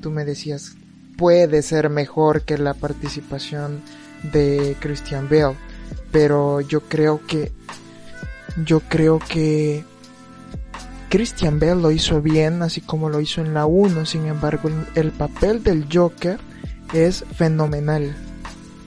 tú 0.00 0.10
me 0.10 0.24
decías 0.24 0.74
puede 1.16 1.62
ser 1.62 1.90
mejor 1.90 2.42
que 2.42 2.58
la 2.58 2.74
participación 2.74 3.82
de 4.32 4.76
Christian 4.80 5.28
Bale 5.28 5.56
pero 6.10 6.60
yo 6.60 6.80
creo 6.80 7.24
que 7.26 7.52
yo 8.64 8.80
creo 8.80 9.18
que 9.18 9.84
Christian 11.12 11.60
Bale 11.60 11.76
lo 11.76 11.92
hizo 11.92 12.20
bien 12.20 12.62
así 12.62 12.80
como 12.80 13.08
lo 13.08 13.20
hizo 13.20 13.40
en 13.40 13.54
la 13.54 13.66
1 13.66 14.06
sin 14.06 14.26
embargo 14.26 14.68
el 14.94 15.12
papel 15.12 15.62
del 15.62 15.86
Joker 15.92 16.40
es 16.92 17.24
fenomenal 17.36 18.14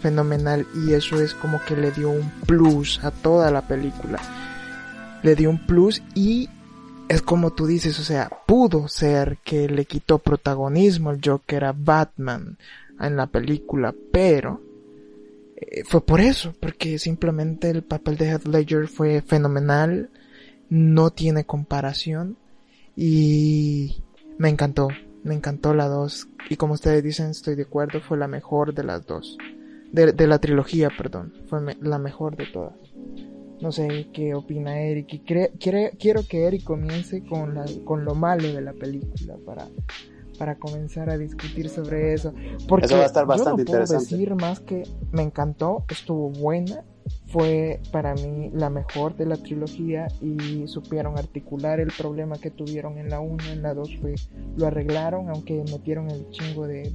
fenomenal. 0.05 0.67
Y 0.75 0.93
eso 0.93 1.19
es 1.19 1.33
como 1.33 1.59
que 1.65 1.75
le 1.75 1.89
dio 1.89 2.11
un 2.11 2.29
plus 2.45 3.03
a 3.03 3.09
toda 3.09 3.49
la 3.49 3.63
película. 3.63 4.19
Le 5.23 5.35
dio 5.35 5.49
un 5.49 5.65
plus 5.65 6.03
y 6.13 6.47
es 7.09 7.23
como 7.23 7.53
tú 7.53 7.65
dices, 7.65 7.99
o 7.99 8.03
sea, 8.03 8.29
pudo 8.45 8.87
ser 8.87 9.39
que 9.43 9.67
le 9.67 9.85
quitó 9.85 10.19
protagonismo 10.19 11.09
el 11.09 11.21
Joker 11.25 11.65
a 11.65 11.73
Batman 11.75 12.57
en 12.99 13.15
la 13.15 13.25
película, 13.25 13.95
pero 14.11 14.61
eh, 15.55 15.83
fue 15.85 16.01
por 16.01 16.21
eso, 16.21 16.53
porque 16.59 16.99
simplemente 16.99 17.71
el 17.71 17.81
papel 17.81 18.17
de 18.17 18.27
Heath 18.27 18.45
Ledger 18.45 18.87
fue 18.87 19.23
fenomenal, 19.23 20.11
no 20.69 21.11
tiene 21.11 21.45
comparación 21.45 22.37
y 22.95 24.03
me 24.37 24.49
encantó, 24.49 24.87
me 25.23 25.35
encantó 25.35 25.73
la 25.73 25.87
dos 25.87 26.27
y 26.49 26.57
como 26.57 26.73
ustedes 26.73 27.03
dicen, 27.03 27.29
estoy 27.31 27.55
de 27.55 27.63
acuerdo, 27.63 28.01
fue 28.01 28.17
la 28.17 28.27
mejor 28.27 28.73
de 28.73 28.83
las 28.83 29.05
dos, 29.05 29.37
de, 29.91 30.11
de 30.11 30.27
la 30.27 30.39
trilogía, 30.39 30.89
perdón, 30.95 31.33
fue 31.47 31.61
me, 31.61 31.77
la 31.81 31.97
mejor 31.99 32.35
de 32.35 32.45
todas. 32.51 32.75
No 33.61 33.71
sé 33.71 34.09
qué 34.13 34.35
opina 34.35 34.79
Eric. 34.81 35.13
Y 35.13 35.19
quiere, 35.19 35.51
quiero 35.97 36.27
que 36.27 36.45
Eric 36.45 36.63
comience 36.63 37.23
con, 37.23 37.55
la, 37.55 37.65
con 37.85 38.03
lo 38.03 38.13
malo 38.13 38.51
de 38.51 38.61
la 38.61 38.73
película 38.73 39.37
para, 39.45 39.67
para 40.37 40.55
comenzar 40.55 41.09
a 41.09 41.17
discutir 41.17 41.69
sobre 41.69 42.13
eso. 42.13 42.33
Porque 42.67 42.87
eso 42.87 42.97
va 42.97 43.03
a 43.03 43.07
estar 43.07 43.25
bastante 43.25 43.61
yo 43.61 43.63
no 43.63 43.65
puedo 43.65 43.81
interesante. 43.83 44.15
decir 44.15 44.35
más 44.35 44.59
que 44.59 44.83
me 45.11 45.23
encantó, 45.23 45.85
estuvo 45.89 46.29
buena, 46.29 46.83
fue 47.35 47.81
para 47.91 48.13
mí 48.13 48.49
la 48.53 48.69
mejor 48.69 49.17
de 49.17 49.25
la 49.25 49.35
trilogía 49.35 50.07
y 50.21 50.65
supieron 50.69 51.17
articular 51.17 51.81
el 51.81 51.91
problema 51.91 52.37
que 52.37 52.49
tuvieron 52.49 52.97
en 52.97 53.09
la 53.09 53.19
1, 53.19 53.51
en 53.51 53.61
la 53.61 53.73
2 53.73 53.89
fue, 53.99 54.15
lo 54.55 54.67
arreglaron, 54.67 55.29
aunque 55.29 55.61
metieron 55.69 56.09
el 56.09 56.29
chingo 56.29 56.65
de, 56.65 56.93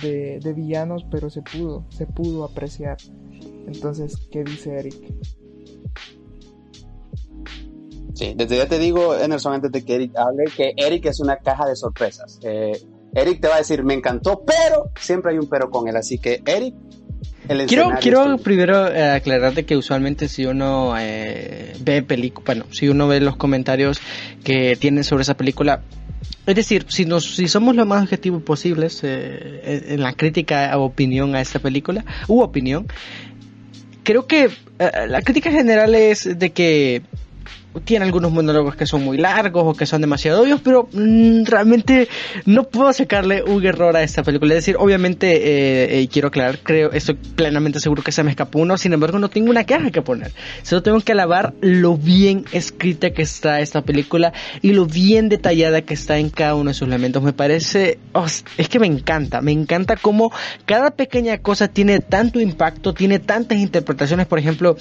de, 0.00 0.52
villanos, 0.52 1.04
pero 1.10 1.28
se 1.28 1.42
pudo, 1.42 1.84
se 1.88 2.06
pudo 2.06 2.44
apreciar. 2.44 2.98
Entonces, 3.66 4.28
¿qué 4.30 4.44
dice 4.44 4.78
Eric? 4.78 4.94
Sí, 8.14 8.34
desde 8.36 8.58
ya 8.58 8.68
te 8.68 8.78
digo, 8.78 9.16
Emerson, 9.16 9.54
antes 9.54 9.72
de 9.72 9.84
que 9.84 9.96
Eric 9.96 10.16
hable, 10.16 10.44
que 10.56 10.72
Eric 10.76 11.06
es 11.06 11.18
una 11.18 11.38
caja 11.38 11.66
de 11.66 11.74
sorpresas. 11.74 12.38
Eh, 12.44 12.80
Eric 13.12 13.40
te 13.40 13.48
va 13.48 13.56
a 13.56 13.58
decir, 13.58 13.82
me 13.82 13.94
encantó, 13.94 14.44
pero 14.44 14.92
siempre 15.00 15.32
hay 15.32 15.38
un 15.38 15.48
pero 15.48 15.68
con 15.68 15.88
él. 15.88 15.96
Así 15.96 16.18
que, 16.18 16.42
Eric, 16.46 16.76
quiero 17.66 17.90
quiero 18.00 18.38
primero 18.38 18.88
eh, 18.88 19.10
aclararte 19.10 19.64
que 19.64 19.76
usualmente 19.76 20.28
si 20.28 20.46
uno 20.46 20.94
eh, 20.98 21.74
ve 21.80 22.02
película, 22.02 22.44
bueno, 22.46 22.64
si 22.70 22.88
uno 22.88 23.08
ve 23.08 23.20
los 23.20 23.36
comentarios 23.36 24.00
que 24.44 24.76
tienen 24.76 25.04
sobre 25.04 25.22
esa 25.22 25.36
película, 25.36 25.82
es 26.46 26.54
decir, 26.54 26.86
si 26.88 27.04
nos 27.04 27.34
si 27.34 27.48
somos 27.48 27.76
lo 27.76 27.86
más 27.86 28.02
objetivos 28.02 28.42
posibles 28.42 29.00
eh, 29.02 29.84
en 29.88 30.02
la 30.02 30.12
crítica 30.12 30.76
o 30.78 30.84
opinión 30.84 31.34
a 31.34 31.40
esta 31.40 31.58
película, 31.58 32.04
u 32.28 32.40
opinión, 32.40 32.86
creo 34.02 34.26
que 34.26 34.50
la 35.06 35.22
crítica 35.22 35.50
general 35.52 35.94
es 35.94 36.38
de 36.38 36.50
que 36.50 37.02
tiene 37.80 38.04
algunos 38.04 38.32
monólogos 38.32 38.76
que 38.76 38.86
son 38.86 39.02
muy 39.02 39.18
largos 39.18 39.64
o 39.66 39.74
que 39.74 39.86
son 39.86 40.00
demasiado 40.00 40.42
obvios, 40.42 40.60
pero 40.62 40.88
mm, 40.92 41.44
realmente 41.44 42.08
no 42.46 42.64
puedo 42.64 42.92
sacarle 42.92 43.42
un 43.42 43.64
error 43.64 43.96
a 43.96 44.02
esta 44.02 44.22
película. 44.22 44.54
Es 44.54 44.58
decir, 44.58 44.76
obviamente, 44.78 45.36
eh, 45.36 46.00
eh, 46.00 46.08
quiero 46.08 46.28
aclarar, 46.28 46.58
creo, 46.62 46.92
estoy 46.92 47.14
plenamente 47.14 47.80
seguro 47.80 48.02
que 48.02 48.12
se 48.12 48.22
me 48.22 48.30
escapó 48.30 48.60
uno, 48.60 48.76
sin 48.76 48.92
embargo, 48.92 49.18
no 49.18 49.30
tengo 49.30 49.50
una 49.50 49.64
queja 49.64 49.90
que 49.90 50.02
poner. 50.02 50.32
Solo 50.62 50.82
tengo 50.82 51.00
que 51.00 51.12
alabar 51.12 51.54
lo 51.60 51.96
bien 51.96 52.44
escrita 52.52 53.10
que 53.10 53.22
está 53.22 53.60
esta 53.60 53.82
película 53.82 54.32
y 54.60 54.72
lo 54.72 54.86
bien 54.86 55.28
detallada 55.28 55.82
que 55.82 55.94
está 55.94 56.18
en 56.18 56.30
cada 56.30 56.54
uno 56.54 56.70
de 56.70 56.74
sus 56.74 56.88
elementos. 56.88 57.22
Me 57.22 57.32
parece, 57.32 57.98
oh, 58.12 58.26
es 58.26 58.68
que 58.68 58.78
me 58.78 58.86
encanta, 58.86 59.40
me 59.40 59.52
encanta 59.52 59.96
cómo 59.96 60.32
cada 60.66 60.92
pequeña 60.92 61.38
cosa 61.38 61.68
tiene 61.68 62.00
tanto 62.00 62.40
impacto, 62.40 62.92
tiene 62.94 63.18
tantas 63.18 63.58
interpretaciones, 63.58 64.26
por 64.26 64.38
ejemplo, 64.38 64.76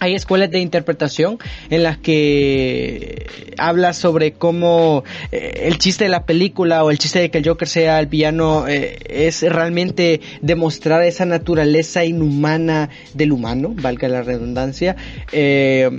hay 0.00 0.14
escuelas 0.14 0.50
de 0.50 0.60
interpretación 0.60 1.38
en 1.70 1.82
las 1.82 1.98
que 1.98 3.26
habla 3.58 3.92
sobre 3.92 4.32
cómo 4.32 5.04
eh, 5.32 5.62
el 5.64 5.78
chiste 5.78 6.04
de 6.04 6.10
la 6.10 6.26
película 6.26 6.84
o 6.84 6.90
el 6.90 6.98
chiste 6.98 7.20
de 7.20 7.30
que 7.30 7.38
el 7.38 7.48
Joker 7.48 7.68
sea 7.68 8.00
el 8.00 8.06
villano 8.06 8.66
eh, 8.68 8.98
es 9.08 9.42
realmente 9.42 10.20
demostrar 10.42 11.02
esa 11.02 11.24
naturaleza 11.24 12.04
inhumana 12.04 12.90
del 13.14 13.32
humano, 13.32 13.72
valga 13.74 14.08
la 14.08 14.22
redundancia. 14.22 14.96
Eh, 15.32 15.90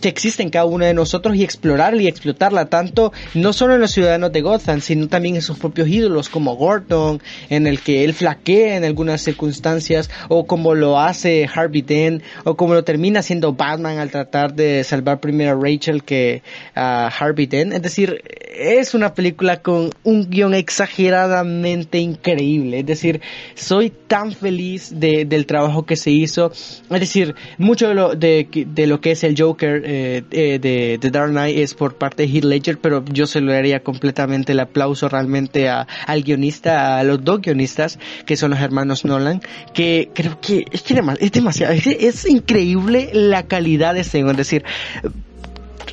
que 0.00 0.08
existe 0.08 0.42
en 0.42 0.50
cada 0.50 0.64
uno 0.64 0.84
de 0.84 0.94
nosotros 0.94 1.36
y 1.36 1.44
explorarla 1.44 2.02
y 2.02 2.08
explotarla 2.08 2.66
tanto 2.66 3.12
no 3.34 3.52
solo 3.52 3.74
en 3.74 3.80
los 3.80 3.90
ciudadanos 3.90 4.32
de 4.32 4.40
Gotham, 4.40 4.80
sino 4.80 5.08
también 5.08 5.36
en 5.36 5.42
sus 5.42 5.58
propios 5.58 5.88
ídolos 5.88 6.28
como 6.28 6.56
Gordon, 6.56 7.20
en 7.50 7.66
el 7.66 7.80
que 7.80 8.04
él 8.04 8.14
flaquea 8.14 8.76
en 8.76 8.84
algunas 8.84 9.20
circunstancias, 9.20 10.10
o 10.28 10.46
como 10.46 10.74
lo 10.74 10.98
hace 10.98 11.48
Harvey 11.52 11.82
Dent, 11.82 12.22
o 12.44 12.56
como 12.56 12.74
lo 12.74 12.84
termina 12.84 13.20
haciendo 13.20 13.52
Batman 13.52 13.98
al 13.98 14.10
tratar 14.10 14.54
de 14.54 14.84
salvar 14.84 15.20
primero 15.20 15.52
a 15.52 15.62
Rachel 15.62 16.02
que 16.04 16.42
a 16.74 17.08
Harvey 17.08 17.46
Dent. 17.46 17.72
Es 17.72 17.82
decir, 17.82 18.22
es 18.54 18.94
una 18.94 19.14
película 19.14 19.62
con 19.62 19.90
un 20.04 20.30
guion 20.30 20.54
exageradamente 20.54 21.98
increíble. 21.98 22.80
Es 22.80 22.86
decir, 22.86 23.20
soy 23.54 23.90
tan 23.90 24.32
feliz 24.32 24.92
de, 24.94 25.24
del 25.24 25.46
trabajo 25.46 25.84
que 25.84 25.96
se 25.96 26.10
hizo. 26.10 26.52
Es 26.52 27.00
decir, 27.00 27.34
mucho 27.58 27.88
de 27.88 27.94
lo, 27.94 28.14
de, 28.14 28.48
de 28.66 28.86
lo 28.86 29.00
que 29.00 29.12
es 29.12 29.24
el 29.24 29.34
Joker 29.38 29.81
eh, 29.84 30.22
eh, 30.30 30.58
de, 30.58 30.98
de, 31.00 31.10
Dark 31.10 31.30
Knight 31.30 31.58
es 31.58 31.74
por 31.74 31.94
parte 31.94 32.26
de 32.26 32.32
Heath 32.32 32.44
Ledger, 32.44 32.78
pero 32.78 33.04
yo 33.12 33.26
se 33.26 33.40
lo 33.40 33.52
daría 33.52 33.82
completamente 33.82 34.52
el 34.52 34.60
aplauso 34.60 35.08
realmente 35.08 35.68
a, 35.68 35.86
al 36.06 36.22
guionista, 36.22 36.98
a 36.98 37.04
los 37.04 37.24
dos 37.24 37.40
guionistas, 37.40 37.98
que 38.26 38.36
son 38.36 38.50
los 38.50 38.60
hermanos 38.60 39.04
Nolan, 39.04 39.40
que 39.74 40.10
creo 40.14 40.40
que 40.40 40.64
es, 40.70 40.82
que 40.82 41.00
es 41.20 41.32
demasiado, 41.32 41.72
es, 41.72 42.28
increíble 42.28 43.10
la 43.12 43.44
calidad 43.44 43.94
de 43.94 44.00
este, 44.00 44.20
es 44.20 44.36
decir, 44.36 44.64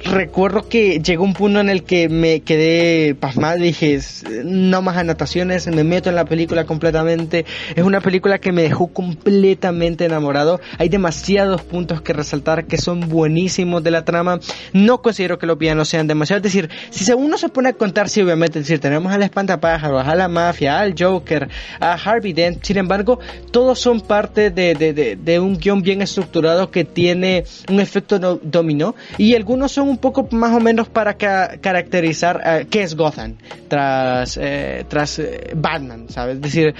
recuerdo 0.04 0.68
que 0.68 1.00
llegó 1.00 1.24
un 1.24 1.34
punto 1.34 1.60
en 1.60 1.70
el 1.70 1.84
que 1.84 2.10
me 2.10 2.42
quedé 2.42 3.16
pasmado 3.16 3.60
dije, 3.60 4.00
no 4.44 4.82
más 4.82 4.98
anotaciones, 4.98 5.68
me 5.68 5.84
meto 5.84 6.10
en 6.10 6.16
la 6.16 6.26
película 6.26 6.66
completamente. 6.66 7.46
Es 7.76 7.84
una 7.84 8.02
película 8.02 8.40
que 8.40 8.52
me 8.52 8.64
dejó 8.64 8.88
completamente 8.88 10.06
enamorado. 10.06 10.60
Hay 10.78 10.90
demasiados 10.90 11.62
puntos 11.62 12.02
que 12.02 12.14
resaltar 12.14 12.66
que 12.66 12.78
son 12.78 13.10
buenísimos 13.10 13.84
de 13.84 13.92
la 13.92 14.06
trama. 14.06 14.40
No 14.74 15.02
considero 15.02 15.40
que 15.40 15.46
los 15.46 15.58
villanos 15.58 15.90
sean 15.90 16.08
demasiado. 16.08 16.38
Es 16.38 16.44
decir, 16.44 16.70
si 16.90 17.12
uno 17.14 17.38
se 17.38 17.50
pone 17.50 17.70
a 17.70 17.74
contar, 17.74 18.10
sí, 18.10 18.22
obviamente, 18.22 18.60
es 18.60 18.66
decir, 18.66 18.80
tenemos 18.80 19.12
al 19.12 19.24
espantapájaros, 19.24 20.06
a 20.08 20.16
la 20.16 20.28
mafia, 20.28 20.80
al 20.80 20.96
Joker, 20.98 21.50
a 21.80 21.94
Harvey 21.94 22.34
Dent. 22.34 22.64
Sin 22.64 22.78
embargo, 22.78 23.20
todos 23.52 23.80
son 23.80 24.02
parte 24.02 24.52
de, 24.52 24.76
de, 24.76 25.16
de, 25.16 25.40
un 25.40 25.58
guion 25.58 25.82
bien 25.82 26.02
estructurado 26.02 26.72
que 26.72 26.84
tiene 26.84 27.44
un 27.70 27.80
efecto 27.80 28.20
dominó 28.20 28.96
y 29.18 29.36
algunos 29.36 29.72
son 29.72 29.79
un 29.88 29.98
poco 29.98 30.28
más 30.32 30.56
o 30.56 30.60
menos 30.60 30.90
para 30.90 31.16
caracterizar 31.16 32.42
eh, 32.46 32.68
qué 32.70 32.84
es 32.84 32.96
Gotham 32.96 33.36
tras, 33.68 34.38
eh, 34.38 34.86
tras 34.88 35.20
eh, 35.20 35.52
Batman, 35.56 36.08
¿sabes? 36.10 36.36
Es 36.36 36.42
decir, 36.42 36.76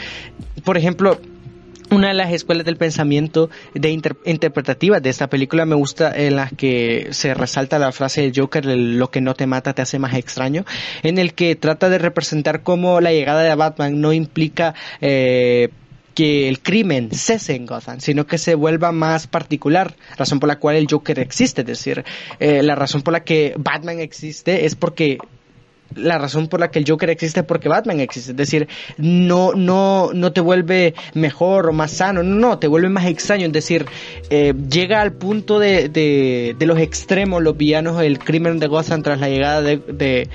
por 0.64 0.78
ejemplo, 0.78 1.20
una 1.92 2.10
de 2.10 2.14
las 2.14 2.32
escuelas 2.32 2.66
del 2.66 2.78
pensamiento 2.78 3.50
de 3.74 3.90
interpretativa 3.90 5.00
de 5.00 5.10
esta 5.10 5.28
película 5.28 5.66
me 5.66 5.76
gusta 5.76 6.16
en 6.16 6.36
las 6.36 6.54
que 6.54 7.08
se 7.12 7.34
resalta 7.34 7.80
la 7.80 7.92
frase 7.92 8.22
de 8.22 8.40
Joker, 8.40 8.66
lo 8.66 9.10
que 9.10 9.22
no 9.22 9.34
te 9.34 9.48
mata 9.48 9.74
te 9.74 9.82
hace 9.82 9.98
más 10.00 10.14
extraño, 10.14 10.66
en 11.04 11.18
el 11.18 11.34
que 11.34 11.56
trata 11.56 11.90
de 11.90 11.98
representar 11.98 12.62
cómo 12.62 13.02
la 13.02 13.12
llegada 13.12 13.42
de 13.42 13.56
Batman 13.56 14.00
no 14.00 14.14
implica 14.14 14.76
eh, 15.02 15.70
que 16.20 16.50
el 16.50 16.60
crimen 16.60 17.12
cese 17.14 17.56
en 17.56 17.66
Gotham, 17.66 18.02
sino 18.02 18.28
que 18.28 18.38
se 18.38 18.54
vuelva 18.54 18.92
más 18.92 19.26
particular, 19.28 19.96
razón 20.18 20.42
por 20.42 20.50
la 20.50 20.60
cual 20.60 20.76
el 20.76 20.86
Joker 20.92 21.18
existe, 21.18 21.62
es 21.62 21.68
decir, 21.68 22.04
eh, 22.42 22.62
la 22.62 22.76
razón 22.76 23.04
por 23.04 23.14
la 23.14 23.24
que 23.24 23.54
Batman 23.58 24.02
existe 24.02 24.66
es 24.66 24.76
porque 24.76 25.18
la 25.96 26.18
razón 26.18 26.50
por 26.50 26.60
la 26.60 26.72
que 26.72 26.80
el 26.80 26.86
Joker 26.86 27.10
existe 27.10 27.40
es 27.40 27.46
porque 27.46 27.70
Batman 27.70 28.02
existe. 28.02 28.32
Es 28.32 28.38
decir, 28.38 28.68
no, 28.98 29.54
no, 29.54 30.10
no 30.14 30.34
te 30.34 30.42
vuelve 30.42 30.94
mejor 31.14 31.70
o 31.70 31.72
más 31.72 31.92
sano, 31.92 32.22
no, 32.22 32.36
no, 32.36 32.60
te 32.60 32.68
vuelve 32.68 32.90
más 32.90 33.06
extraño. 33.06 33.46
Es 33.46 33.54
decir, 33.54 33.86
eh, 34.30 34.54
llega 34.70 35.00
al 35.00 35.14
punto 35.14 35.58
de, 35.58 35.88
de, 35.88 36.66
los 36.66 36.80
extremos, 36.80 37.42
los 37.42 37.56
villanos, 37.56 38.02
el 38.02 38.20
crimen 38.20 38.60
de 38.60 38.68
Gotham 38.68 39.04
tras 39.04 39.22
la 39.22 39.30
llegada 39.30 39.62
de, 39.62 39.78
de, 39.78 40.28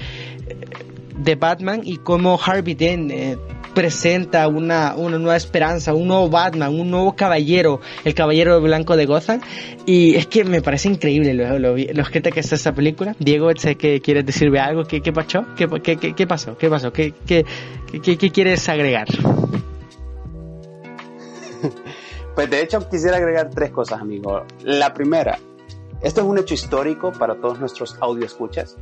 de 1.19 1.35
Batman 1.35 1.83
y 1.85 1.99
cómo 1.99 2.41
Harvey 2.43 2.75
Dent 2.75 3.11
eh, 3.11 3.37
presenta 3.75 4.49
una, 4.49 4.95
una 4.97 5.19
nueva 5.19 5.37
esperanza, 5.37 5.93
un 5.95 6.09
nuevo 6.09 6.31
Batman, 6.31 6.79
un 6.79 6.91
nuevo 6.91 7.15
caballero, 7.15 7.81
el 8.05 8.15
caballero 8.15 8.61
blanco 8.61 8.97
de 8.97 9.07
Gotham. 9.07 9.41
Y 9.85 10.15
es 10.15 10.27
que 10.27 10.45
me 10.45 10.63
parece 10.63 10.89
increíble 10.89 11.35
lo, 11.35 11.59
lo, 11.59 11.77
lo 11.77 12.05
que 12.05 12.19
está 12.19 12.55
esta 12.55 12.73
película. 12.73 13.15
Diego, 13.19 13.51
sé 13.57 13.77
que 13.77 14.01
quieres 14.01 14.25
decirme 14.25 14.61
algo. 14.61 14.85
¿Qué, 14.85 15.01
qué 15.01 15.13
pasó? 15.13 15.45
¿Qué, 15.57 15.69
qué, 15.83 15.97
qué, 15.97 16.15
qué 16.15 16.27
pasó? 16.27 16.57
¿Qué 16.57 16.71
pasó? 16.71 16.93
¿Qué, 16.93 17.13
qué, 17.27 17.45
qué, 18.03 18.17
qué 18.17 18.31
quieres 18.31 18.69
agregar? 18.69 19.09
Pues 22.35 22.51
de 22.51 22.63
hecho 22.63 22.89
quisiera 22.89 23.19
agregar 23.19 23.51
tres 23.51 23.71
cosas, 23.71 24.01
amigo. 24.01 24.45
La 24.65 24.93
primera, 24.93 25.39
esto 26.03 26.21
es 26.21 26.27
un 26.27 26.37
hecho 26.37 26.55
histórico 26.55 27.13
para 27.13 27.37
todos 27.37 27.61
nuestros 27.61 27.97
audio 28.01 28.27
escuchas. 28.27 28.77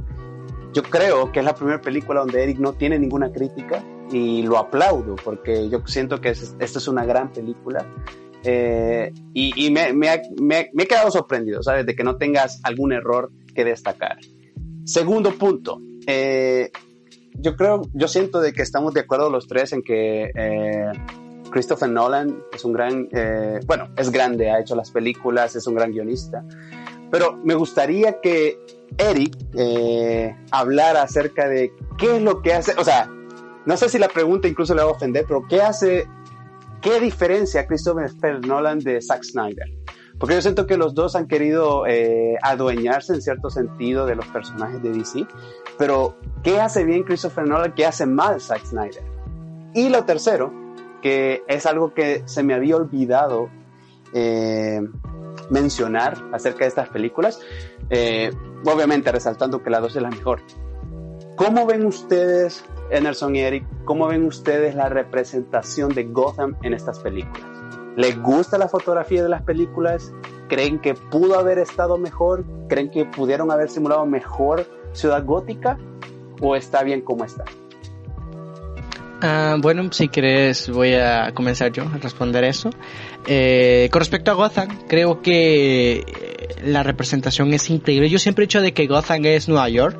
Yo 0.73 0.83
creo 0.83 1.31
que 1.31 1.41
es 1.41 1.45
la 1.45 1.55
primera 1.55 1.79
película 1.79 2.21
donde 2.21 2.43
Eric 2.43 2.59
no 2.59 2.73
tiene 2.73 2.99
ninguna 2.99 3.31
crítica 3.31 3.85
y 4.13 4.43
lo 4.43 4.59
aplaudo 4.59 5.17
porque 5.17 5.69
yo 5.69 5.83
siento 5.87 6.21
que 6.21 6.29
esta 6.31 6.61
es 6.61 6.89
una 6.89 7.05
gran 7.05 7.33
película. 7.33 7.87
Eh, 8.45 9.13
y, 9.33 9.71
me, 9.71 9.93
me, 9.93 10.21
me, 10.41 10.71
he 10.77 10.87
quedado 10.87 11.11
sorprendido, 11.11 11.63
¿sabes? 11.63 11.87
De 11.87 11.95
que 11.95 12.05
no 12.05 12.17
tengas 12.17 12.61
algún 12.65 12.93
error 12.93 13.31
que 13.55 13.65
destacar. 13.65 14.19
Segundo 14.85 15.33
punto, 15.39 15.81
eh, 16.07 16.71
yo 17.35 17.57
creo, 17.57 17.83
yo 17.95 18.09
siento 18.09 18.41
de 18.41 18.53
que 18.53 18.63
estamos 18.63 18.95
de 18.95 19.01
acuerdo 19.01 19.31
los 19.31 19.47
tres 19.47 19.73
en 19.73 19.83
que 19.83 20.31
eh, 20.35 20.93
Christopher 21.51 21.89
Nolan 21.89 22.43
es 22.53 22.65
un 22.65 22.73
gran, 22.73 23.09
bueno, 23.67 23.91
es 23.97 24.11
grande, 24.11 24.51
ha 24.51 24.61
hecho 24.61 24.75
las 24.75 24.91
películas, 24.91 25.55
es 25.55 25.67
un 25.67 25.75
gran 25.75 25.93
guionista, 25.93 26.45
pero 27.11 27.39
me 27.45 27.55
gustaría 27.55 28.21
que 28.21 28.59
Eric 28.99 29.37
hablara 30.51 31.03
acerca 31.03 31.49
de 31.49 31.73
qué 31.97 32.17
es 32.17 32.23
lo 32.23 32.43
que 32.43 32.55
hace, 32.55 32.75
o 32.77 32.85
sea, 32.85 33.09
no 33.65 33.77
sé 33.77 33.89
si 33.89 33.99
la 33.99 34.09
pregunta 34.09 34.49
incluso 34.49 34.75
le 34.75 34.83
va 34.83 34.89
a 34.89 34.93
ofender, 34.93 35.25
pero 35.27 35.47
¿qué 35.49 35.63
hace, 35.63 36.09
qué 36.81 37.01
diferencia 37.01 37.67
Christopher 37.67 38.11
Nolan 38.47 38.79
de 38.81 39.01
Zack 39.01 39.23
Snyder? 39.23 39.67
Porque 40.19 40.35
yo 40.35 40.43
siento 40.43 40.67
que 40.67 40.77
los 40.77 40.95
dos 40.95 41.17
han 41.17 41.27
querido 41.27 41.87
eh, 41.87 42.37
adueñarse 42.43 43.15
en 43.15 43.23
cierto 43.23 43.51
sentido 43.51 44.07
de 44.07 44.15
los 44.15 44.27
personajes 44.27 44.83
de 44.83 44.91
DC, 44.91 45.27
pero 45.79 46.17
¿qué 46.43 46.61
hace 46.61 46.85
bien 46.85 47.03
Christopher 47.03 47.47
Nolan? 47.47 47.73
¿Qué 47.75 47.87
hace 47.87 48.07
mal 48.07 48.41
Zack 48.41 48.65
Snyder? 48.65 49.03
Y 49.75 49.89
lo 49.89 50.05
tercero, 50.05 50.53
que 51.01 51.43
es 51.49 51.67
algo 51.67 51.95
que 51.95 52.23
se 52.27 52.43
me 52.43 52.55
había 52.55 52.77
olvidado 52.77 53.49
eh, 54.13 54.81
mencionar 55.51 56.23
acerca 56.33 56.61
de 56.61 56.69
estas 56.69 56.89
películas, 56.89 57.41
eh, 57.91 58.31
obviamente 58.65 59.11
resaltando 59.11 59.63
que 59.63 59.71
la 59.71 59.81
2 59.81 59.97
es 59.97 60.03
la 60.03 60.11
mejor. 60.11 60.41
¿Cómo 61.37 61.67
ven 61.67 61.87
ustedes, 61.87 62.65
Emerson 62.93 63.35
y 63.35 63.41
Eric, 63.41 63.65
cómo 63.87 64.07
ven 64.07 64.27
ustedes 64.27 64.75
la 64.75 64.91
representación 64.91 65.95
de 65.95 66.05
Gotham 66.05 66.57
en 66.63 66.75
estas 66.75 66.99
películas? 66.99 67.43
¿Les 67.97 68.21
gusta 68.21 68.59
la 68.59 68.69
fotografía 68.69 69.23
de 69.23 69.31
las 69.31 69.43
películas? 69.43 70.13
¿Creen 70.49 70.79
que 70.79 70.93
pudo 70.93 71.39
haber 71.39 71.59
estado 71.59 71.97
mejor? 71.97 72.45
¿Creen 72.69 72.91
que 72.91 73.07
pudieron 73.07 73.51
haber 73.51 73.71
simulado 73.71 74.05
mejor 74.05 74.67
Ciudad 74.93 75.25
Gótica? 75.25 75.79
¿O 76.43 76.55
está 76.55 76.83
bien 76.83 77.01
como 77.01 77.25
está? 77.25 77.45
Uh, 79.23 79.61
bueno, 79.61 79.89
si 79.93 80.09
quieres 80.09 80.69
voy 80.69 80.95
a 80.95 81.33
comenzar 81.33 81.71
yo 81.71 81.85
a 81.85 81.99
responder 81.99 82.43
eso. 82.43 82.71
Eh, 83.29 83.89
con 83.93 84.01
respecto 84.01 84.33
a 84.33 84.35
Gotham, 84.35 84.81
creo 84.89 85.23
que 85.23 85.99
eh, 85.99 86.05
la 86.65 86.83
representación 86.83 87.55
es 87.55 87.71
increíble. 87.71 88.09
Yo 88.09 88.19
siempre 88.19 88.45
he 88.45 88.47
dicho 88.47 88.61
de 88.61 88.73
que 88.73 88.89
Gotham 88.89 89.25
es 89.27 89.49
Nueva 89.49 89.69
York. 89.69 89.97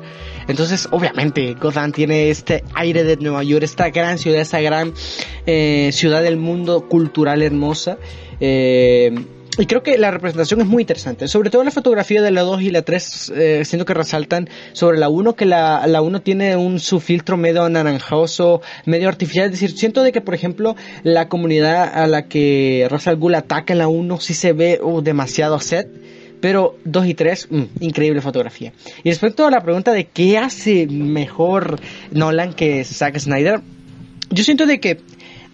Entonces, 0.49 0.89
obviamente, 0.91 1.53
Gotham 1.53 1.93
tiene 1.93 2.29
este 2.29 2.65
aire 2.75 3.05
de 3.05 3.15
Nueva 3.15 3.43
York, 3.43 3.63
esta 3.63 3.89
gran 3.91 4.17
ciudad, 4.17 4.41
esta 4.41 4.59
gran 4.59 4.93
eh, 5.45 5.91
ciudad 5.93 6.21
del 6.21 6.35
mundo 6.35 6.89
cultural 6.89 7.41
hermosa. 7.41 7.97
Eh, 8.41 9.13
y 9.57 9.65
creo 9.65 9.83
que 9.83 9.97
la 9.97 10.11
representación 10.11 10.61
es 10.61 10.67
muy 10.67 10.83
interesante, 10.83 11.27
sobre 11.27 11.49
todo 11.49 11.63
la 11.63 11.71
fotografía 11.71 12.21
de 12.21 12.31
la 12.31 12.41
2 12.41 12.61
y 12.61 12.69
la 12.71 12.81
3, 12.81 13.33
eh, 13.35 13.65
siento 13.65 13.85
que 13.85 13.93
resaltan 13.93 14.49
sobre 14.73 14.97
la 14.97 15.09
1 15.09 15.35
que 15.35 15.45
la, 15.45 15.85
la 15.87 16.01
1 16.01 16.21
tiene 16.21 16.55
un 16.55 16.79
su 16.79 16.99
filtro 16.99 17.37
medio 17.37 17.63
anaranjoso, 17.63 18.61
medio 18.85 19.09
artificial, 19.09 19.45
es 19.45 19.51
decir, 19.51 19.77
siento 19.77 20.03
de 20.03 20.11
que 20.11 20.21
por 20.21 20.33
ejemplo 20.33 20.75
la 21.03 21.29
comunidad 21.29 21.83
a 21.93 22.07
la 22.07 22.27
que 22.27 22.87
Russell 22.89 23.15
Gould 23.15 23.35
ataca 23.35 23.73
en 23.73 23.79
la 23.79 23.87
1 23.87 24.19
sí 24.19 24.33
se 24.33 24.53
ve 24.53 24.79
uh, 24.81 25.01
demasiado 25.01 25.59
set, 25.59 25.87
pero 26.41 26.77
2 26.85 27.07
y 27.07 27.13
3, 27.13 27.47
mm, 27.51 27.63
increíble 27.81 28.21
fotografía. 28.21 28.73
Y 29.03 29.09
respecto 29.09 29.45
a 29.45 29.51
la 29.51 29.61
pregunta 29.61 29.91
de 29.91 30.05
qué 30.05 30.37
hace 30.37 30.87
mejor 30.87 31.79
Nolan 32.11 32.53
que 32.53 32.83
Zack 32.83 33.17
Snyder, 33.17 33.61
yo 34.29 34.43
siento 34.43 34.65
de 34.65 34.79
que 34.79 34.99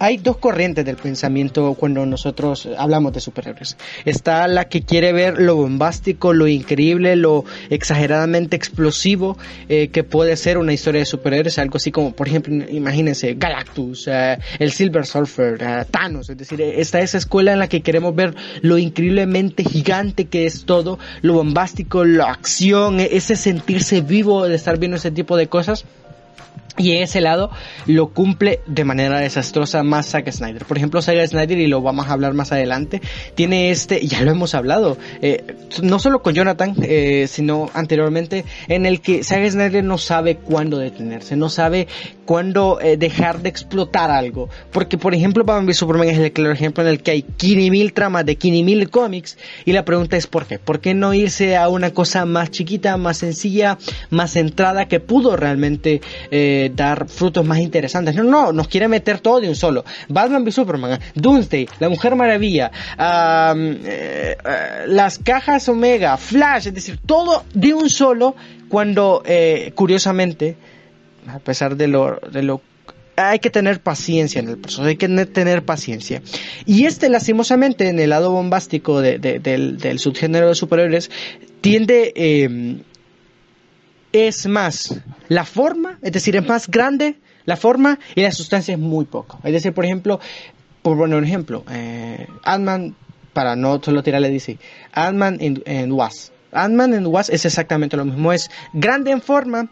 hay 0.00 0.16
dos 0.16 0.38
corrientes 0.38 0.84
del 0.86 0.96
pensamiento 0.96 1.74
cuando 1.74 2.06
nosotros 2.06 2.66
hablamos 2.78 3.12
de 3.12 3.20
superhéroes. 3.20 3.76
Está 4.06 4.48
la 4.48 4.64
que 4.64 4.80
quiere 4.82 5.12
ver 5.12 5.38
lo 5.38 5.56
bombástico, 5.56 6.32
lo 6.32 6.48
increíble, 6.48 7.16
lo 7.16 7.44
exageradamente 7.68 8.56
explosivo 8.56 9.36
eh, 9.68 9.88
que 9.88 10.02
puede 10.02 10.38
ser 10.38 10.56
una 10.56 10.72
historia 10.72 11.00
de 11.00 11.04
superhéroes, 11.04 11.58
algo 11.58 11.76
así 11.76 11.92
como, 11.92 12.12
por 12.12 12.28
ejemplo, 12.28 12.54
imagínense 12.70 13.34
Galactus, 13.34 14.08
eh, 14.08 14.38
el 14.58 14.72
Silver 14.72 15.04
Surfer, 15.04 15.58
eh, 15.60 15.84
Thanos, 15.90 16.30
es 16.30 16.38
decir, 16.38 16.62
está 16.62 17.00
esa 17.00 17.18
escuela 17.18 17.52
en 17.52 17.58
la 17.58 17.68
que 17.68 17.82
queremos 17.82 18.14
ver 18.14 18.34
lo 18.62 18.78
increíblemente 18.78 19.64
gigante 19.64 20.24
que 20.24 20.46
es 20.46 20.64
todo, 20.64 20.98
lo 21.20 21.34
bombástico, 21.34 22.06
la 22.06 22.30
acción, 22.30 23.00
ese 23.00 23.36
sentirse 23.36 24.00
vivo 24.00 24.48
de 24.48 24.54
estar 24.54 24.78
viendo 24.78 24.96
ese 24.96 25.10
tipo 25.10 25.36
de 25.36 25.48
cosas. 25.48 25.84
Y 26.76 26.92
ese 26.92 27.20
lado 27.20 27.50
lo 27.86 28.10
cumple 28.10 28.60
de 28.66 28.84
manera 28.84 29.18
desastrosa 29.18 29.82
más 29.82 30.06
Zack 30.06 30.30
Snyder. 30.30 30.64
Por 30.64 30.76
ejemplo, 30.76 31.02
Zack 31.02 31.26
Snyder, 31.26 31.58
y 31.58 31.66
lo 31.66 31.82
vamos 31.82 32.08
a 32.08 32.12
hablar 32.12 32.32
más 32.32 32.52
adelante, 32.52 33.02
tiene 33.34 33.70
este, 33.70 34.06
ya 34.06 34.22
lo 34.22 34.30
hemos 34.30 34.54
hablado, 34.54 34.96
eh, 35.20 35.56
no 35.82 35.98
solo 35.98 36.22
con 36.22 36.34
Jonathan, 36.34 36.74
eh, 36.82 37.26
sino 37.28 37.68
anteriormente, 37.74 38.44
en 38.68 38.86
el 38.86 39.00
que 39.00 39.24
Zack 39.24 39.50
Snyder 39.50 39.84
no 39.84 39.98
sabe 39.98 40.36
cuándo 40.36 40.78
detenerse, 40.78 41.36
no 41.36 41.48
sabe 41.48 41.88
cuándo 42.30 42.78
eh, 42.80 42.96
dejar 42.96 43.42
de 43.42 43.48
explotar 43.48 44.12
algo. 44.12 44.48
Porque, 44.70 44.96
por 44.96 45.14
ejemplo, 45.14 45.42
Batman 45.42 45.66
v 45.66 45.74
Superman 45.74 46.08
es 46.10 46.18
el 46.18 46.30
claro 46.30 46.52
ejemplo 46.52 46.84
en 46.84 46.88
el 46.90 47.02
que 47.02 47.10
hay 47.10 47.22
15 47.22 47.70
mil 47.72 47.92
tramas 47.92 48.24
de 48.24 48.36
15 48.36 48.62
mil 48.62 48.88
cómics, 48.88 49.36
y 49.64 49.72
la 49.72 49.84
pregunta 49.84 50.16
es 50.16 50.28
¿por 50.28 50.46
qué? 50.46 50.60
¿Por 50.60 50.78
qué 50.78 50.94
no 50.94 51.12
irse 51.12 51.56
a 51.56 51.68
una 51.68 51.90
cosa 51.90 52.26
más 52.26 52.52
chiquita, 52.52 52.96
más 52.96 53.18
sencilla, 53.18 53.78
más 54.10 54.34
centrada, 54.34 54.86
que 54.86 55.00
pudo 55.00 55.36
realmente 55.36 56.00
dar 56.76 57.08
frutos 57.08 57.44
más 57.44 57.58
interesantes. 57.58 58.14
No, 58.14 58.22
no, 58.22 58.52
nos 58.52 58.68
quiere 58.68 58.86
meter 58.86 59.18
todo 59.18 59.40
de 59.40 59.48
un 59.48 59.56
solo. 59.56 59.84
Batman 60.08 60.44
v 60.44 60.52
Superman, 60.52 61.00
Doomsday, 61.16 61.68
La 61.80 61.88
Mujer 61.88 62.14
Maravilla, 62.14 62.70
eh, 62.98 63.76
eh, 63.84 64.36
las 64.86 65.18
cajas 65.18 65.68
Omega, 65.68 66.16
Flash, 66.16 66.68
es 66.68 66.74
decir, 66.74 67.00
todo 67.04 67.44
de 67.52 67.74
un 67.74 67.90
solo 67.90 68.36
cuando, 68.68 69.22
eh, 69.26 69.72
curiosamente, 69.74 70.56
a 71.34 71.38
pesar 71.38 71.76
de 71.76 71.88
lo, 71.88 72.18
de 72.32 72.42
lo 72.42 72.60
hay 73.16 73.38
que 73.38 73.50
tener 73.50 73.80
paciencia 73.80 74.40
en 74.40 74.48
el 74.48 74.58
proceso, 74.58 74.84
hay 74.84 74.96
que 74.96 75.08
tener 75.08 75.64
paciencia. 75.64 76.22
Y 76.64 76.86
este, 76.86 77.10
lastimosamente, 77.10 77.88
en 77.88 77.98
el 77.98 78.10
lado 78.10 78.30
bombástico 78.30 79.00
del, 79.00 79.20
del, 79.20 79.98
subgénero 79.98 80.48
de 80.48 80.54
superhéroes, 80.54 81.10
tiende 81.60 82.12
es 84.12 84.46
más 84.46 85.00
la 85.28 85.44
forma, 85.44 85.98
es 86.02 86.12
decir, 86.12 86.36
es 86.36 86.46
más 86.46 86.68
grande 86.68 87.16
la 87.44 87.56
forma 87.56 87.98
y 88.14 88.22
la 88.22 88.32
sustancia 88.32 88.74
es 88.74 88.80
muy 88.80 89.04
poco. 89.04 89.38
Es 89.44 89.52
decir, 89.52 89.72
por 89.72 89.84
ejemplo, 89.84 90.20
por 90.82 90.96
poner 90.96 91.18
un 91.18 91.24
ejemplo, 91.24 91.64
eh, 91.70 92.26
Ant-Man, 92.42 92.94
para 93.32 93.56
no 93.56 93.80
solo 93.82 94.02
tirarle 94.02 94.30
DC, 94.30 94.58
Ant-Man 94.92 95.38
en, 95.40 95.92
Was. 95.92 96.32
Ant-Man 96.52 96.94
en 96.94 97.06
Was 97.06 97.30
es 97.30 97.44
exactamente 97.44 97.96
lo 97.96 98.04
mismo, 98.04 98.32
es 98.32 98.50
grande 98.72 99.12
en 99.12 99.22
forma, 99.22 99.70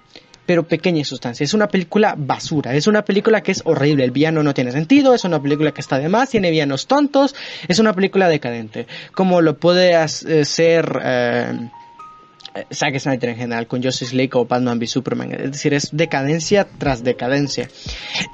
pero 0.48 0.66
pequeña 0.66 1.04
sustancia. 1.04 1.44
Es 1.44 1.52
una 1.52 1.68
película 1.68 2.14
basura, 2.16 2.74
es 2.74 2.86
una 2.86 3.02
película 3.04 3.42
que 3.42 3.52
es 3.52 3.60
horrible, 3.66 4.02
el 4.02 4.12
villano 4.12 4.42
no 4.42 4.54
tiene 4.54 4.72
sentido, 4.72 5.14
es 5.14 5.26
una 5.26 5.42
película 5.42 5.72
que 5.72 5.82
está 5.82 5.98
de 5.98 6.08
más, 6.08 6.30
tiene 6.30 6.50
villanos 6.50 6.86
tontos, 6.86 7.34
es 7.68 7.78
una 7.80 7.92
película 7.92 8.30
decadente, 8.30 8.86
como 9.12 9.42
lo 9.42 9.58
puede. 9.58 9.92
Eh, 10.26 11.58
Zack 12.72 12.98
Snyder 12.98 13.30
en 13.30 13.36
general 13.36 13.66
con 13.66 13.82
Justice 13.82 14.14
League 14.14 14.32
o 14.34 14.44
Batman 14.44 14.78
v 14.78 14.86
Superman. 14.86 15.32
Es 15.32 15.52
decir, 15.52 15.74
es 15.74 15.90
decadencia 15.92 16.66
tras 16.78 17.04
decadencia. 17.04 17.68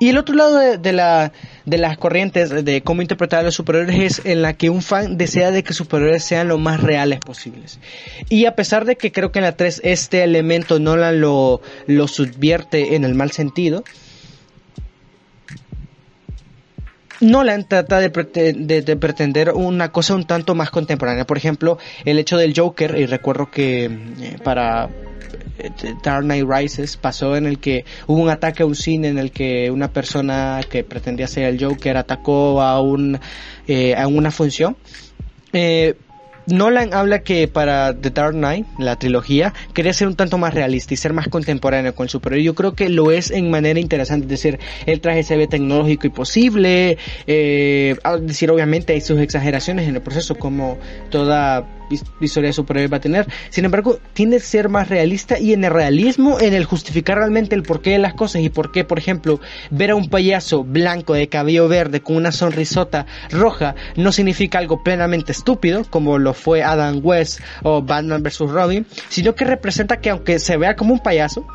Y 0.00 0.08
el 0.08 0.18
otro 0.18 0.34
lado 0.34 0.58
de, 0.78 0.92
la, 0.92 1.32
de 1.64 1.78
las 1.78 1.98
corrientes 1.98 2.64
de 2.64 2.82
cómo 2.82 3.02
interpretar 3.02 3.40
a 3.40 3.42
los 3.44 3.54
superhéroes 3.54 4.18
es 4.18 4.26
en 4.26 4.42
la 4.42 4.54
que 4.54 4.70
un 4.70 4.82
fan 4.82 5.16
desea 5.16 5.50
de 5.50 5.62
que 5.62 5.72
sus 5.72 5.84
superhéroes 5.86 6.24
sean 6.24 6.48
lo 6.48 6.58
más 6.58 6.80
reales 6.80 7.20
posibles. 7.20 7.78
Y 8.28 8.46
a 8.46 8.54
pesar 8.54 8.84
de 8.84 8.96
que 8.96 9.12
creo 9.12 9.32
que 9.32 9.40
en 9.40 9.44
la 9.44 9.56
3 9.56 9.82
este 9.84 10.22
elemento 10.22 10.78
no 10.78 10.96
lo, 10.96 11.60
lo 11.86 12.08
subvierte 12.08 12.94
en 12.94 13.04
el 13.04 13.14
mal 13.14 13.30
sentido, 13.30 13.84
Nolan 17.24 17.66
trata 17.66 18.00
de, 18.00 18.10
pretender 18.10 19.52
una 19.52 19.90
cosa 19.90 20.14
un 20.14 20.24
tanto 20.24 20.54
más 20.54 20.70
contemporánea. 20.70 21.26
Por 21.26 21.38
ejemplo, 21.38 21.78
el 22.04 22.18
hecho 22.18 22.36
del 22.36 22.54
Joker, 22.56 22.96
y 22.98 23.06
recuerdo 23.06 23.50
que 23.50 23.84
eh, 23.84 24.36
para 24.42 24.88
eh, 25.58 25.70
Dark 26.02 26.24
Knight 26.24 26.46
Rises 26.46 26.96
pasó 26.96 27.36
en 27.36 27.46
el 27.46 27.58
que 27.58 27.84
hubo 28.06 28.20
un 28.20 28.28
ataque 28.28 28.62
a 28.62 28.66
un 28.66 28.74
cine 28.74 29.08
en 29.08 29.18
el 29.18 29.30
que 29.30 29.70
una 29.70 29.88
persona 29.88 30.60
que 30.68 30.84
pretendía 30.84 31.26
ser 31.26 31.44
el 31.44 31.64
Joker 31.64 31.96
atacó 31.96 32.60
a 32.60 32.80
un 32.80 33.18
eh, 33.66 33.94
a 33.94 34.06
una 34.06 34.30
función 34.30 34.76
Nolan 36.46 36.92
habla 36.92 37.20
que 37.20 37.48
para 37.48 37.94
The 37.94 38.10
Dark 38.10 38.34
Knight, 38.34 38.66
la 38.78 38.96
trilogía, 38.96 39.54
quería 39.72 39.92
ser 39.92 40.08
un 40.08 40.16
tanto 40.16 40.36
más 40.36 40.52
realista 40.52 40.92
y 40.92 40.96
ser 40.96 41.12
más 41.12 41.28
contemporáneo 41.28 41.94
con 41.94 42.04
el 42.04 42.10
superhéroe. 42.10 42.44
Yo 42.44 42.54
creo 42.54 42.74
que 42.74 42.88
lo 42.88 43.10
es 43.10 43.30
en 43.30 43.50
manera 43.50 43.80
interesante, 43.80 44.24
es 44.24 44.30
decir, 44.30 44.58
el 44.86 45.00
traje 45.00 45.22
se 45.22 45.36
ve 45.36 45.46
tecnológico 45.46 46.06
y 46.06 46.10
posible, 46.10 46.98
eh, 47.26 47.96
decir, 48.20 48.50
obviamente 48.50 48.92
hay 48.92 49.00
sus 49.00 49.18
exageraciones 49.20 49.88
en 49.88 49.96
el 49.96 50.02
proceso, 50.02 50.34
como 50.34 50.78
toda 51.10 51.66
historia 52.20 52.48
de 52.48 52.52
superhéroe 52.52 52.88
va 52.88 52.96
a 52.98 53.00
tener. 53.00 53.26
Sin 53.50 53.64
embargo, 53.64 53.98
tiene 54.12 54.36
que 54.36 54.42
ser 54.42 54.68
más 54.68 54.88
realista 54.88 55.38
y 55.38 55.52
en 55.52 55.64
el 55.64 55.70
realismo, 55.70 56.40
en 56.40 56.54
el 56.54 56.64
justificar 56.64 57.18
realmente 57.18 57.54
el 57.54 57.62
porqué 57.62 57.90
de 57.90 57.98
las 57.98 58.14
cosas 58.14 58.42
y 58.42 58.48
por 58.48 58.72
qué, 58.72 58.84
por 58.84 58.98
ejemplo, 58.98 59.40
ver 59.70 59.90
a 59.90 59.94
un 59.94 60.08
payaso 60.08 60.64
blanco 60.64 61.14
de 61.14 61.28
cabello 61.28 61.68
verde 61.68 62.00
con 62.00 62.16
una 62.16 62.32
sonrisota 62.32 63.06
roja 63.30 63.74
no 63.96 64.12
significa 64.12 64.58
algo 64.58 64.82
plenamente 64.82 65.32
estúpido, 65.32 65.84
como 65.88 66.18
lo 66.18 66.34
fue 66.34 66.62
Adam 66.62 67.00
West 67.02 67.40
o 67.62 67.82
Batman 67.82 68.22
vs. 68.22 68.38
Robin, 68.50 68.86
sino 69.08 69.34
que 69.34 69.44
representa 69.44 70.00
que 70.00 70.10
aunque 70.10 70.38
se 70.38 70.56
vea 70.56 70.76
como 70.76 70.92
un 70.92 71.00
payaso, 71.00 71.46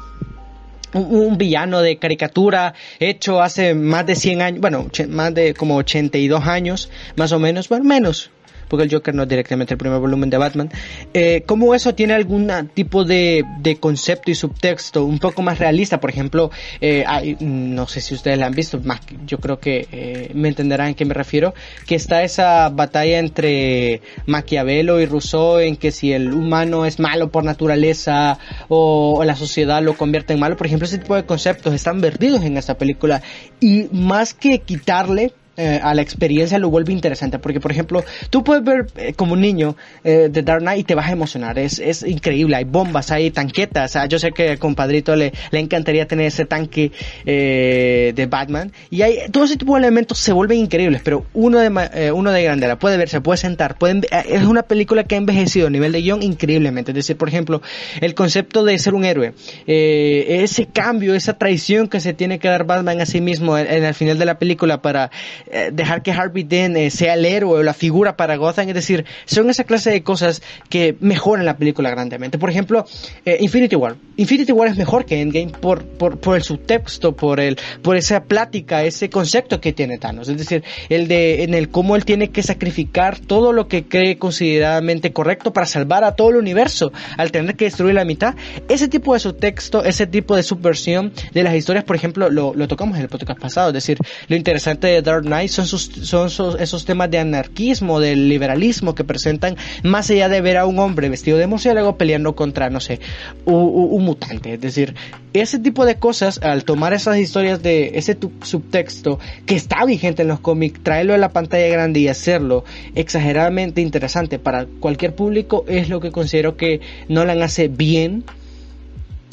un, 0.94 1.38
villano 1.38 1.82
de 1.82 1.98
caricatura 1.98 2.74
hecho 3.00 3.42
hace 3.42 3.76
más 3.76 4.06
de 4.06 4.16
100 4.16 4.42
años, 4.42 4.62
bueno, 4.62 4.88
más 5.10 5.34
de 5.34 5.54
como 5.54 5.76
82 5.76 6.48
años, 6.48 6.90
más 7.16 7.32
o 7.32 7.40
menos, 7.40 7.70
bueno, 7.70 7.86
menos, 7.86 8.32
porque 8.70 8.84
el 8.84 8.92
Joker 8.92 9.14
no 9.14 9.24
es 9.24 9.30
directamente 9.30 9.74
el 9.74 9.78
primer 9.78 10.00
volumen 10.00 10.30
de 10.30 10.38
Batman, 10.38 10.70
eh, 11.14 11.44
cómo 11.46 11.74
eso 11.76 11.96
tiene 11.96 12.14
algún 12.14 12.50
tipo 12.74 13.04
de, 13.04 13.44
de, 13.60 13.76
concepto 13.78 14.32
y 14.32 14.36
subtexto 14.36 15.06
un 15.06 15.20
poco 15.20 15.42
más 15.42 15.60
realista, 15.60 16.00
por 16.00 16.10
ejemplo, 16.10 16.52
eh, 16.82 17.04
no 17.40 17.88
sé 17.88 18.02
si 18.02 18.14
ustedes 18.14 18.38
la 18.38 18.46
han 18.46 18.54
visto, 18.54 18.80
más, 18.82 19.02
yo 19.26 19.40
creo 19.40 19.60
que 19.60 19.88
eh, 19.92 20.32
me 20.34 20.48
entenderán 20.48 20.92
a 20.92 20.94
qué 20.94 21.06
me 21.06 21.14
refiero, 21.14 21.54
que 21.86 21.96
está 21.96 22.24
esa 22.24 22.70
batalla 22.70 23.20
entre 23.20 24.02
Maquiavelo 24.26 25.00
y 25.02 25.06
Rousseau 25.06 25.60
en 25.60 25.76
que 25.76 25.92
si 25.92 26.14
el 26.14 26.34
humano 26.34 26.86
es 26.86 27.00
malo 27.00 27.30
por 27.30 27.44
naturaleza 27.44 28.38
o, 28.68 29.16
o 29.20 29.24
la 29.24 29.36
sociedad 29.36 29.82
lo 29.82 29.98
convierte 29.98 30.34
en 30.34 30.40
malo, 30.40 30.56
por 30.56 30.68
ejemplo, 30.68 30.86
ese 30.86 30.98
tipo 30.98 31.16
de 31.16 31.26
conceptos 31.26 31.74
están 31.74 32.02
vertidos 32.02 32.44
en 32.44 32.58
esta 32.58 32.78
película. 32.78 33.22
Y 33.60 33.88
más 33.92 34.34
que 34.34 34.60
quitarle 34.60 35.34
eh, 35.60 35.80
a 35.84 35.94
la 35.94 36.02
experiencia 36.02 36.58
lo 36.58 36.70
vuelve 36.70 36.94
interesante. 36.94 37.38
Porque, 37.38 37.60
por 37.60 37.72
ejemplo, 37.72 38.04
tú 38.30 38.44
puedes 38.44 38.64
ver 38.64 38.88
eh, 38.96 39.14
como 39.14 39.34
un 39.34 39.42
niño 39.42 39.76
eh, 40.06 40.30
The 40.32 40.42
Dark 40.42 40.62
Knight 40.62 40.80
y 40.80 40.84
te 40.86 40.96
vas 40.96 41.08
a 41.08 41.12
emocionar. 41.12 41.60
Es, 41.60 41.80
es 41.80 42.04
increíble. 42.04 42.56
Hay 42.56 42.64
bombas, 42.64 43.12
hay 43.12 43.30
tanquetas. 43.32 43.98
yo 44.08 44.20
sé 44.20 44.32
que 44.32 44.52
al 44.52 44.60
compadrito 44.60 45.16
le, 45.16 45.34
le 45.52 45.60
encantaría 45.60 46.08
tener 46.08 46.28
ese 46.28 46.46
tanque 46.46 46.94
eh, 47.26 48.14
de 48.16 48.26
Batman. 48.26 48.72
Y 48.90 49.02
hay 49.02 49.30
todo 49.32 49.44
ese 49.44 49.58
tipo 49.58 49.74
de 49.74 49.80
elementos 49.80 50.18
se 50.18 50.32
vuelven 50.32 50.60
increíbles. 50.60 51.02
Pero 51.04 51.26
uno 51.34 51.60
de, 51.60 52.12
uno 52.12 52.32
de 52.32 52.44
grande 52.44 52.68
la 52.68 52.80
puede 52.80 52.96
ver, 52.96 53.10
se 53.10 53.20
puede 53.20 53.38
sentar. 53.38 53.78
Pueden, 53.78 54.06
es 54.12 54.44
una 54.44 54.64
película 54.64 55.04
que 55.04 55.16
ha 55.16 55.18
envejecido 55.18 55.68
a 55.68 55.70
nivel 55.70 55.92
de 55.92 56.02
guion 56.02 56.24
increíblemente. 56.24 56.92
Es 56.92 56.96
decir, 56.96 57.18
por 57.18 57.28
ejemplo, 57.28 57.62
el 58.00 58.16
concepto 58.16 58.64
de 58.64 58.80
ser 58.80 58.94
un 58.94 59.04
héroe. 59.04 59.34
ese 59.68 60.68
cambio, 60.68 61.16
esa 61.16 61.38
traición 61.38 61.90
que 61.90 62.00
se 62.00 62.14
tiene 62.14 62.40
que 62.40 62.48
dar 62.48 62.64
Batman 62.64 63.02
a 63.02 63.06
sí 63.06 63.20
mismo 63.20 63.58
en 63.58 63.84
el 63.84 63.94
final 63.94 64.18
de 64.18 64.26
la 64.26 64.40
película 64.40 64.82
para 64.82 65.12
eh, 65.52 65.72
dejar 65.74 66.04
que 66.04 66.12
Harvey 66.12 66.44
Dent 66.44 66.78
eh, 66.78 66.90
sea 66.92 67.16
el 67.16 67.26
héroe 67.26 67.60
o 67.60 67.64
la 67.64 67.74
figura 67.74 68.16
para 68.16 68.36
Gotham, 68.36 68.70
es 68.70 68.76
decir, 68.76 69.06
son 69.26 69.50
esa 69.50 69.64
clase 69.64 69.90
de 69.90 70.04
cosas 70.04 70.42
que 70.70 70.96
mejoran 71.00 71.46
la 71.46 71.58
película 71.58 71.90
grandemente. 71.90 72.38
Por 72.38 72.50
ejemplo, 72.50 72.86
eh, 73.26 73.38
Infinity 73.40 73.76
War. 73.76 73.96
Infinity 74.18 74.52
War 74.52 74.68
es 74.68 74.78
mejor 74.78 75.06
que 75.06 75.22
Endgame 75.22 75.52
por, 75.60 75.84
por, 75.84 76.20
por 76.20 76.36
el 76.36 76.44
subtexto, 76.44 77.16
por 77.16 77.40
el, 77.40 77.58
por 77.82 77.96
esa 77.96 78.24
plática, 78.24 78.84
ese 78.84 79.10
concepto 79.10 79.60
que 79.60 79.74
tiene 79.74 79.98
Thanos. 79.98 80.30
Es 80.30 80.38
decir, 80.38 80.64
el 80.90 81.08
de, 81.08 81.44
en 81.44 81.54
el 81.56 81.70
cómo 81.70 81.96
él 81.96 82.06
tiene 82.06 82.30
que 82.30 82.44
sacrificar 82.44 83.18
todo 83.18 83.52
lo 83.52 83.68
que 83.68 83.86
cree 83.86 84.18
consideradamente 84.18 85.14
correcto 85.14 85.52
para 85.52 85.66
salvar 85.66 86.04
a 86.04 86.16
todo 86.16 86.30
el 86.30 86.36
universo, 86.36 86.92
al 87.18 87.32
tener 87.32 87.56
que 87.56 87.66
destruir 87.66 87.96
la 87.96 88.06
mitad. 88.06 88.36
Ese 88.68 88.88
tipo 88.88 89.14
de 89.14 89.20
subtexto, 89.20 89.84
ese 89.84 90.06
tipo 90.06 90.36
de 90.36 90.44
subversión 90.44 91.12
de 91.34 91.44
las 91.44 91.56
historias, 91.56 91.86
por 91.86 91.96
ejemplo, 91.96 92.30
lo, 92.30 92.54
lo 92.54 92.68
tocamos 92.68 92.98
en 92.98 93.04
el 93.04 93.10
podcast 93.10 93.40
pasado. 93.40 93.70
Es 93.70 93.74
decir, 93.74 93.98
lo 94.28 94.36
interesante 94.36 94.88
de 94.88 95.02
Dark 95.02 95.24
Knight 95.24 95.39
son, 95.48 96.58
esos 96.60 96.86
temas 96.86 97.10
de 97.10 97.20
anarquismo, 97.20 98.00
del 98.00 98.28
liberalismo 98.30 98.96
que 98.96 99.04
presentan, 99.04 99.56
más 99.84 100.10
allá 100.10 100.30
de 100.30 100.42
ver 100.42 100.58
a 100.58 100.66
un 100.66 100.80
hombre 100.80 101.10
vestido 101.10 101.38
de 101.38 101.48
murciélago 101.48 101.98
peleando 101.98 102.36
contra, 102.36 102.70
no 102.70 102.80
sé, 102.80 103.00
un, 103.46 104.04
mutante. 104.04 104.54
Es 104.54 104.62
decir, 104.62 104.96
ese 105.34 105.60
tipo 105.60 105.86
de 105.86 105.96
cosas, 105.96 106.40
al 106.44 106.64
tomar 106.64 106.94
esas 106.94 107.18
historias 107.18 107.62
de 107.62 107.92
ese 107.96 108.18
subtexto 108.42 109.20
que 109.46 109.56
está 109.56 109.86
vigente 109.86 110.24
en 110.24 110.28
los 110.28 110.40
cómics, 110.40 110.82
traerlo 110.84 111.14
a 111.14 111.18
la 111.18 111.30
pantalla 111.30 111.68
grande 111.68 112.00
y 112.00 112.08
hacerlo 112.08 112.66
exageradamente 112.96 113.82
interesante 113.82 114.40
para 114.40 114.66
cualquier 114.80 115.16
público, 115.16 115.66
es 115.68 115.90
lo 115.90 116.00
que 116.00 116.12
considero 116.12 116.58
que 116.58 116.82
Nolan 117.08 117.42
hace 117.42 117.68
bien 117.68 118.24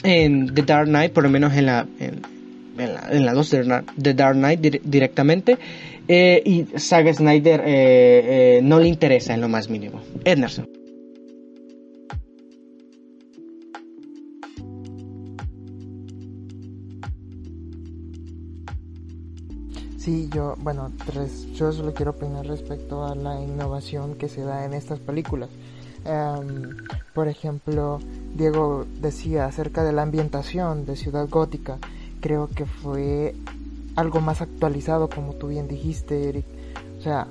en 0.03 0.55
The 0.55 0.63
Dark 0.63 0.89
Knight, 0.89 1.13
por 1.13 1.25
lo 1.25 1.31
menos 1.31 1.55
en 1.55 1.67
la, 1.67 1.87
la, 2.77 3.33
2 3.33 3.57
de 3.97 4.15
Dark 4.15 4.37
Knight 4.37 4.61
directamente. 4.61 5.59
Eh, 6.09 6.41
y 6.45 6.79
Saga 6.79 7.13
Snyder 7.13 7.61
eh, 7.61 7.67
eh, 7.67 8.61
no 8.63 8.79
le 8.79 8.89
interesa 8.89 9.35
en 9.35 9.41
lo 9.41 9.49
más 9.49 9.69
mínimo. 9.69 10.01
Ednerson. 10.25 10.69
Sí, 19.99 20.31
yo, 20.33 20.55
bueno, 20.61 20.93
yo 21.55 21.73
solo 21.73 21.93
quiero 21.93 22.13
opinar 22.13 22.47
respecto 22.47 23.05
a 23.05 23.17
la 23.17 23.41
innovación 23.41 24.15
que 24.15 24.29
se 24.29 24.43
da 24.43 24.65
en 24.65 24.73
estas 24.73 25.01
películas. 25.01 25.51
Em, 26.05 26.77
por 27.13 27.27
ejemplo, 27.27 27.99
Diego 28.37 28.87
decía 29.01 29.47
acerca 29.47 29.83
de 29.83 29.93
la 29.93 30.03
ambientación 30.03 30.87
de 30.87 30.95
Ciudad 30.95 31.29
Gótica. 31.29 31.79
Creo 32.21 32.49
que 32.49 32.67
fue 32.67 33.35
algo 33.95 34.21
más 34.21 34.43
actualizado, 34.43 35.09
como 35.09 35.35
tú 35.35 35.49
bien 35.49 35.69
dijiste, 35.69 36.29
Eric. 36.29 36.47
O 36.99 37.03
sea, 37.03 37.27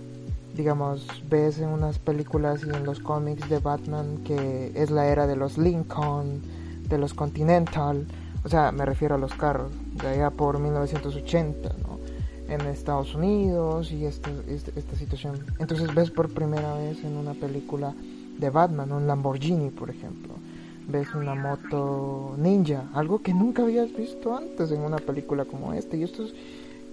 digamos, 0.55 1.07
ves 1.29 1.59
en 1.59 1.69
unas 1.69 1.99
películas 1.99 2.61
y 2.65 2.69
en 2.69 2.85
los 2.85 2.99
cómics 2.99 3.49
de 3.49 3.59
Batman 3.59 4.19
que 4.23 4.71
es 4.75 4.89
la 4.89 5.07
era 5.07 5.27
de 5.27 5.35
los 5.35 5.57
Lincoln, 5.57 6.41
de 6.87 6.97
los 6.97 7.13
Continental, 7.13 8.07
o 8.45 8.49
sea, 8.49 8.71
me 8.71 8.85
refiero 8.85 9.15
a 9.15 9.17
los 9.17 9.33
carros, 9.33 9.71
de 10.01 10.07
allá 10.07 10.29
por 10.29 10.59
1980, 10.59 11.69
¿no? 11.81 11.99
En 12.47 12.61
Estados 12.61 13.15
Unidos 13.15 13.91
y 13.91 14.05
esta, 14.05 14.29
este, 14.47 14.71
esta 14.79 14.95
situación. 14.95 15.43
Entonces 15.57 15.93
ves 15.95 16.11
por 16.11 16.31
primera 16.31 16.75
vez 16.75 17.03
en 17.03 17.17
una 17.17 17.33
película 17.33 17.95
de 18.37 18.49
Batman, 18.51 18.91
un 18.91 19.07
Lamborghini, 19.07 19.71
por 19.71 19.89
ejemplo. 19.89 20.35
Ves 20.87 21.13
una 21.15 21.33
moto 21.33 22.35
ninja, 22.37 22.89
algo 22.93 23.21
que 23.21 23.33
nunca 23.33 23.63
habías 23.63 23.95
visto 23.95 24.35
antes 24.35 24.71
en 24.71 24.81
una 24.81 24.97
película 24.97 25.45
como 25.45 25.73
esta. 25.73 25.95
Y 25.95 26.03
esto 26.03 26.25
es 26.25 26.33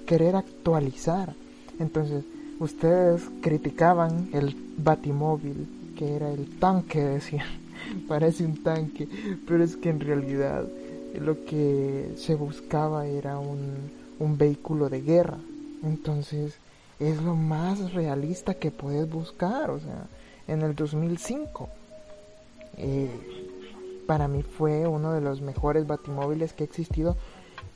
querer 0.07 0.37
actualizar. 0.37 1.35
Entonces, 1.79 2.25
ustedes 2.59 3.23
criticaban 3.41 4.31
el 4.33 4.57
batimóvil, 4.79 5.69
que 5.97 6.17
era 6.17 6.31
el 6.31 6.59
tanque, 6.59 7.03
decían, 7.05 7.47
parece 8.09 8.45
un 8.45 8.63
tanque, 8.63 9.09
pero 9.47 9.63
es 9.63 9.77
que 9.77 9.91
en 9.91 10.01
realidad 10.01 10.65
lo 11.21 11.45
que 11.45 12.13
se 12.17 12.35
buscaba 12.35 13.07
era 13.07 13.39
un, 13.39 13.91
un 14.19 14.39
vehículo 14.39 14.89
de 14.89 15.03
guerra. 15.03 15.39
Entonces, 15.83 16.55
es 16.99 17.21
lo 17.23 17.35
más 17.35 17.93
realista 17.93 18.55
que 18.55 18.71
puedes 18.71 19.11
buscar, 19.11 19.71
o 19.71 19.81
sea, 19.81 20.07
en 20.47 20.63
el 20.63 20.75
2005. 20.75 21.69
Eh, 22.79 23.11
para 24.07 24.29
mí 24.29 24.43
fue 24.43 24.87
uno 24.87 25.13
de 25.13 25.21
los 25.21 25.41
mejores 25.41 25.87
batimóviles 25.87 26.53
que 26.53 26.65
ha 26.65 26.67
existido 26.67 27.17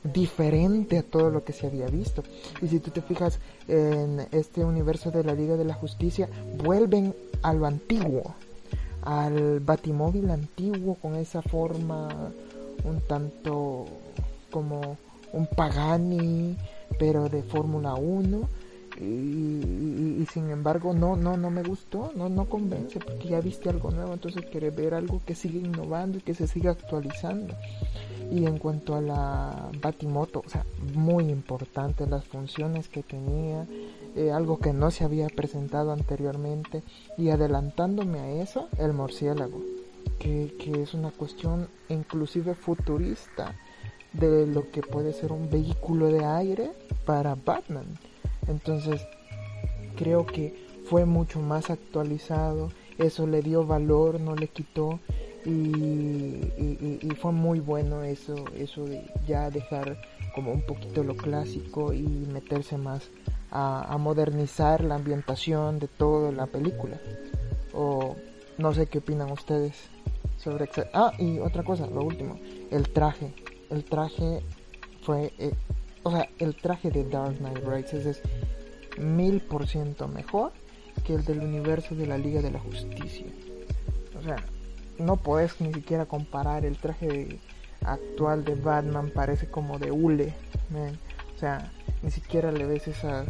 diferente 0.03 0.97
a 0.97 1.03
todo 1.03 1.29
lo 1.29 1.43
que 1.43 1.53
se 1.53 1.67
había 1.67 1.87
visto. 1.87 2.23
Y 2.61 2.67
si 2.67 2.79
tú 2.79 2.91
te 2.91 3.01
fijas 3.01 3.39
en 3.67 4.27
este 4.31 4.63
universo 4.63 5.11
de 5.11 5.23
la 5.23 5.33
Liga 5.33 5.57
de 5.57 5.65
la 5.65 5.73
Justicia, 5.73 6.29
vuelven 6.63 7.15
a 7.41 7.53
lo 7.53 7.65
antiguo, 7.65 8.35
al 9.01 9.59
batimóvil 9.59 10.29
antiguo 10.29 10.95
con 10.95 11.15
esa 11.15 11.41
forma 11.41 12.09
un 12.83 13.01
tanto 13.01 13.85
como 14.51 14.97
un 15.33 15.47
Pagani, 15.47 16.57
pero 16.99 17.29
de 17.29 17.43
Fórmula 17.43 17.95
1 17.95 18.66
y, 18.99 20.25
sin 20.33 20.49
embargo 20.49 20.93
no 20.93 21.15
no 21.15 21.37
no 21.37 21.49
me 21.49 21.63
gustó 21.63 22.11
no 22.15 22.27
no 22.27 22.45
convence 22.45 22.99
porque 22.99 23.29
ya 23.29 23.39
viste 23.39 23.69
algo 23.69 23.91
nuevo 23.91 24.13
entonces 24.13 24.43
quiere 24.51 24.71
ver 24.71 24.93
algo 24.93 25.21
que 25.25 25.35
sigue 25.35 25.59
innovando 25.59 26.17
y 26.17 26.21
que 26.21 26.33
se 26.33 26.47
siga 26.47 26.71
actualizando. 26.71 27.53
Y 28.29 28.45
en 28.45 28.57
cuanto 28.57 28.95
a 28.95 29.01
la 29.01 29.69
Batimoto 29.81 30.43
o 30.45 30.49
sea 30.49 30.65
muy 30.93 31.29
importante 31.29 32.05
las 32.07 32.25
funciones 32.25 32.89
que 32.89 33.01
tenía 33.01 33.65
eh, 34.17 34.31
algo 34.31 34.57
que 34.59 34.73
no 34.73 34.91
se 34.91 35.05
había 35.05 35.27
presentado 35.27 35.93
anteriormente. 35.93 36.83
Y 37.17 37.29
adelantándome 37.29 38.19
a 38.19 38.29
eso 38.31 38.67
el 38.77 38.91
murciélago 38.91 39.61
que, 40.19 40.53
que 40.59 40.81
es 40.81 40.93
una 40.93 41.11
cuestión 41.11 41.69
inclusive 41.87 42.53
futurista 42.53 43.55
de 44.11 44.45
lo 44.45 44.71
que 44.71 44.81
puede 44.81 45.13
ser 45.13 45.31
un 45.31 45.49
vehículo 45.49 46.07
de 46.07 46.25
aire 46.25 46.71
para 47.05 47.35
Batman 47.35 47.85
entonces, 48.47 49.05
creo 49.95 50.25
que 50.25 50.53
fue 50.89 51.05
mucho 51.05 51.39
más 51.39 51.69
actualizado, 51.69 52.71
eso 52.97 53.27
le 53.27 53.41
dio 53.41 53.65
valor, 53.65 54.19
no 54.19 54.35
le 54.35 54.47
quitó 54.47 54.99
y, 55.45 57.09
fue 57.19 57.31
muy 57.31 57.59
bueno 57.59 58.03
eso, 58.03 58.35
eso 58.55 58.85
de 58.85 59.03
ya 59.25 59.49
dejar 59.49 59.97
como 60.35 60.51
un 60.51 60.61
poquito 60.61 61.03
lo 61.03 61.15
clásico 61.15 61.93
y 61.93 62.03
meterse 62.03 62.77
más 62.77 63.09
a, 63.49 63.91
a 63.91 63.97
modernizar 63.97 64.83
la 64.83 64.95
ambientación 64.95 65.79
de 65.79 65.87
toda 65.87 66.31
la 66.31 66.45
película. 66.45 66.99
O 67.73 68.15
no 68.57 68.73
sé 68.73 68.87
qué 68.87 68.99
opinan 68.99 69.31
ustedes 69.31 69.89
sobre... 70.37 70.69
Ah, 70.93 71.13
y 71.17 71.39
otra 71.39 71.63
cosa, 71.63 71.87
lo 71.87 72.03
último, 72.03 72.39
el 72.71 72.89
traje. 72.89 73.33
El 73.69 73.83
traje 73.83 74.41
fue 75.01 75.33
eh, 75.37 75.53
o 76.07 76.11
sea, 76.11 76.29
el 76.39 76.55
traje 76.55 76.89
de 76.89 77.03
Dark 77.03 77.37
Knight 77.39 77.65
Rises 77.65 78.05
es 78.05 78.21
mil 78.97 79.41
por 79.41 79.67
ciento 79.67 80.07
mejor 80.07 80.53
que 81.05 81.15
el 81.15 81.25
del 81.25 81.39
universo 81.39 81.95
de 81.95 82.07
la 82.07 82.17
Liga 82.17 82.41
de 82.41 82.49
la 82.49 82.59
Justicia. 82.59 83.25
O 84.17 84.23
sea, 84.23 84.37
no 84.99 85.17
puedes 85.17 85.59
ni 85.59 85.73
siquiera 85.73 86.05
comparar 86.05 86.63
el 86.63 86.77
traje 86.77 87.39
actual 87.83 88.45
de 88.45 88.55
Batman, 88.55 89.11
parece 89.13 89.51
como 89.51 89.79
de 89.79 89.91
hule. 89.91 90.33
O 91.35 91.39
sea, 91.39 91.73
ni 92.01 92.09
siquiera 92.09 92.53
le 92.53 92.65
ves 92.65 92.87
esas 92.87 93.27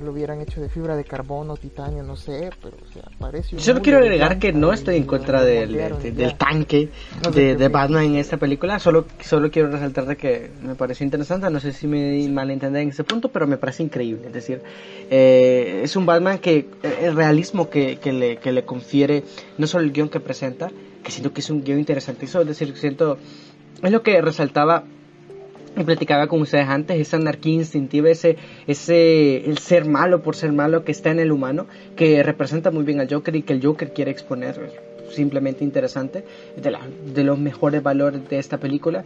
lo 0.00 0.12
hubieran 0.12 0.40
hecho 0.40 0.60
de 0.60 0.68
fibra 0.68 0.96
de 0.96 1.04
carbono, 1.04 1.56
titanio, 1.56 2.02
no 2.02 2.16
sé, 2.16 2.50
pero 2.62 2.76
o 2.76 2.92
sea, 2.92 3.02
parece... 3.18 3.58
Solo 3.58 3.82
quiero 3.82 3.98
agregar 3.98 4.38
que 4.38 4.52
no 4.52 4.72
estoy 4.72 4.96
en 4.96 5.04
contra 5.04 5.42
del, 5.42 5.72
del, 5.72 6.36
tanque 6.36 6.90
de, 7.32 7.56
de, 7.56 7.68
Batman 7.68 8.04
en 8.04 8.16
esta 8.16 8.36
película, 8.36 8.78
solo, 8.78 9.06
solo 9.20 9.50
quiero 9.50 9.70
resaltar 9.70 10.06
de 10.06 10.16
que 10.16 10.50
me 10.62 10.74
pareció 10.74 11.04
interesante, 11.04 11.50
no 11.50 11.60
sé 11.60 11.72
si 11.72 11.86
me 11.86 12.28
malentendí 12.28 12.80
en 12.80 12.88
ese 12.90 13.04
punto, 13.04 13.28
pero 13.28 13.46
me 13.46 13.56
parece 13.56 13.82
increíble, 13.82 14.28
es 14.28 14.32
decir, 14.32 14.62
eh, 15.10 15.80
es 15.82 15.96
un 15.96 16.06
Batman 16.06 16.38
que 16.38 16.68
el 17.00 17.14
realismo 17.14 17.70
que, 17.70 17.98
que, 17.98 18.12
le, 18.12 18.36
que 18.36 18.52
le 18.52 18.64
confiere, 18.64 19.24
no 19.58 19.66
solo 19.66 19.84
el 19.84 19.92
guion 19.92 20.08
que 20.08 20.20
presenta, 20.20 20.70
que 21.02 21.10
siento 21.10 21.32
que 21.32 21.40
es 21.40 21.50
un 21.50 21.62
guion 21.64 21.78
interesantísimo, 21.78 22.42
es 22.42 22.48
decir, 22.48 22.76
siento, 22.76 23.18
es 23.82 23.90
lo 23.90 24.02
que 24.02 24.20
resaltaba 24.20 24.84
platicaba 25.86 26.26
con 26.26 26.40
ustedes 26.40 26.68
antes, 26.68 26.98
esa 26.98 27.16
anarquía 27.16 27.54
instintiva, 27.54 28.10
ese, 28.10 28.36
ese, 28.66 29.48
el 29.48 29.58
ser 29.58 29.86
malo 29.86 30.22
por 30.22 30.36
ser 30.36 30.52
malo 30.52 30.84
que 30.84 30.92
está 30.92 31.10
en 31.10 31.20
el 31.20 31.32
humano, 31.32 31.66
que 31.96 32.22
representa 32.22 32.70
muy 32.70 32.84
bien 32.84 33.00
al 33.00 33.12
Joker 33.12 33.34
y 33.36 33.42
que 33.42 33.52
el 33.52 33.64
Joker 33.64 33.92
quiere 33.92 34.10
exponer 34.10 34.94
simplemente 35.10 35.64
interesante, 35.64 36.24
de, 36.56 36.70
la, 36.70 36.80
de 37.14 37.24
los 37.24 37.38
mejores 37.38 37.82
valores 37.82 38.28
de 38.28 38.38
esta 38.38 38.58
película. 38.58 39.04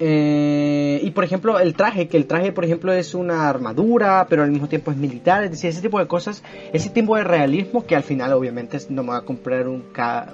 Eh, 0.00 1.00
y 1.02 1.10
por 1.10 1.22
ejemplo, 1.22 1.60
el 1.60 1.74
traje, 1.74 2.08
que 2.08 2.16
el 2.16 2.26
traje, 2.26 2.50
por 2.50 2.64
ejemplo, 2.64 2.92
es 2.92 3.14
una 3.14 3.48
armadura, 3.48 4.26
pero 4.28 4.42
al 4.42 4.50
mismo 4.50 4.68
tiempo 4.68 4.90
es 4.90 4.96
militar, 4.96 5.44
es 5.44 5.52
decir, 5.52 5.70
ese 5.70 5.82
tipo 5.82 5.98
de 5.98 6.06
cosas, 6.06 6.42
ese 6.72 6.90
tipo 6.90 7.14
de 7.14 7.22
realismo 7.22 7.86
que 7.86 7.94
al 7.94 8.02
final, 8.02 8.32
obviamente, 8.32 8.78
no 8.88 9.04
me 9.04 9.10
va 9.10 9.18
a 9.18 9.22
comprar 9.22 9.68
un, 9.68 9.84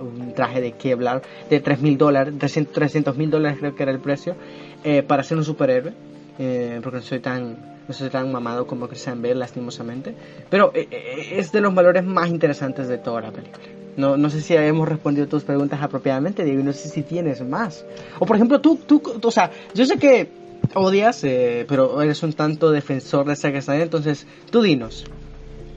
un 0.01 0.33
traje 0.35 0.61
de 0.61 0.73
Kevlar 0.73 1.23
de 1.51 1.61
3 1.61 1.83
mil 1.83 1.99
dólares, 1.99 2.35
300 2.39 3.17
mil 3.17 3.31
dólares 3.31 3.59
creo 3.61 3.75
que 3.75 3.83
era 3.83 3.93
el 3.93 4.01
precio, 4.01 4.37
eh, 4.85 5.03
para 5.03 5.23
ser 5.23 5.37
un 5.39 5.45
superhéroe, 5.45 5.93
eh, 6.39 6.81
porque 6.83 6.99
no 6.99 7.03
soy 7.03 7.21
tan 7.21 7.79
no 7.89 7.95
soy 7.95 8.11
tan 8.11 8.31
mamado 8.31 8.67
como 8.67 8.87
Christian 8.87 9.23
Bale, 9.23 9.37
lastimosamente, 9.37 10.15
pero 10.51 10.73
es 10.75 11.53
de 11.53 11.61
los 11.63 11.75
valores 11.75 12.05
más 12.05 12.29
interesantes 12.29 12.87
de 12.87 12.99
toda 12.99 13.23
la 13.23 13.31
película. 13.31 13.65
No, 13.99 14.17
no 14.17 14.31
sé 14.31 14.43
si 14.43 14.55
hemos 14.55 14.89
respondido 14.89 15.27
tus 15.27 15.43
preguntas 15.43 15.83
apropiadamente, 15.83 16.45
Diego, 16.45 16.63
no 16.63 16.73
sé 16.73 16.89
si 16.89 17.03
tienes 17.03 17.43
más. 17.43 17.85
O 18.21 18.27
por 18.27 18.37
ejemplo, 18.37 18.61
tú, 18.61 18.77
tú, 18.77 19.03
o 19.21 19.31
sea, 19.33 19.51
yo 19.75 19.87
sé 19.87 19.99
que 19.99 20.29
odias, 20.75 21.25
eh, 21.25 21.65
pero 21.69 22.01
eres 22.01 22.23
un 22.23 22.33
tanto 22.33 22.71
defensor 22.71 23.27
de 23.27 23.35
Zack 23.35 23.61
Snyder, 23.61 23.83
entonces 23.83 24.27
tú 24.51 24.63
dinos, 24.63 25.05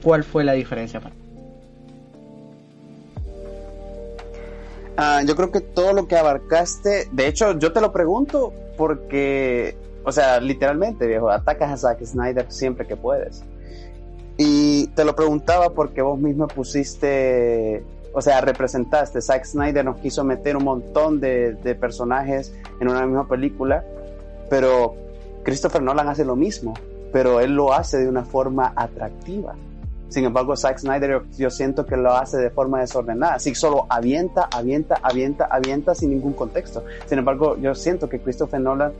¿cuál 0.02 0.22
fue 0.22 0.44
la 0.44 0.52
diferencia 0.52 1.00
para 1.00 1.14
ah, 4.96 5.22
yo 5.26 5.34
creo 5.34 5.50
que 5.50 5.60
todo 5.60 5.92
lo 5.92 6.06
que 6.06 6.16
abarcaste, 6.16 7.08
de 7.10 7.26
hecho, 7.26 7.58
yo 7.58 7.72
te 7.72 7.80
lo 7.80 7.92
pregunto 7.92 8.52
porque, 8.76 9.76
o 10.04 10.12
sea, 10.12 10.40
literalmente, 10.40 11.06
viejo, 11.06 11.30
atacas 11.30 11.70
a 11.70 11.76
Zack 11.76 12.04
Snyder 12.04 12.46
siempre 12.50 12.86
que 12.86 12.96
puedes. 12.96 13.44
Y 14.36 14.88
te 14.88 15.04
lo 15.04 15.14
preguntaba 15.14 15.70
porque 15.70 16.02
vos 16.02 16.18
mismo 16.18 16.48
pusiste 16.48 17.84
o 18.12 18.20
sea, 18.20 18.40
representaste. 18.40 19.20
Zack 19.20 19.44
Snyder 19.44 19.84
nos 19.84 19.96
quiso 19.98 20.24
meter 20.24 20.56
un 20.56 20.64
montón 20.64 21.20
de, 21.20 21.76
personajes 21.80 22.54
en 22.80 22.88
una 22.88 23.06
misma 23.06 23.26
película, 23.26 23.84
pero 24.50 24.94
Christopher 25.44 25.82
Nolan 25.82 26.08
hace 26.08 26.24
lo 26.24 26.36
mismo, 26.36 26.74
pero 27.12 27.40
él 27.40 27.54
lo 27.54 27.72
hace 27.72 27.98
de 27.98 28.08
una 28.08 28.24
forma 28.24 28.72
atractiva. 28.76 29.54
Sin 30.12 30.24
embargo, 30.24 30.56
Zack 30.56 30.78
Snyder 30.78 31.22
yo, 31.36 31.50
siento 31.50 31.86
que 31.86 31.96
lo 31.96 32.12
hace 32.12 32.36
de 32.36 32.50
forma 32.50 32.80
desordenada, 32.80 33.34
así 33.34 33.54
solo 33.54 33.86
avienta, 33.88 34.48
avienta, 34.52 34.98
avienta, 35.02 35.46
avienta 35.46 35.94
sin 35.94 36.10
ningún 36.10 36.34
contexto. 36.34 36.84
Sin 37.06 37.18
embargo, 37.18 37.56
yo 37.58 37.74
siento 37.74 38.08
que 38.08 38.20
Christopher 38.20 38.60
Nolan 38.60 38.92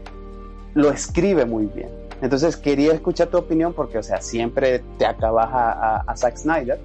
lo 0.75 0.91
escribe 0.91 1.45
muy 1.45 1.67
bien. 1.67 1.91
Entonces 2.23 2.57
quería 2.57 2.93
escuchar 2.93 3.29
tu 3.29 3.37
opinión 3.37 3.73
porque, 3.75 3.99
o 3.99 4.03
sea, 4.03 4.21
siempre 4.23 4.83
te 4.99 5.07
acabas 5.07 5.49
a, 5.53 5.97
a 5.99 6.17
Zack 6.17 6.37
Snyder, 6.37 6.79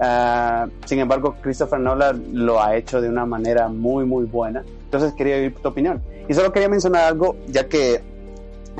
Ah, 0.00 0.68
sin 0.84 1.00
embargo, 1.00 1.36
Christopher 1.40 1.80
Nolan 1.80 2.24
lo 2.32 2.62
ha 2.62 2.76
hecho 2.76 3.00
de 3.00 3.08
una 3.08 3.26
manera 3.26 3.68
muy, 3.68 4.04
muy 4.04 4.24
buena. 4.26 4.64
Entonces 4.84 5.12
quería 5.12 5.36
oír 5.36 5.54
tu 5.54 5.68
opinión. 5.68 6.02
Y 6.28 6.34
solo 6.34 6.52
quería 6.52 6.68
mencionar 6.68 7.04
algo, 7.04 7.36
ya 7.48 7.68
que 7.68 8.00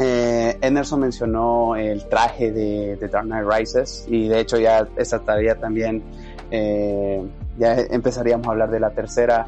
eh, 0.00 0.58
Anderson 0.62 1.00
mencionó 1.00 1.76
el 1.76 2.08
traje 2.08 2.52
de, 2.52 2.96
de, 2.96 3.08
Dark 3.08 3.26
Knight 3.26 3.46
Rises 3.50 4.06
y 4.08 4.28
de 4.28 4.40
hecho 4.40 4.58
ya 4.58 4.88
esta 4.96 5.20
tarea 5.20 5.56
también, 5.56 6.02
eh, 6.50 7.22
ya 7.58 7.74
empezaríamos 7.78 8.46
a 8.46 8.50
hablar 8.50 8.70
de 8.70 8.80
la 8.80 8.90
tercera 8.90 9.46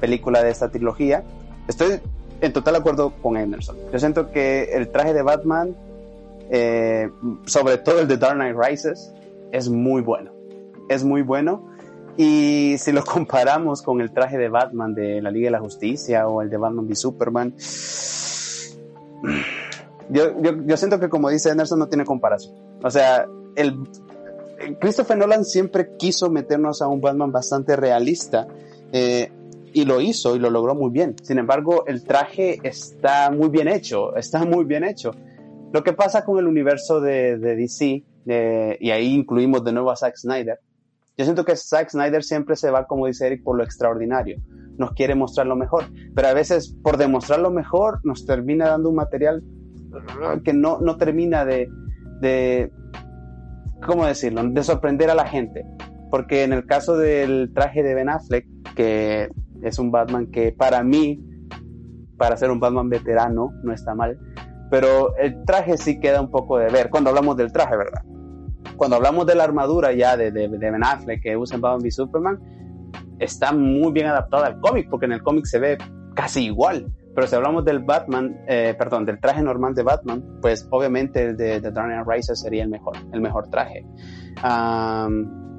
película 0.00 0.42
de 0.42 0.50
esta 0.50 0.70
trilogía. 0.70 1.24
Estoy 1.68 2.00
en 2.40 2.52
total 2.52 2.76
acuerdo 2.76 3.12
con 3.22 3.36
Anderson. 3.36 3.76
Yo 3.92 3.98
siento 3.98 4.30
que 4.30 4.70
el 4.72 4.90
traje 4.90 5.12
de 5.12 5.22
Batman, 5.22 5.76
eh, 6.50 7.10
sobre 7.46 7.78
todo 7.78 8.00
el 8.00 8.08
de 8.08 8.16
Dark 8.16 8.34
Knight 8.34 8.56
Rises, 8.56 9.12
es 9.52 9.68
muy 9.68 10.02
bueno 10.02 10.40
es 10.90 11.04
muy 11.04 11.22
bueno. 11.22 11.64
Y 12.18 12.74
si 12.78 12.92
lo 12.92 13.02
comparamos 13.06 13.80
con 13.80 14.02
el 14.02 14.12
traje 14.12 14.36
de 14.36 14.50
Batman 14.50 14.92
de 14.92 15.22
la 15.22 15.30
Liga 15.30 15.46
de 15.46 15.52
la 15.52 15.60
Justicia 15.60 16.28
o 16.28 16.42
el 16.42 16.50
de 16.50 16.58
Batman 16.58 16.84
v 16.86 16.94
Superman, 16.94 17.54
yo, 20.10 20.40
yo, 20.40 20.52
yo 20.64 20.76
siento 20.76 21.00
que 21.00 21.08
como 21.08 21.30
dice 21.30 21.50
Anderson 21.50 21.78
no 21.78 21.88
tiene 21.88 22.04
comparación. 22.04 22.54
O 22.82 22.90
sea, 22.90 23.26
el, 23.56 23.76
Christopher 24.78 25.16
Nolan 25.16 25.44
siempre 25.44 25.96
quiso 25.96 26.30
meternos 26.30 26.82
a 26.82 26.88
un 26.88 27.00
Batman 27.00 27.32
bastante 27.32 27.76
realista 27.76 28.46
eh, 28.92 29.32
y 29.72 29.84
lo 29.84 30.00
hizo 30.00 30.36
y 30.36 30.38
lo 30.38 30.50
logró 30.50 30.74
muy 30.74 30.90
bien. 30.90 31.16
Sin 31.22 31.38
embargo, 31.38 31.84
el 31.86 32.04
traje 32.04 32.58
está 32.62 33.30
muy 33.30 33.48
bien 33.48 33.68
hecho, 33.68 34.14
está 34.16 34.44
muy 34.44 34.64
bien 34.64 34.84
hecho. 34.84 35.12
Lo 35.72 35.82
que 35.82 35.92
pasa 35.92 36.24
con 36.24 36.38
el 36.38 36.46
universo 36.46 37.00
de, 37.00 37.38
de 37.38 37.56
DC, 37.56 38.04
eh, 38.26 38.76
y 38.80 38.90
ahí 38.90 39.14
incluimos 39.14 39.64
de 39.64 39.72
nuevo 39.72 39.90
a 39.90 39.96
Zack 39.96 40.16
Snyder, 40.16 40.58
yo 41.16 41.24
siento 41.24 41.44
que 41.44 41.54
Zack 41.54 41.90
Snyder 41.90 42.24
siempre 42.24 42.56
se 42.56 42.70
va, 42.70 42.86
como 42.86 43.06
dice 43.06 43.26
Eric, 43.26 43.42
por 43.42 43.56
lo 43.56 43.62
extraordinario. 43.62 44.40
Nos 44.78 44.92
quiere 44.92 45.14
mostrar 45.14 45.46
lo 45.46 45.54
mejor, 45.54 45.84
pero 46.14 46.28
a 46.28 46.32
veces 46.32 46.74
por 46.82 46.96
demostrar 46.96 47.40
lo 47.40 47.50
mejor 47.50 48.00
nos 48.04 48.24
termina 48.24 48.70
dando 48.70 48.88
un 48.88 48.94
material 48.94 49.42
que 50.44 50.52
no, 50.52 50.78
no 50.80 50.96
termina 50.96 51.44
de, 51.44 51.68
de, 52.20 52.72
¿cómo 53.86 54.06
decirlo?, 54.06 54.42
de 54.44 54.62
sorprender 54.62 55.10
a 55.10 55.14
la 55.14 55.26
gente. 55.26 55.64
Porque 56.10 56.42
en 56.42 56.52
el 56.52 56.66
caso 56.66 56.96
del 56.96 57.52
traje 57.54 57.82
de 57.82 57.94
Ben 57.94 58.08
Affleck, 58.08 58.46
que 58.74 59.28
es 59.62 59.78
un 59.78 59.90
Batman 59.90 60.26
que 60.30 60.52
para 60.52 60.82
mí, 60.82 61.24
para 62.16 62.36
ser 62.36 62.50
un 62.50 62.60
Batman 62.60 62.88
veterano, 62.88 63.52
no 63.62 63.72
está 63.72 63.94
mal, 63.94 64.18
pero 64.70 65.16
el 65.16 65.44
traje 65.44 65.76
sí 65.76 66.00
queda 66.00 66.20
un 66.20 66.30
poco 66.30 66.58
de 66.58 66.68
ver, 66.68 66.90
cuando 66.90 67.10
hablamos 67.10 67.36
del 67.36 67.52
traje, 67.52 67.76
¿verdad? 67.76 68.02
cuando 68.80 68.96
hablamos 68.96 69.26
de 69.26 69.34
la 69.34 69.44
armadura 69.44 69.92
ya 69.92 70.16
de, 70.16 70.30
de, 70.30 70.48
Ben 70.48 70.82
Affleck 70.82 71.22
que 71.22 71.36
usa 71.36 71.56
en 71.56 71.60
Batman 71.60 71.82
v 71.82 71.90
Superman, 71.90 72.40
está 73.18 73.52
muy 73.52 73.92
bien 73.92 74.06
adaptada 74.06 74.46
al 74.46 74.58
cómic, 74.58 74.88
porque 74.88 75.04
en 75.04 75.12
el 75.12 75.22
cómic 75.22 75.44
se 75.44 75.58
ve 75.58 75.76
casi 76.14 76.46
igual. 76.46 76.90
Pero 77.14 77.26
si 77.26 77.34
hablamos 77.34 77.64
del 77.64 77.80
Batman, 77.80 78.40
eh, 78.46 78.74
perdón, 78.78 79.04
del 79.04 79.20
traje 79.20 79.42
normal 79.42 79.74
de 79.74 79.82
Batman, 79.82 80.38
pues 80.40 80.66
obviamente 80.70 81.22
el 81.22 81.36
de, 81.36 81.60
The 81.60 81.70
Dark 81.70 82.06
Rises 82.08 82.40
sería 82.40 82.62
el 82.62 82.70
mejor, 82.70 82.96
el 83.12 83.20
mejor 83.20 83.48
traje. 83.50 83.84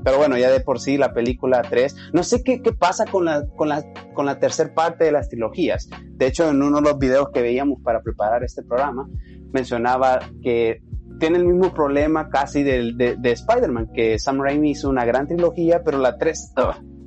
pero 0.03 0.17
bueno, 0.17 0.37
ya 0.37 0.49
de 0.49 0.61
por 0.61 0.79
sí 0.79 0.97
la 0.97 1.13
película 1.13 1.61
3, 1.61 2.11
no 2.13 2.23
sé 2.23 2.43
qué, 2.43 2.61
qué 2.61 2.71
pasa 2.71 3.05
con 3.05 3.25
la, 3.25 3.45
con, 3.55 3.69
la, 3.69 3.83
con 4.13 4.25
la 4.25 4.39
tercera 4.39 4.73
parte 4.73 5.03
de 5.03 5.11
las 5.11 5.29
trilogías. 5.29 5.89
De 6.13 6.27
hecho, 6.27 6.49
en 6.49 6.61
uno 6.61 6.77
de 6.77 6.89
los 6.89 6.97
videos 6.97 7.29
que 7.33 7.41
veíamos 7.41 7.79
para 7.83 8.01
preparar 8.01 8.43
este 8.43 8.63
programa, 8.63 9.07
mencionaba 9.51 10.19
que 10.41 10.81
tiene 11.19 11.37
el 11.37 11.45
mismo 11.45 11.71
problema 11.73 12.29
casi 12.29 12.63
de, 12.63 13.15
de, 13.19 13.31
Spider-Man, 13.31 13.91
que 13.93 14.17
Sam 14.17 14.41
Raimi 14.41 14.71
hizo 14.71 14.89
una 14.89 15.05
gran 15.05 15.27
trilogía, 15.27 15.83
pero 15.83 15.99
la 15.99 16.17
3... 16.17 16.53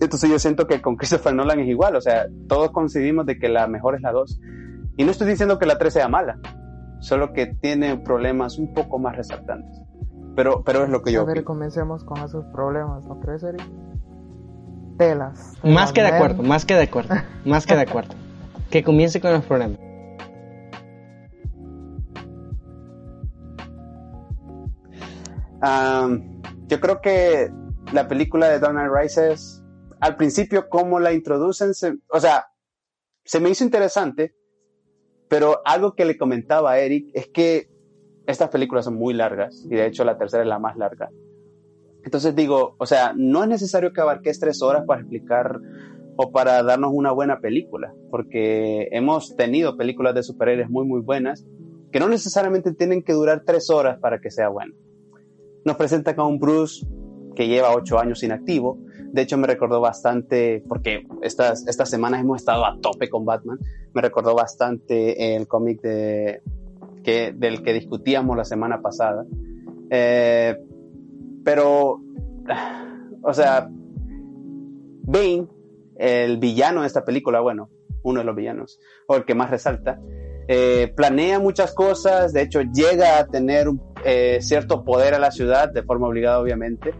Entonces 0.00 0.30
yo 0.30 0.38
siento 0.38 0.66
que 0.66 0.82
con 0.82 0.96
Christopher 0.96 1.34
Nolan 1.34 1.60
es 1.60 1.68
igual, 1.68 1.96
o 1.96 2.00
sea, 2.00 2.26
todos 2.48 2.70
coincidimos 2.70 3.26
de 3.26 3.38
que 3.38 3.48
la 3.48 3.66
mejor 3.66 3.94
es 3.94 4.02
la 4.02 4.12
2. 4.12 4.40
Y 4.98 5.04
no 5.04 5.10
estoy 5.10 5.28
diciendo 5.28 5.58
que 5.58 5.66
la 5.66 5.78
3 5.78 5.92
sea 5.92 6.08
mala, 6.08 6.38
solo 7.00 7.32
que 7.32 7.46
tiene 7.46 7.96
problemas 7.98 8.58
un 8.58 8.74
poco 8.74 8.98
más 8.98 9.16
resaltantes. 9.16 9.80
Pero, 10.34 10.62
pero 10.64 10.84
es 10.84 10.90
lo 10.90 11.02
que 11.02 11.12
yo... 11.12 11.22
A 11.22 11.24
ver, 11.24 11.44
comencemos 11.44 12.04
con 12.04 12.18
esos 12.22 12.44
problemas, 12.46 13.06
¿no 13.06 13.18
crees, 13.20 13.42
Eric? 13.42 13.62
Telas. 14.98 15.54
Más 15.62 15.92
que 15.92 16.02
de 16.02 16.08
acuerdo, 16.08 16.42
más 16.42 16.64
que 16.64 16.74
de 16.74 16.82
acuerdo, 16.82 17.14
más 17.44 17.66
que 17.66 17.74
de 17.74 17.82
acuerdo. 17.82 18.14
Que 18.70 18.82
comience 18.82 19.20
con 19.20 19.32
los 19.32 19.44
problemas. 19.44 19.78
yo 26.68 26.80
creo 26.80 27.00
que 27.00 27.50
la 27.92 28.08
película 28.08 28.48
de 28.48 28.58
Donald 28.58 28.92
Rises, 28.94 29.55
al 30.00 30.16
principio, 30.16 30.68
como 30.68 31.00
la 31.00 31.12
introducen, 31.12 31.72
o 32.08 32.20
sea, 32.20 32.46
se 33.24 33.40
me 33.40 33.50
hizo 33.50 33.64
interesante, 33.64 34.34
pero 35.28 35.60
algo 35.64 35.94
que 35.94 36.04
le 36.04 36.16
comentaba 36.16 36.72
a 36.72 36.78
Eric 36.78 37.10
es 37.14 37.28
que 37.28 37.68
estas 38.26 38.50
películas 38.50 38.84
son 38.84 38.94
muy 38.94 39.14
largas, 39.14 39.64
y 39.64 39.74
de 39.74 39.86
hecho 39.86 40.04
la 40.04 40.18
tercera 40.18 40.42
es 40.42 40.48
la 40.48 40.58
más 40.58 40.76
larga. 40.76 41.10
Entonces 42.04 42.34
digo, 42.36 42.76
o 42.78 42.86
sea, 42.86 43.12
no 43.16 43.42
es 43.42 43.48
necesario 43.48 43.92
que 43.92 44.00
abarques 44.00 44.38
tres 44.38 44.62
horas 44.62 44.84
para 44.86 45.00
explicar 45.00 45.58
o 46.16 46.30
para 46.30 46.62
darnos 46.62 46.92
una 46.94 47.12
buena 47.12 47.40
película, 47.40 47.92
porque 48.10 48.88
hemos 48.92 49.34
tenido 49.36 49.76
películas 49.76 50.14
de 50.14 50.22
superhéroes 50.22 50.70
muy, 50.70 50.86
muy 50.86 51.00
buenas, 51.00 51.44
que 51.90 52.00
no 52.00 52.08
necesariamente 52.08 52.72
tienen 52.72 53.02
que 53.02 53.12
durar 53.12 53.42
tres 53.44 53.70
horas 53.70 53.98
para 53.98 54.20
que 54.20 54.30
sea 54.30 54.48
bueno. 54.48 54.74
Nos 55.64 55.76
presenta 55.76 56.12
a 56.16 56.26
un 56.26 56.38
Bruce 56.38 56.86
que 57.34 57.48
lleva 57.48 57.74
ocho 57.74 57.98
años 57.98 58.22
inactivo. 58.22 58.78
De 59.12 59.22
hecho, 59.22 59.38
me 59.38 59.46
recordó 59.46 59.80
bastante, 59.80 60.62
porque 60.68 61.06
estas, 61.22 61.66
estas 61.66 61.88
semanas 61.88 62.20
hemos 62.20 62.40
estado 62.40 62.66
a 62.66 62.78
tope 62.80 63.08
con 63.08 63.24
Batman, 63.24 63.58
me 63.94 64.02
recordó 64.02 64.34
bastante 64.34 65.36
el 65.36 65.46
cómic 65.48 65.80
de, 65.80 66.42
que, 67.02 67.32
del 67.32 67.62
que 67.62 67.72
discutíamos 67.72 68.36
la 68.36 68.44
semana 68.44 68.82
pasada. 68.82 69.24
Eh, 69.90 70.56
pero, 71.44 72.00
o 73.22 73.32
sea, 73.32 73.68
Bane, 73.70 75.46
el 75.96 76.38
villano 76.38 76.80
de 76.80 76.88
esta 76.88 77.04
película, 77.04 77.40
bueno, 77.40 77.70
uno 78.02 78.20
de 78.20 78.26
los 78.26 78.36
villanos, 78.36 78.80
o 79.06 79.16
el 79.16 79.24
que 79.24 79.34
más 79.34 79.50
resalta, 79.50 80.00
eh, 80.48 80.92
planea 80.96 81.38
muchas 81.38 81.72
cosas, 81.72 82.32
de 82.32 82.42
hecho 82.42 82.62
llega 82.62 83.18
a 83.18 83.26
tener 83.26 83.68
eh, 84.04 84.38
cierto 84.40 84.84
poder 84.84 85.14
a 85.14 85.18
la 85.18 85.30
ciudad, 85.30 85.72
de 85.72 85.82
forma 85.82 86.06
obligada 86.06 86.40
obviamente, 86.40 86.94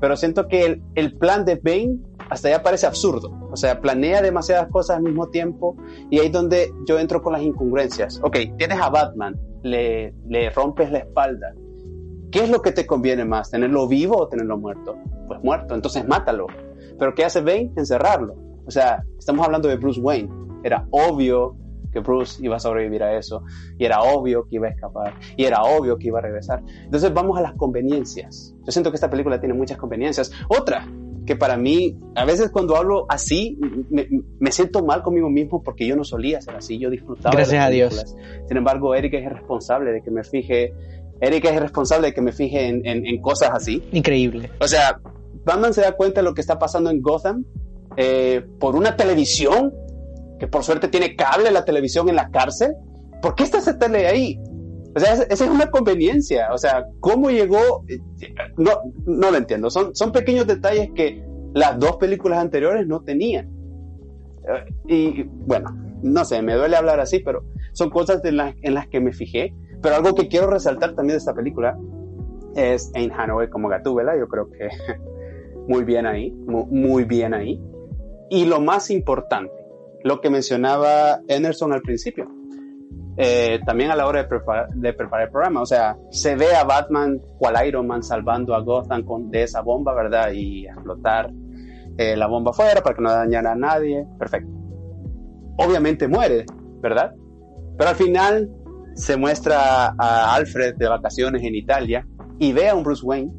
pero 0.00 0.16
siento 0.16 0.48
que 0.48 0.64
el, 0.64 0.82
el, 0.94 1.16
plan 1.16 1.44
de 1.44 1.56
Bane 1.56 1.98
hasta 2.30 2.50
ya 2.50 2.62
parece 2.62 2.86
absurdo, 2.86 3.32
o 3.50 3.56
sea, 3.56 3.80
planea 3.80 4.22
demasiadas 4.22 4.68
cosas 4.70 4.98
al 4.98 5.02
mismo 5.02 5.28
tiempo 5.28 5.76
y 6.10 6.18
ahí 6.18 6.26
es 6.26 6.32
donde 6.32 6.72
yo 6.86 6.98
entro 6.98 7.22
con 7.22 7.32
las 7.32 7.42
incongruencias. 7.42 8.20
Ok, 8.22 8.36
tienes 8.56 8.80
a 8.80 8.90
Batman, 8.90 9.38
le, 9.62 10.14
le 10.28 10.50
rompes 10.50 10.90
la 10.90 10.98
espalda, 10.98 11.54
¿qué 12.30 12.40
es 12.40 12.50
lo 12.50 12.62
que 12.62 12.72
te 12.72 12.86
conviene 12.86 13.24
más, 13.24 13.50
tenerlo 13.50 13.88
vivo 13.88 14.16
o 14.18 14.28
tenerlo 14.28 14.58
muerto? 14.58 14.96
Pues 15.26 15.42
muerto, 15.42 15.74
entonces 15.74 16.06
mátalo. 16.06 16.46
Pero 16.98 17.14
¿qué 17.14 17.24
hace 17.24 17.40
Bane? 17.40 17.72
Encerrarlo. 17.76 18.34
O 18.66 18.70
sea, 18.70 19.04
estamos 19.18 19.44
hablando 19.44 19.68
de 19.68 19.76
Bruce 19.76 20.00
Wayne. 20.00 20.28
Era 20.62 20.86
obvio 20.90 21.56
que 21.98 22.04
Bruce 22.10 22.44
iba 22.44 22.56
a 22.56 22.60
sobrevivir 22.60 23.02
a 23.02 23.16
eso, 23.16 23.42
y 23.78 23.84
era 23.84 24.00
obvio 24.02 24.46
que 24.48 24.56
iba 24.56 24.68
a 24.68 24.70
escapar, 24.70 25.14
y 25.36 25.44
era 25.44 25.62
obvio 25.62 25.98
que 25.98 26.08
iba 26.08 26.18
a 26.18 26.22
regresar. 26.22 26.62
Entonces 26.84 27.12
vamos 27.12 27.38
a 27.38 27.42
las 27.42 27.54
conveniencias. 27.54 28.54
Yo 28.64 28.72
siento 28.72 28.90
que 28.90 28.96
esta 28.96 29.10
película 29.10 29.40
tiene 29.40 29.54
muchas 29.54 29.78
conveniencias. 29.78 30.32
Otra, 30.48 30.86
que 31.26 31.36
para 31.36 31.56
mí, 31.56 31.98
a 32.14 32.24
veces 32.24 32.50
cuando 32.50 32.76
hablo 32.76 33.06
así, 33.08 33.58
me, 33.90 34.52
siento 34.52 34.84
mal 34.84 35.02
conmigo 35.02 35.28
mismo 35.28 35.62
porque 35.62 35.86
yo 35.86 35.96
no 35.96 36.04
solía 36.04 36.40
ser 36.40 36.56
así, 36.56 36.78
yo 36.78 36.90
disfrutaba. 36.90 37.34
Gracias 37.34 37.64
a 37.64 37.68
Dios. 37.68 38.16
Sin 38.46 38.56
embargo, 38.56 38.94
Eric 38.94 39.14
es 39.14 39.30
responsable 39.30 39.92
de 39.92 40.02
que 40.02 40.10
me 40.10 40.24
fije, 40.24 40.72
Eric 41.20 41.44
es 41.44 41.60
responsable 41.60 42.08
de 42.08 42.14
que 42.14 42.22
me 42.22 42.32
fije 42.32 42.68
en, 42.68 42.86
en 42.86 43.20
cosas 43.20 43.50
así. 43.52 43.82
Increíble. 43.92 44.50
O 44.60 44.66
sea, 44.66 45.00
Batman 45.44 45.72
se 45.72 45.80
da 45.80 45.92
cuenta 45.92 46.20
de 46.20 46.24
lo 46.24 46.34
que 46.34 46.40
está 46.40 46.58
pasando 46.58 46.90
en 46.90 47.00
Gotham 47.00 47.44
eh, 47.96 48.44
por 48.60 48.76
una 48.76 48.96
televisión, 48.96 49.74
que 50.38 50.46
por 50.46 50.64
suerte 50.64 50.88
tiene 50.88 51.16
cable 51.16 51.50
la 51.50 51.64
televisión 51.64 52.08
en 52.08 52.16
la 52.16 52.30
cárcel. 52.30 52.74
¿Por 53.22 53.34
qué 53.34 53.44
está 53.44 53.58
esa 53.58 53.78
tele 53.78 54.06
ahí? 54.06 54.40
O 54.94 55.00
sea, 55.00 55.14
esa 55.14 55.44
es 55.44 55.50
una 55.50 55.70
conveniencia. 55.70 56.48
O 56.52 56.58
sea, 56.58 56.86
¿cómo 57.00 57.30
llegó? 57.30 57.84
No, 58.56 58.70
no 59.06 59.30
lo 59.30 59.36
entiendo. 59.36 59.70
Son, 59.70 59.94
son 59.94 60.12
pequeños 60.12 60.46
detalles 60.46 60.90
que 60.94 61.24
las 61.54 61.78
dos 61.78 61.96
películas 61.96 62.38
anteriores 62.38 62.86
no 62.86 63.02
tenían. 63.02 63.50
Eh, 64.48 64.74
y 64.86 65.22
bueno, 65.22 65.76
no 66.02 66.24
sé, 66.24 66.42
me 66.42 66.54
duele 66.54 66.76
hablar 66.76 67.00
así, 67.00 67.20
pero 67.20 67.44
son 67.72 67.90
cosas 67.90 68.20
las, 68.24 68.54
en 68.62 68.74
las 68.74 68.88
que 68.88 69.00
me 69.00 69.12
fijé. 69.12 69.54
Pero 69.82 69.94
algo 69.94 70.14
que 70.14 70.28
quiero 70.28 70.48
resaltar 70.48 70.94
también 70.94 71.14
de 71.14 71.18
esta 71.18 71.34
película 71.34 71.78
es 72.56 72.90
Anne 72.94 73.12
Hathaway 73.16 73.48
como 73.50 73.68
Gatúbela. 73.68 74.16
Yo 74.16 74.28
creo 74.28 74.50
que 74.50 74.68
muy 75.68 75.84
bien 75.84 76.06
ahí, 76.06 76.32
muy, 76.32 77.04
bien 77.04 77.34
ahí. 77.34 77.60
Y 78.30 78.44
lo 78.44 78.60
más 78.60 78.90
importante, 78.90 79.57
lo 80.04 80.20
que 80.20 80.30
mencionaba 80.30 81.20
Enerson 81.28 81.72
al 81.72 81.82
principio, 81.82 82.30
eh, 83.16 83.60
también 83.66 83.90
a 83.90 83.96
la 83.96 84.06
hora 84.06 84.22
de, 84.22 84.28
de, 84.74 84.92
preparar 84.92 85.26
el 85.26 85.32
programa, 85.32 85.62
o 85.62 85.66
sea, 85.66 85.96
se 86.10 86.36
ve 86.36 86.54
a 86.54 86.64
Batman 86.64 87.20
cual 87.38 87.66
Iron 87.66 87.86
Man 87.86 88.02
salvando 88.02 88.54
a 88.54 88.60
Gotham 88.60 89.04
con, 89.04 89.30
de 89.30 89.42
esa 89.42 89.60
bomba, 89.60 89.94
¿verdad? 89.94 90.30
Y 90.32 90.66
explotar 90.66 91.30
eh, 91.96 92.16
la 92.16 92.28
bomba 92.28 92.52
afuera 92.52 92.80
para 92.80 92.94
que 92.94 93.02
no 93.02 93.10
dañara 93.10 93.52
a 93.52 93.56
nadie, 93.56 94.06
perfecto. 94.18 94.50
Obviamente 95.56 96.06
muere, 96.06 96.46
¿verdad? 96.80 97.12
Pero 97.76 97.90
al 97.90 97.96
final 97.96 98.50
se 98.94 99.16
muestra 99.16 99.94
a 99.98 100.34
Alfred 100.34 100.76
de 100.76 100.88
vacaciones 100.88 101.42
en 101.42 101.54
Italia 101.54 102.06
y 102.38 102.52
ve 102.52 102.68
a 102.68 102.74
un 102.74 102.84
Bruce 102.84 103.04
Wayne 103.04 103.32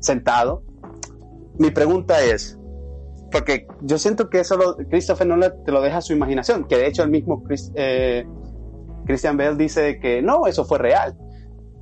sentado 0.00 0.62
mi 1.58 1.70
pregunta 1.70 2.22
es, 2.22 2.55
porque 3.36 3.66
yo 3.82 3.98
siento 3.98 4.30
que 4.30 4.40
eso 4.40 4.56
lo, 4.56 4.76
Christopher 4.88 5.26
Nolan 5.26 5.62
te 5.62 5.70
lo 5.70 5.82
deja 5.82 5.98
a 5.98 6.00
su 6.00 6.14
imaginación, 6.14 6.66
que 6.66 6.78
de 6.78 6.86
hecho 6.86 7.02
el 7.02 7.10
mismo 7.10 7.44
eh, 7.74 8.24
Christian 9.04 9.36
Bell 9.36 9.58
dice 9.58 10.00
que 10.00 10.22
no, 10.22 10.46
eso 10.46 10.64
fue 10.64 10.78
real. 10.78 11.14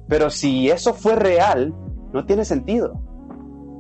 Pero 0.08 0.30
si 0.30 0.68
eso 0.68 0.94
fue 0.94 1.14
real, 1.14 1.72
no 2.12 2.26
tiene 2.26 2.44
sentido. 2.44 3.00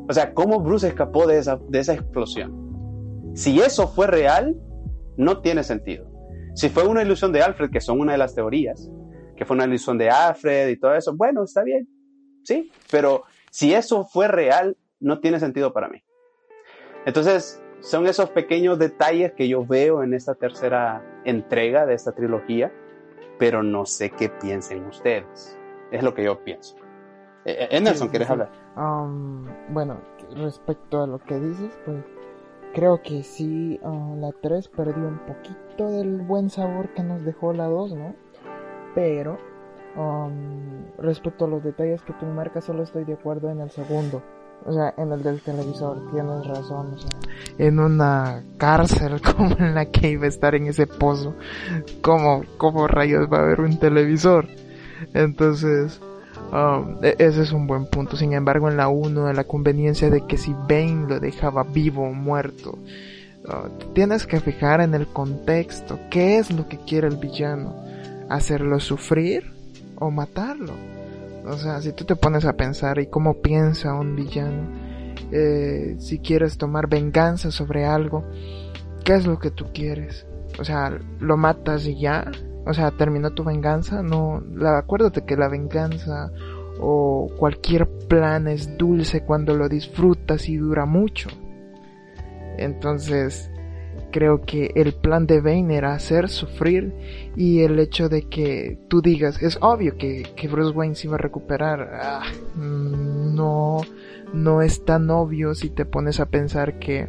O 0.08 0.12
sea, 0.12 0.34
¿cómo 0.34 0.60
Bruce 0.60 0.86
escapó 0.86 1.26
de 1.26 1.38
esa, 1.38 1.58
de 1.68 1.80
esa 1.80 1.94
explosión? 1.94 3.32
Si 3.34 3.58
eso 3.58 3.88
fue 3.88 4.06
real, 4.06 4.56
no 5.16 5.40
tiene 5.40 5.64
sentido. 5.64 6.06
Si 6.54 6.68
fue 6.68 6.86
una 6.86 7.02
ilusión 7.02 7.32
de 7.32 7.42
Alfred, 7.42 7.70
que 7.72 7.80
son 7.80 7.98
una 7.98 8.12
de 8.12 8.18
las 8.18 8.36
teorías, 8.36 8.88
que 9.36 9.44
fue 9.44 9.56
una 9.56 9.64
ilusión 9.64 9.98
de 9.98 10.10
Alfred 10.10 10.68
y 10.68 10.78
todo 10.78 10.94
eso, 10.94 11.16
bueno, 11.16 11.42
está 11.42 11.64
bien, 11.64 11.88
sí, 12.44 12.70
pero 12.88 13.24
si 13.50 13.74
eso 13.74 14.04
fue 14.04 14.28
real, 14.28 14.76
no 15.00 15.18
tiene 15.18 15.40
sentido 15.40 15.72
para 15.72 15.88
mí. 15.88 16.04
Entonces, 17.04 17.60
son 17.84 18.06
esos 18.06 18.30
pequeños 18.30 18.78
detalles 18.78 19.32
que 19.32 19.46
yo 19.46 19.64
veo 19.64 20.02
en 20.02 20.14
esta 20.14 20.34
tercera 20.34 21.04
entrega 21.24 21.84
de 21.84 21.92
esta 21.92 22.12
trilogía, 22.12 22.72
pero 23.38 23.62
no 23.62 23.84
sé 23.84 24.08
qué 24.08 24.30
piensen 24.30 24.86
ustedes. 24.86 25.58
Es 25.90 26.02
lo 26.02 26.14
que 26.14 26.24
yo 26.24 26.42
pienso. 26.42 26.76
Eh, 27.44 27.54
eh, 27.60 27.68
Emerson, 27.72 28.08
¿quieres 28.08 28.30
hablar? 28.30 28.50
Um, 28.74 29.44
bueno, 29.68 30.00
respecto 30.34 31.02
a 31.02 31.06
lo 31.06 31.18
que 31.18 31.38
dices, 31.38 31.78
pues 31.84 32.02
creo 32.72 33.02
que 33.02 33.22
sí, 33.22 33.78
uh, 33.82 34.16
la 34.16 34.32
3 34.32 34.66
perdió 34.68 35.06
un 35.06 35.18
poquito 35.18 35.90
del 35.90 36.22
buen 36.22 36.48
sabor 36.48 36.88
que 36.94 37.02
nos 37.02 37.22
dejó 37.22 37.52
la 37.52 37.66
2, 37.66 37.96
¿no? 37.96 38.14
Pero 38.94 39.36
um, 39.94 40.86
respecto 40.96 41.44
a 41.44 41.48
los 41.48 41.62
detalles 41.62 42.02
que 42.02 42.14
tú 42.14 42.24
marcas, 42.24 42.64
solo 42.64 42.82
estoy 42.82 43.04
de 43.04 43.12
acuerdo 43.12 43.50
en 43.50 43.60
el 43.60 43.70
segundo. 43.70 44.22
O 44.66 44.72
sea, 44.72 44.94
en 44.96 45.12
el 45.12 45.22
del 45.22 45.40
televisor, 45.42 46.10
tienes 46.10 46.46
razón. 46.46 46.96
En 47.58 47.78
una 47.78 48.42
cárcel 48.56 49.20
como 49.36 49.56
en 49.58 49.74
la 49.74 49.86
que 49.86 50.10
iba 50.10 50.24
a 50.24 50.28
estar 50.28 50.54
en 50.54 50.66
ese 50.66 50.86
pozo, 50.86 51.34
¿cómo, 52.00 52.42
cómo 52.56 52.86
rayos 52.86 53.28
va 53.30 53.38
a 53.38 53.42
haber 53.42 53.60
un 53.60 53.78
televisor? 53.78 54.48
Entonces, 55.12 56.00
um, 56.50 56.96
e, 57.02 57.14
ese 57.18 57.42
es 57.42 57.52
un 57.52 57.66
buen 57.66 57.86
punto. 57.86 58.16
Sin 58.16 58.32
embargo, 58.32 58.70
en 58.70 58.78
la 58.78 58.88
1, 58.88 59.32
la 59.32 59.44
conveniencia 59.44 60.08
de 60.08 60.26
que 60.26 60.38
si 60.38 60.54
Bane 60.54 61.06
lo 61.08 61.20
dejaba 61.20 61.64
vivo 61.64 62.08
o 62.08 62.14
muerto, 62.14 62.78
uh, 63.44 63.92
tienes 63.92 64.26
que 64.26 64.40
fijar 64.40 64.80
en 64.80 64.94
el 64.94 65.06
contexto. 65.08 65.98
¿Qué 66.10 66.38
es 66.38 66.50
lo 66.50 66.68
que 66.68 66.78
quiere 66.78 67.08
el 67.08 67.16
villano? 67.16 67.74
¿Hacerlo 68.30 68.80
sufrir 68.80 69.52
o 69.96 70.10
matarlo? 70.10 70.93
O 71.46 71.54
sea, 71.54 71.80
si 71.80 71.92
tú 71.92 72.04
te 72.04 72.16
pones 72.16 72.44
a 72.44 72.54
pensar 72.54 72.98
y 72.98 73.06
cómo 73.06 73.34
piensa 73.34 73.94
un 73.94 74.16
villano, 74.16 74.70
eh, 75.30 75.96
si 75.98 76.18
quieres 76.18 76.56
tomar 76.56 76.88
venganza 76.88 77.50
sobre 77.50 77.84
algo, 77.84 78.24
¿qué 79.04 79.14
es 79.14 79.26
lo 79.26 79.38
que 79.38 79.50
tú 79.50 79.66
quieres? 79.72 80.26
O 80.58 80.64
sea, 80.64 80.98
lo 81.20 81.36
matas 81.36 81.86
y 81.86 81.98
ya. 81.98 82.30
O 82.66 82.72
sea, 82.72 82.90
terminó 82.92 83.32
tu 83.32 83.44
venganza. 83.44 84.02
No, 84.02 84.42
la, 84.54 84.78
acuérdate 84.78 85.24
que 85.24 85.36
la 85.36 85.48
venganza 85.48 86.30
o 86.80 87.30
cualquier 87.38 87.88
plan 88.08 88.48
es 88.48 88.76
dulce 88.78 89.24
cuando 89.24 89.54
lo 89.54 89.68
disfrutas 89.68 90.48
y 90.48 90.56
dura 90.56 90.86
mucho. 90.86 91.28
Entonces, 92.56 93.50
creo 94.14 94.42
que 94.42 94.70
el 94.76 94.94
plan 94.94 95.26
de 95.26 95.40
Bane 95.40 95.74
era 95.74 95.92
hacer 95.92 96.28
sufrir 96.28 96.94
y 97.34 97.62
el 97.62 97.80
hecho 97.80 98.08
de 98.08 98.28
que 98.28 98.78
tú 98.86 99.02
digas, 99.02 99.42
es 99.42 99.58
obvio 99.60 99.98
que, 99.98 100.22
que 100.36 100.46
Bruce 100.46 100.70
Wayne 100.70 100.94
se 100.94 101.08
iba 101.08 101.16
a 101.16 101.18
recuperar, 101.18 101.98
ah, 102.00 102.22
no, 102.54 103.80
no 104.32 104.62
es 104.62 104.84
tan 104.84 105.10
obvio 105.10 105.56
si 105.56 105.68
te 105.68 105.84
pones 105.84 106.20
a 106.20 106.26
pensar 106.26 106.78
que 106.78 107.08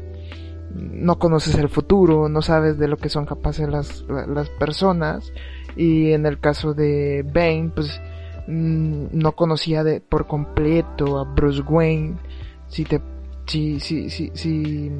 no 0.73 1.19
conoces 1.19 1.53
el 1.59 1.69
futuro, 1.69 2.27
no 2.27 2.41
sabes 2.41 2.79
de 2.79 2.87
lo 2.87 2.97
que 2.97 3.09
son 3.09 3.27
capaces 3.27 3.69
las, 3.69 4.03
las 4.09 4.49
personas. 4.49 5.31
Y 5.75 6.11
en 6.11 6.25
el 6.25 6.39
caso 6.39 6.73
de 6.73 7.23
Bane, 7.23 7.71
pues 7.75 8.01
mm, 8.47 9.09
no 9.11 9.33
conocía 9.33 9.83
de, 9.83 10.01
por 10.01 10.25
completo 10.25 11.19
a 11.19 11.23
Bruce 11.35 11.61
Wayne, 11.61 12.15
si 12.67 12.83
te, 12.83 12.99
si, 13.45 13.79
si, 13.79 14.09
si, 14.09 14.31
si 14.33 14.91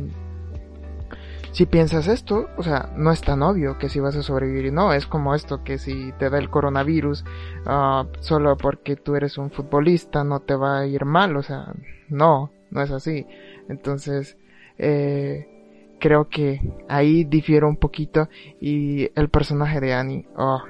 si 1.56 1.66
piensas 1.66 2.10
esto, 2.10 2.50
o 2.58 2.64
sea, 2.64 2.92
no 2.98 3.14
es 3.14 3.22
tan 3.22 3.42
obvio 3.42 3.78
que 3.78 3.88
si 3.88 4.02
vas 4.02 4.18
a 4.18 4.24
sobrevivir. 4.24 4.74
No, 4.74 4.92
es 4.92 5.08
como 5.08 5.34
esto 5.34 5.64
que 5.64 5.78
si 5.78 6.12
te 6.20 6.30
da 6.30 6.38
el 6.38 6.50
coronavirus, 6.50 7.24
uh, 7.66 8.06
solo 8.20 8.58
porque 8.58 8.98
tú 8.98 9.16
eres 9.16 9.38
un 9.38 9.52
futbolista 9.52 10.26
no 10.26 10.42
te 10.42 10.54
va 10.54 10.80
a 10.80 10.86
ir 10.86 11.06
mal. 11.06 11.38
O 11.38 11.44
sea, 11.44 11.74
no, 12.10 12.52
no 12.72 12.82
es 12.82 12.92
así. 12.92 13.26
Entonces, 13.70 14.38
eh, 14.78 15.96
creo 16.02 16.28
que 16.28 16.60
ahí 16.90 17.24
difiere 17.24 17.66
un 17.66 17.78
poquito. 17.78 18.28
Y 18.60 19.10
el 19.16 19.30
personaje 19.30 19.80
de 19.80 19.94
Annie, 19.94 20.28
oh, 20.36 20.62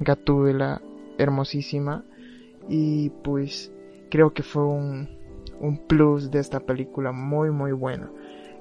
Gatúbela, 0.00 0.82
hermosísima. 1.16 2.04
Y 2.68 3.10
pues, 3.22 3.72
creo 4.10 4.34
que 4.34 4.42
fue 4.42 4.64
un, 4.64 5.10
un 5.60 5.86
plus 5.86 6.32
de 6.32 6.40
esta 6.40 6.58
película 6.58 7.12
muy, 7.12 7.52
muy 7.52 7.70
bueno. 7.70 8.10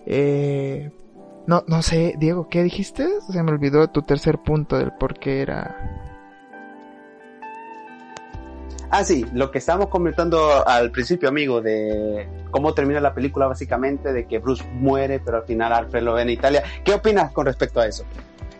Eh, 0.05 0.91
no, 1.47 1.63
no 1.67 1.81
sé, 1.81 2.15
Diego, 2.17 2.47
¿qué 2.49 2.63
dijiste? 2.63 3.07
Se 3.31 3.43
me 3.43 3.51
olvidó 3.51 3.87
tu 3.89 4.01
tercer 4.01 4.39
punto 4.39 4.77
del 4.77 4.91
por 4.93 5.19
qué 5.19 5.41
era. 5.41 5.75
Ah, 8.89 9.03
sí, 9.03 9.25
lo 9.33 9.49
que 9.49 9.57
estábamos 9.57 9.89
comentando 9.89 10.67
al 10.67 10.91
principio, 10.91 11.27
amigo, 11.27 11.61
de 11.61 12.29
cómo 12.51 12.75
termina 12.75 12.99
la 12.99 13.15
película 13.15 13.47
básicamente, 13.47 14.13
de 14.13 14.27
que 14.27 14.37
Bruce 14.37 14.63
muere, 14.71 15.19
pero 15.19 15.37
al 15.37 15.43
final 15.45 15.73
Alfred 15.73 16.03
lo 16.03 16.13
ve 16.13 16.21
en 16.21 16.29
Italia. 16.29 16.63
¿Qué 16.85 16.93
opinas 16.93 17.31
con 17.31 17.47
respecto 17.47 17.79
a 17.79 17.87
eso? 17.87 18.05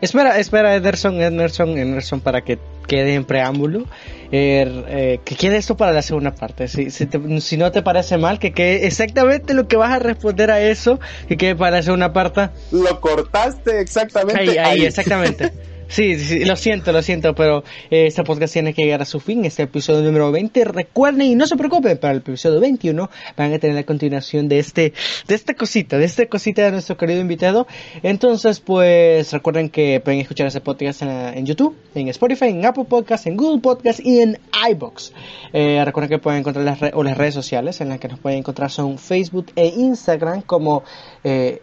Espera, 0.04 0.38
espera, 0.38 0.76
Ederson, 0.76 1.22
Ederson, 1.22 1.78
Ederson, 1.78 2.20
para 2.20 2.42
que 2.42 2.60
quede 2.88 3.16
en 3.16 3.24
preámbulo. 3.24 3.86
Er, 4.34 4.70
eh, 4.90 5.20
que 5.24 5.36
quede 5.36 5.56
esto 5.56 5.78
para 5.78 5.94
la 5.94 6.02
segunda 6.02 6.36
parte. 6.36 6.68
Si, 6.68 6.92
si, 6.92 7.58
no 7.58 7.72
te 7.72 7.82
parece 7.82 8.18
mal, 8.18 8.38
que 8.38 8.52
quede 8.52 8.86
exactamente 8.86 9.54
lo 9.54 9.70
que 9.70 9.78
vas 9.78 9.92
a 9.92 10.00
responder 10.00 10.52
a 10.52 10.60
eso, 10.60 11.00
que 11.30 11.38
quede 11.38 11.56
para 11.56 11.78
la 11.78 11.84
segunda 11.84 12.12
parte. 12.12 12.50
Lo 12.72 13.00
cortaste 13.00 13.80
exactamente. 13.80 14.42
Ahí, 14.42 14.58
ahí, 14.58 14.86
exactamente. 14.86 15.54
Sí, 15.94 16.18
sí, 16.18 16.44
lo 16.44 16.56
siento, 16.56 16.92
lo 16.92 17.04
siento, 17.04 17.36
pero 17.36 17.64
eh, 17.92 18.08
este 18.08 18.24
podcast 18.24 18.52
tiene 18.52 18.74
que 18.74 18.82
llegar 18.82 19.04
a 19.04 19.06
su 19.06 19.20
fin, 19.20 19.46
este 19.46 19.62
episodio 19.62 20.02
número 20.02 20.32
20. 20.32 20.66
Recuerden 20.66 21.22
y 21.28 21.36
no 21.36 21.46
se 21.46 21.56
preocupen, 21.56 22.00
para 22.00 22.14
el 22.14 22.18
episodio 22.18 22.60
21 22.60 23.12
van 23.38 23.54
a 23.54 23.60
tener 23.60 23.76
la 23.76 23.84
continuación 23.84 24.50
de 24.50 24.58
este, 24.58 24.94
de 25.28 25.36
esta 25.36 25.54
cosita, 25.54 26.00
de 26.00 26.06
esta 26.06 26.26
cosita 26.26 26.64
de 26.64 26.72
nuestro 26.72 26.98
querido 26.98 27.22
invitado. 27.22 27.68
Entonces, 28.02 28.60
pues 28.60 29.32
recuerden 29.34 29.70
que 29.70 30.00
pueden 30.00 30.20
escuchar 30.20 30.48
este 30.48 30.62
podcast 30.62 31.04
en, 31.04 31.46
YouTube, 31.46 31.78
en 31.94 32.08
Spotify, 32.08 32.46
en 32.46 32.66
Apple 32.66 32.86
Podcasts, 32.86 33.28
en 33.28 33.38
Google 33.38 33.62
Podcasts 33.62 34.02
y 34.04 34.20
en 34.20 34.40
iBox. 34.72 35.14
Eh, 35.54 35.80
recuerden 35.86 36.10
que 36.10 36.18
pueden 36.18 36.40
encontrar 36.40 36.66
las, 36.66 36.80
o 36.96 37.04
las 37.04 37.16
redes 37.16 37.36
sociales 37.36 37.82
en 37.82 37.90
las 37.90 38.00
que 38.00 38.08
nos 38.08 38.18
pueden 38.18 38.40
encontrar 38.40 38.72
son 38.72 38.98
Facebook 38.98 39.52
e 39.56 39.68
Instagram 39.68 40.42
como 40.42 40.82
eh, 41.24 41.62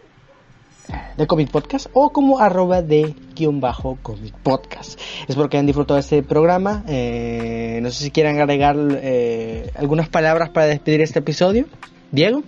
de 1.17 1.27
Comic 1.27 1.51
Podcast 1.51 1.87
o 1.93 2.11
como 2.11 2.39
arroba 2.39 2.81
de 2.81 3.15
guion 3.35 3.59
bajo 3.59 3.97
Comic 4.01 4.35
Podcast. 4.37 4.99
Espero 5.27 5.49
que 5.49 5.57
hayan 5.57 5.65
disfrutado 5.65 5.95
de 5.95 6.01
este 6.01 6.23
programa. 6.23 6.83
Eh, 6.87 7.79
no 7.81 7.91
sé 7.91 8.03
si 8.03 8.11
quieren 8.11 8.39
agregar 8.39 8.75
eh, 8.79 9.71
algunas 9.75 10.09
palabras 10.09 10.49
para 10.49 10.67
despedir 10.67 11.01
este 11.01 11.19
episodio. 11.19 11.65
Diego. 12.11 12.43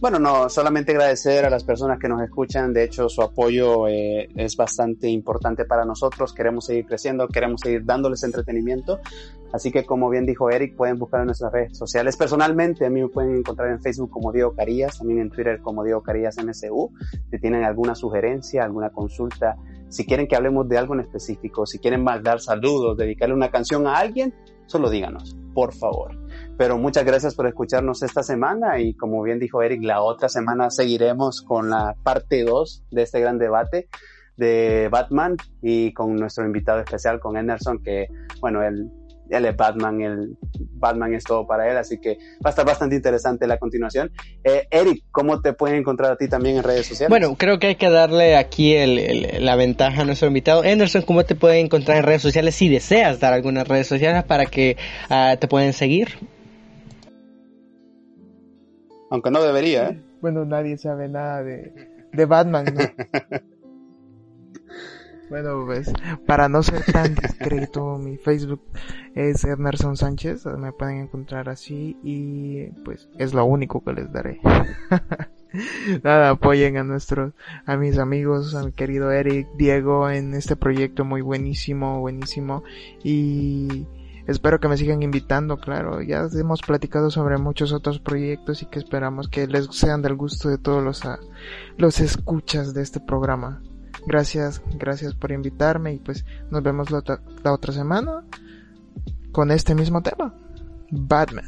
Bueno, 0.00 0.20
no, 0.20 0.48
solamente 0.48 0.92
agradecer 0.92 1.44
a 1.44 1.50
las 1.50 1.64
personas 1.64 1.98
que 1.98 2.08
nos 2.08 2.22
escuchan. 2.22 2.72
De 2.72 2.84
hecho, 2.84 3.08
su 3.08 3.20
apoyo 3.20 3.88
eh, 3.88 4.28
es 4.36 4.56
bastante 4.56 5.08
importante 5.08 5.64
para 5.64 5.84
nosotros. 5.84 6.32
Queremos 6.32 6.66
seguir 6.66 6.86
creciendo, 6.86 7.26
queremos 7.26 7.60
seguir 7.60 7.84
dándoles 7.84 8.22
entretenimiento. 8.22 9.00
Así 9.52 9.70
que, 9.72 9.84
como 9.84 10.10
bien 10.10 10.26
dijo 10.26 10.50
Eric, 10.50 10.76
pueden 10.76 10.98
buscar 10.98 11.20
en 11.20 11.26
nuestras 11.26 11.52
redes 11.52 11.76
sociales. 11.76 12.16
Personalmente, 12.16 12.84
a 12.84 12.90
mí 12.90 13.00
me 13.00 13.08
pueden 13.08 13.36
encontrar 13.36 13.70
en 13.70 13.80
Facebook 13.80 14.10
como 14.10 14.32
Diego 14.32 14.52
Carías, 14.54 14.98
también 14.98 15.20
en 15.20 15.30
Twitter 15.30 15.60
como 15.62 15.84
Diego 15.84 16.02
Carías 16.02 16.36
MSU. 16.36 16.90
Si 17.30 17.38
tienen 17.38 17.64
alguna 17.64 17.94
sugerencia, 17.94 18.64
alguna 18.64 18.90
consulta, 18.90 19.56
si 19.88 20.04
quieren 20.04 20.28
que 20.28 20.36
hablemos 20.36 20.68
de 20.68 20.76
algo 20.76 20.94
en 20.94 21.00
específico, 21.00 21.64
si 21.66 21.78
quieren 21.78 22.04
mandar 22.04 22.40
saludos, 22.40 22.96
dedicarle 22.98 23.34
una 23.34 23.50
canción 23.50 23.86
a 23.86 23.96
alguien, 23.96 24.34
solo 24.66 24.90
díganos, 24.90 25.34
por 25.54 25.72
favor. 25.72 26.18
Pero 26.58 26.76
muchas 26.76 27.04
gracias 27.04 27.34
por 27.34 27.46
escucharnos 27.46 28.02
esta 28.02 28.22
semana 28.22 28.80
y 28.80 28.94
como 28.94 29.22
bien 29.22 29.38
dijo 29.38 29.62
Eric, 29.62 29.82
la 29.82 30.02
otra 30.02 30.28
semana 30.28 30.70
seguiremos 30.70 31.40
con 31.40 31.70
la 31.70 31.94
parte 32.02 32.44
2 32.44 32.84
de 32.90 33.02
este 33.02 33.20
gran 33.20 33.38
debate 33.38 33.88
de 34.36 34.88
Batman 34.90 35.36
y 35.62 35.92
con 35.94 36.16
nuestro 36.16 36.44
invitado 36.44 36.80
especial, 36.80 37.18
con 37.18 37.36
Anderson, 37.36 37.82
que, 37.82 38.08
bueno, 38.40 38.62
él, 38.62 38.90
él 39.30 39.44
es 39.44 39.56
Batman, 39.56 40.00
el 40.00 40.36
Batman 40.72 41.14
es 41.14 41.24
todo 41.24 41.46
para 41.46 41.70
él, 41.70 41.76
así 41.76 41.98
que 41.98 42.18
va 42.44 42.46
a 42.46 42.50
estar 42.50 42.64
bastante 42.64 42.96
interesante 42.96 43.46
la 43.46 43.58
continuación. 43.58 44.10
Eh, 44.44 44.66
Eric, 44.70 45.04
¿cómo 45.10 45.40
te 45.40 45.52
pueden 45.52 45.78
encontrar 45.78 46.12
a 46.12 46.16
ti 46.16 46.28
también 46.28 46.56
en 46.56 46.62
redes 46.62 46.86
sociales? 46.86 47.10
Bueno, 47.10 47.34
creo 47.36 47.58
que 47.58 47.68
hay 47.68 47.74
que 47.76 47.90
darle 47.90 48.36
aquí 48.36 48.74
el, 48.74 49.44
la 49.44 49.56
ventaja 49.56 50.02
a 50.02 50.04
nuestro 50.04 50.28
invitado. 50.28 50.62
Anderson, 50.62 51.02
¿cómo 51.02 51.24
te 51.24 51.34
pueden 51.34 51.66
encontrar 51.66 51.98
en 51.98 52.04
redes 52.04 52.22
sociales 52.22 52.54
si 52.54 52.68
deseas 52.68 53.20
dar 53.20 53.32
algunas 53.32 53.66
redes 53.66 53.86
sociales 53.86 54.24
para 54.24 54.46
que 54.46 54.76
uh, 55.10 55.36
te 55.36 55.48
pueden 55.48 55.72
seguir? 55.72 56.08
Aunque 59.10 59.30
no 59.30 59.42
debería, 59.42 59.88
¿eh? 59.88 60.02
Bueno, 60.20 60.44
nadie 60.44 60.76
sabe 60.76 61.08
nada 61.08 61.42
de, 61.42 61.72
de 62.12 62.24
Batman, 62.26 62.66
¿no? 62.74 63.38
bueno, 65.30 65.64
pues, 65.66 65.92
para 66.26 66.48
no 66.48 66.62
ser 66.62 66.82
tan 66.84 67.14
discreto, 67.14 67.98
mi 67.98 68.16
Facebook 68.16 68.62
es 69.14 69.44
Emerson 69.44 69.96
Sánchez, 69.96 70.46
me 70.46 70.72
pueden 70.72 70.98
encontrar 70.98 71.48
así 71.48 71.96
y 72.02 72.64
pues 72.84 73.08
es 73.18 73.34
lo 73.34 73.44
único 73.44 73.82
que 73.82 73.92
les 73.92 74.12
daré. 74.12 74.40
Nada, 76.02 76.30
apoyen 76.30 76.76
a 76.76 76.84
nuestros, 76.84 77.32
a 77.64 77.76
mis 77.76 77.98
amigos, 77.98 78.54
a 78.54 78.64
mi 78.64 78.72
querido 78.72 79.10
Eric, 79.10 79.48
Diego 79.56 80.10
en 80.10 80.34
este 80.34 80.56
proyecto 80.56 81.04
muy 81.04 81.22
buenísimo, 81.22 82.00
buenísimo 82.00 82.62
y 83.02 83.86
Espero 84.28 84.60
que 84.60 84.68
me 84.68 84.76
sigan 84.76 85.02
invitando, 85.02 85.56
claro. 85.56 86.02
Ya 86.02 86.28
hemos 86.38 86.60
platicado 86.60 87.10
sobre 87.10 87.38
muchos 87.38 87.72
otros 87.72 87.98
proyectos 87.98 88.60
y 88.60 88.66
que 88.66 88.78
esperamos 88.78 89.26
que 89.28 89.46
les 89.46 89.68
sean 89.74 90.02
del 90.02 90.16
gusto 90.16 90.50
de 90.50 90.58
todos 90.58 90.84
los, 90.84 91.02
ah, 91.06 91.18
los 91.78 91.98
escuchas 92.00 92.74
de 92.74 92.82
este 92.82 93.00
programa. 93.00 93.62
Gracias, 94.08 94.62
gracias 94.76 95.14
por 95.14 95.32
invitarme 95.32 95.92
y 95.92 95.98
pues 95.98 96.24
nos 96.50 96.62
vemos 96.62 96.90
la, 96.90 97.02
la 97.44 97.52
otra 97.52 97.74
semana 97.74 98.24
con 99.32 99.50
este 99.50 99.74
mismo 99.74 100.00
tema. 100.02 100.34
Batman. 100.90 101.44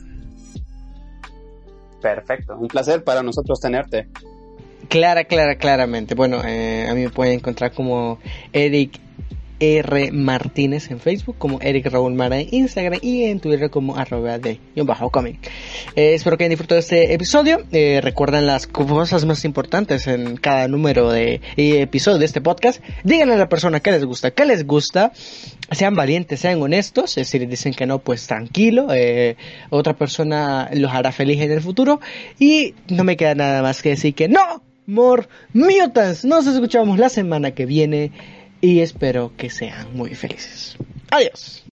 Perfecto, 2.02 2.58
un 2.58 2.68
placer 2.68 3.02
para 3.02 3.22
nosotros 3.22 3.58
tenerte. 3.60 4.10
Clara, 4.90 5.24
clara, 5.24 5.56
claramente. 5.56 6.14
Bueno, 6.14 6.42
eh, 6.44 6.86
a 6.86 6.94
mí 6.94 7.02
me 7.04 7.08
pueden 7.08 7.38
encontrar 7.38 7.72
como 7.72 8.18
Eric 8.52 9.00
R. 9.60 10.10
Martínez 10.10 10.90
en 10.90 10.98
Facebook, 10.98 11.36
como 11.38 11.60
Eric 11.60 11.86
Raúl 11.86 12.14
Mara 12.14 12.40
en 12.40 12.48
Instagram 12.50 12.98
y 13.02 13.24
en 13.24 13.40
Twitter 13.40 13.70
como 13.70 13.96
arroba 13.96 14.38
de. 14.38 14.58
Eh, 14.74 16.14
espero 16.14 16.36
que 16.36 16.44
hayan 16.44 16.50
disfrutado 16.50 16.78
este 16.78 17.12
episodio. 17.12 17.62
Eh, 17.70 18.00
recuerden 18.02 18.46
las 18.46 18.66
cosas 18.66 19.24
más 19.26 19.44
importantes 19.44 20.06
en 20.06 20.36
cada 20.36 20.66
número 20.68 21.10
de 21.10 21.40
episodio 21.56 22.18
de 22.18 22.24
este 22.24 22.40
podcast. 22.40 22.82
Díganle 23.04 23.34
a 23.34 23.38
la 23.38 23.48
persona 23.48 23.80
que 23.80 23.90
les 23.90 24.04
gusta, 24.04 24.30
que 24.30 24.44
les 24.46 24.66
gusta. 24.66 25.12
Sean 25.70 25.94
valientes, 25.94 26.40
sean 26.40 26.60
honestos. 26.62 27.12
Si 27.12 27.38
les 27.38 27.48
dicen 27.48 27.74
que 27.74 27.86
no, 27.86 27.98
pues 27.98 28.26
tranquilo. 28.26 28.88
Eh, 28.92 29.36
otra 29.68 29.94
persona 29.94 30.70
los 30.72 30.90
hará 30.92 31.12
feliz 31.12 31.40
en 31.40 31.52
el 31.52 31.60
futuro. 31.60 32.00
Y 32.38 32.74
no 32.88 33.04
me 33.04 33.16
queda 33.16 33.34
nada 33.34 33.62
más 33.62 33.82
que 33.82 33.90
decir 33.90 34.14
que 34.14 34.28
no, 34.28 34.62
more 34.86 35.28
mutants. 35.52 36.24
Nos 36.24 36.46
escuchamos 36.46 36.98
la 36.98 37.08
semana 37.08 37.52
que 37.52 37.66
viene 37.66 38.10
y 38.60 38.80
espero 38.80 39.32
que 39.36 39.50
sean 39.50 39.94
muy 39.94 40.14
felices. 40.14 40.76
Adiós. 41.10 41.62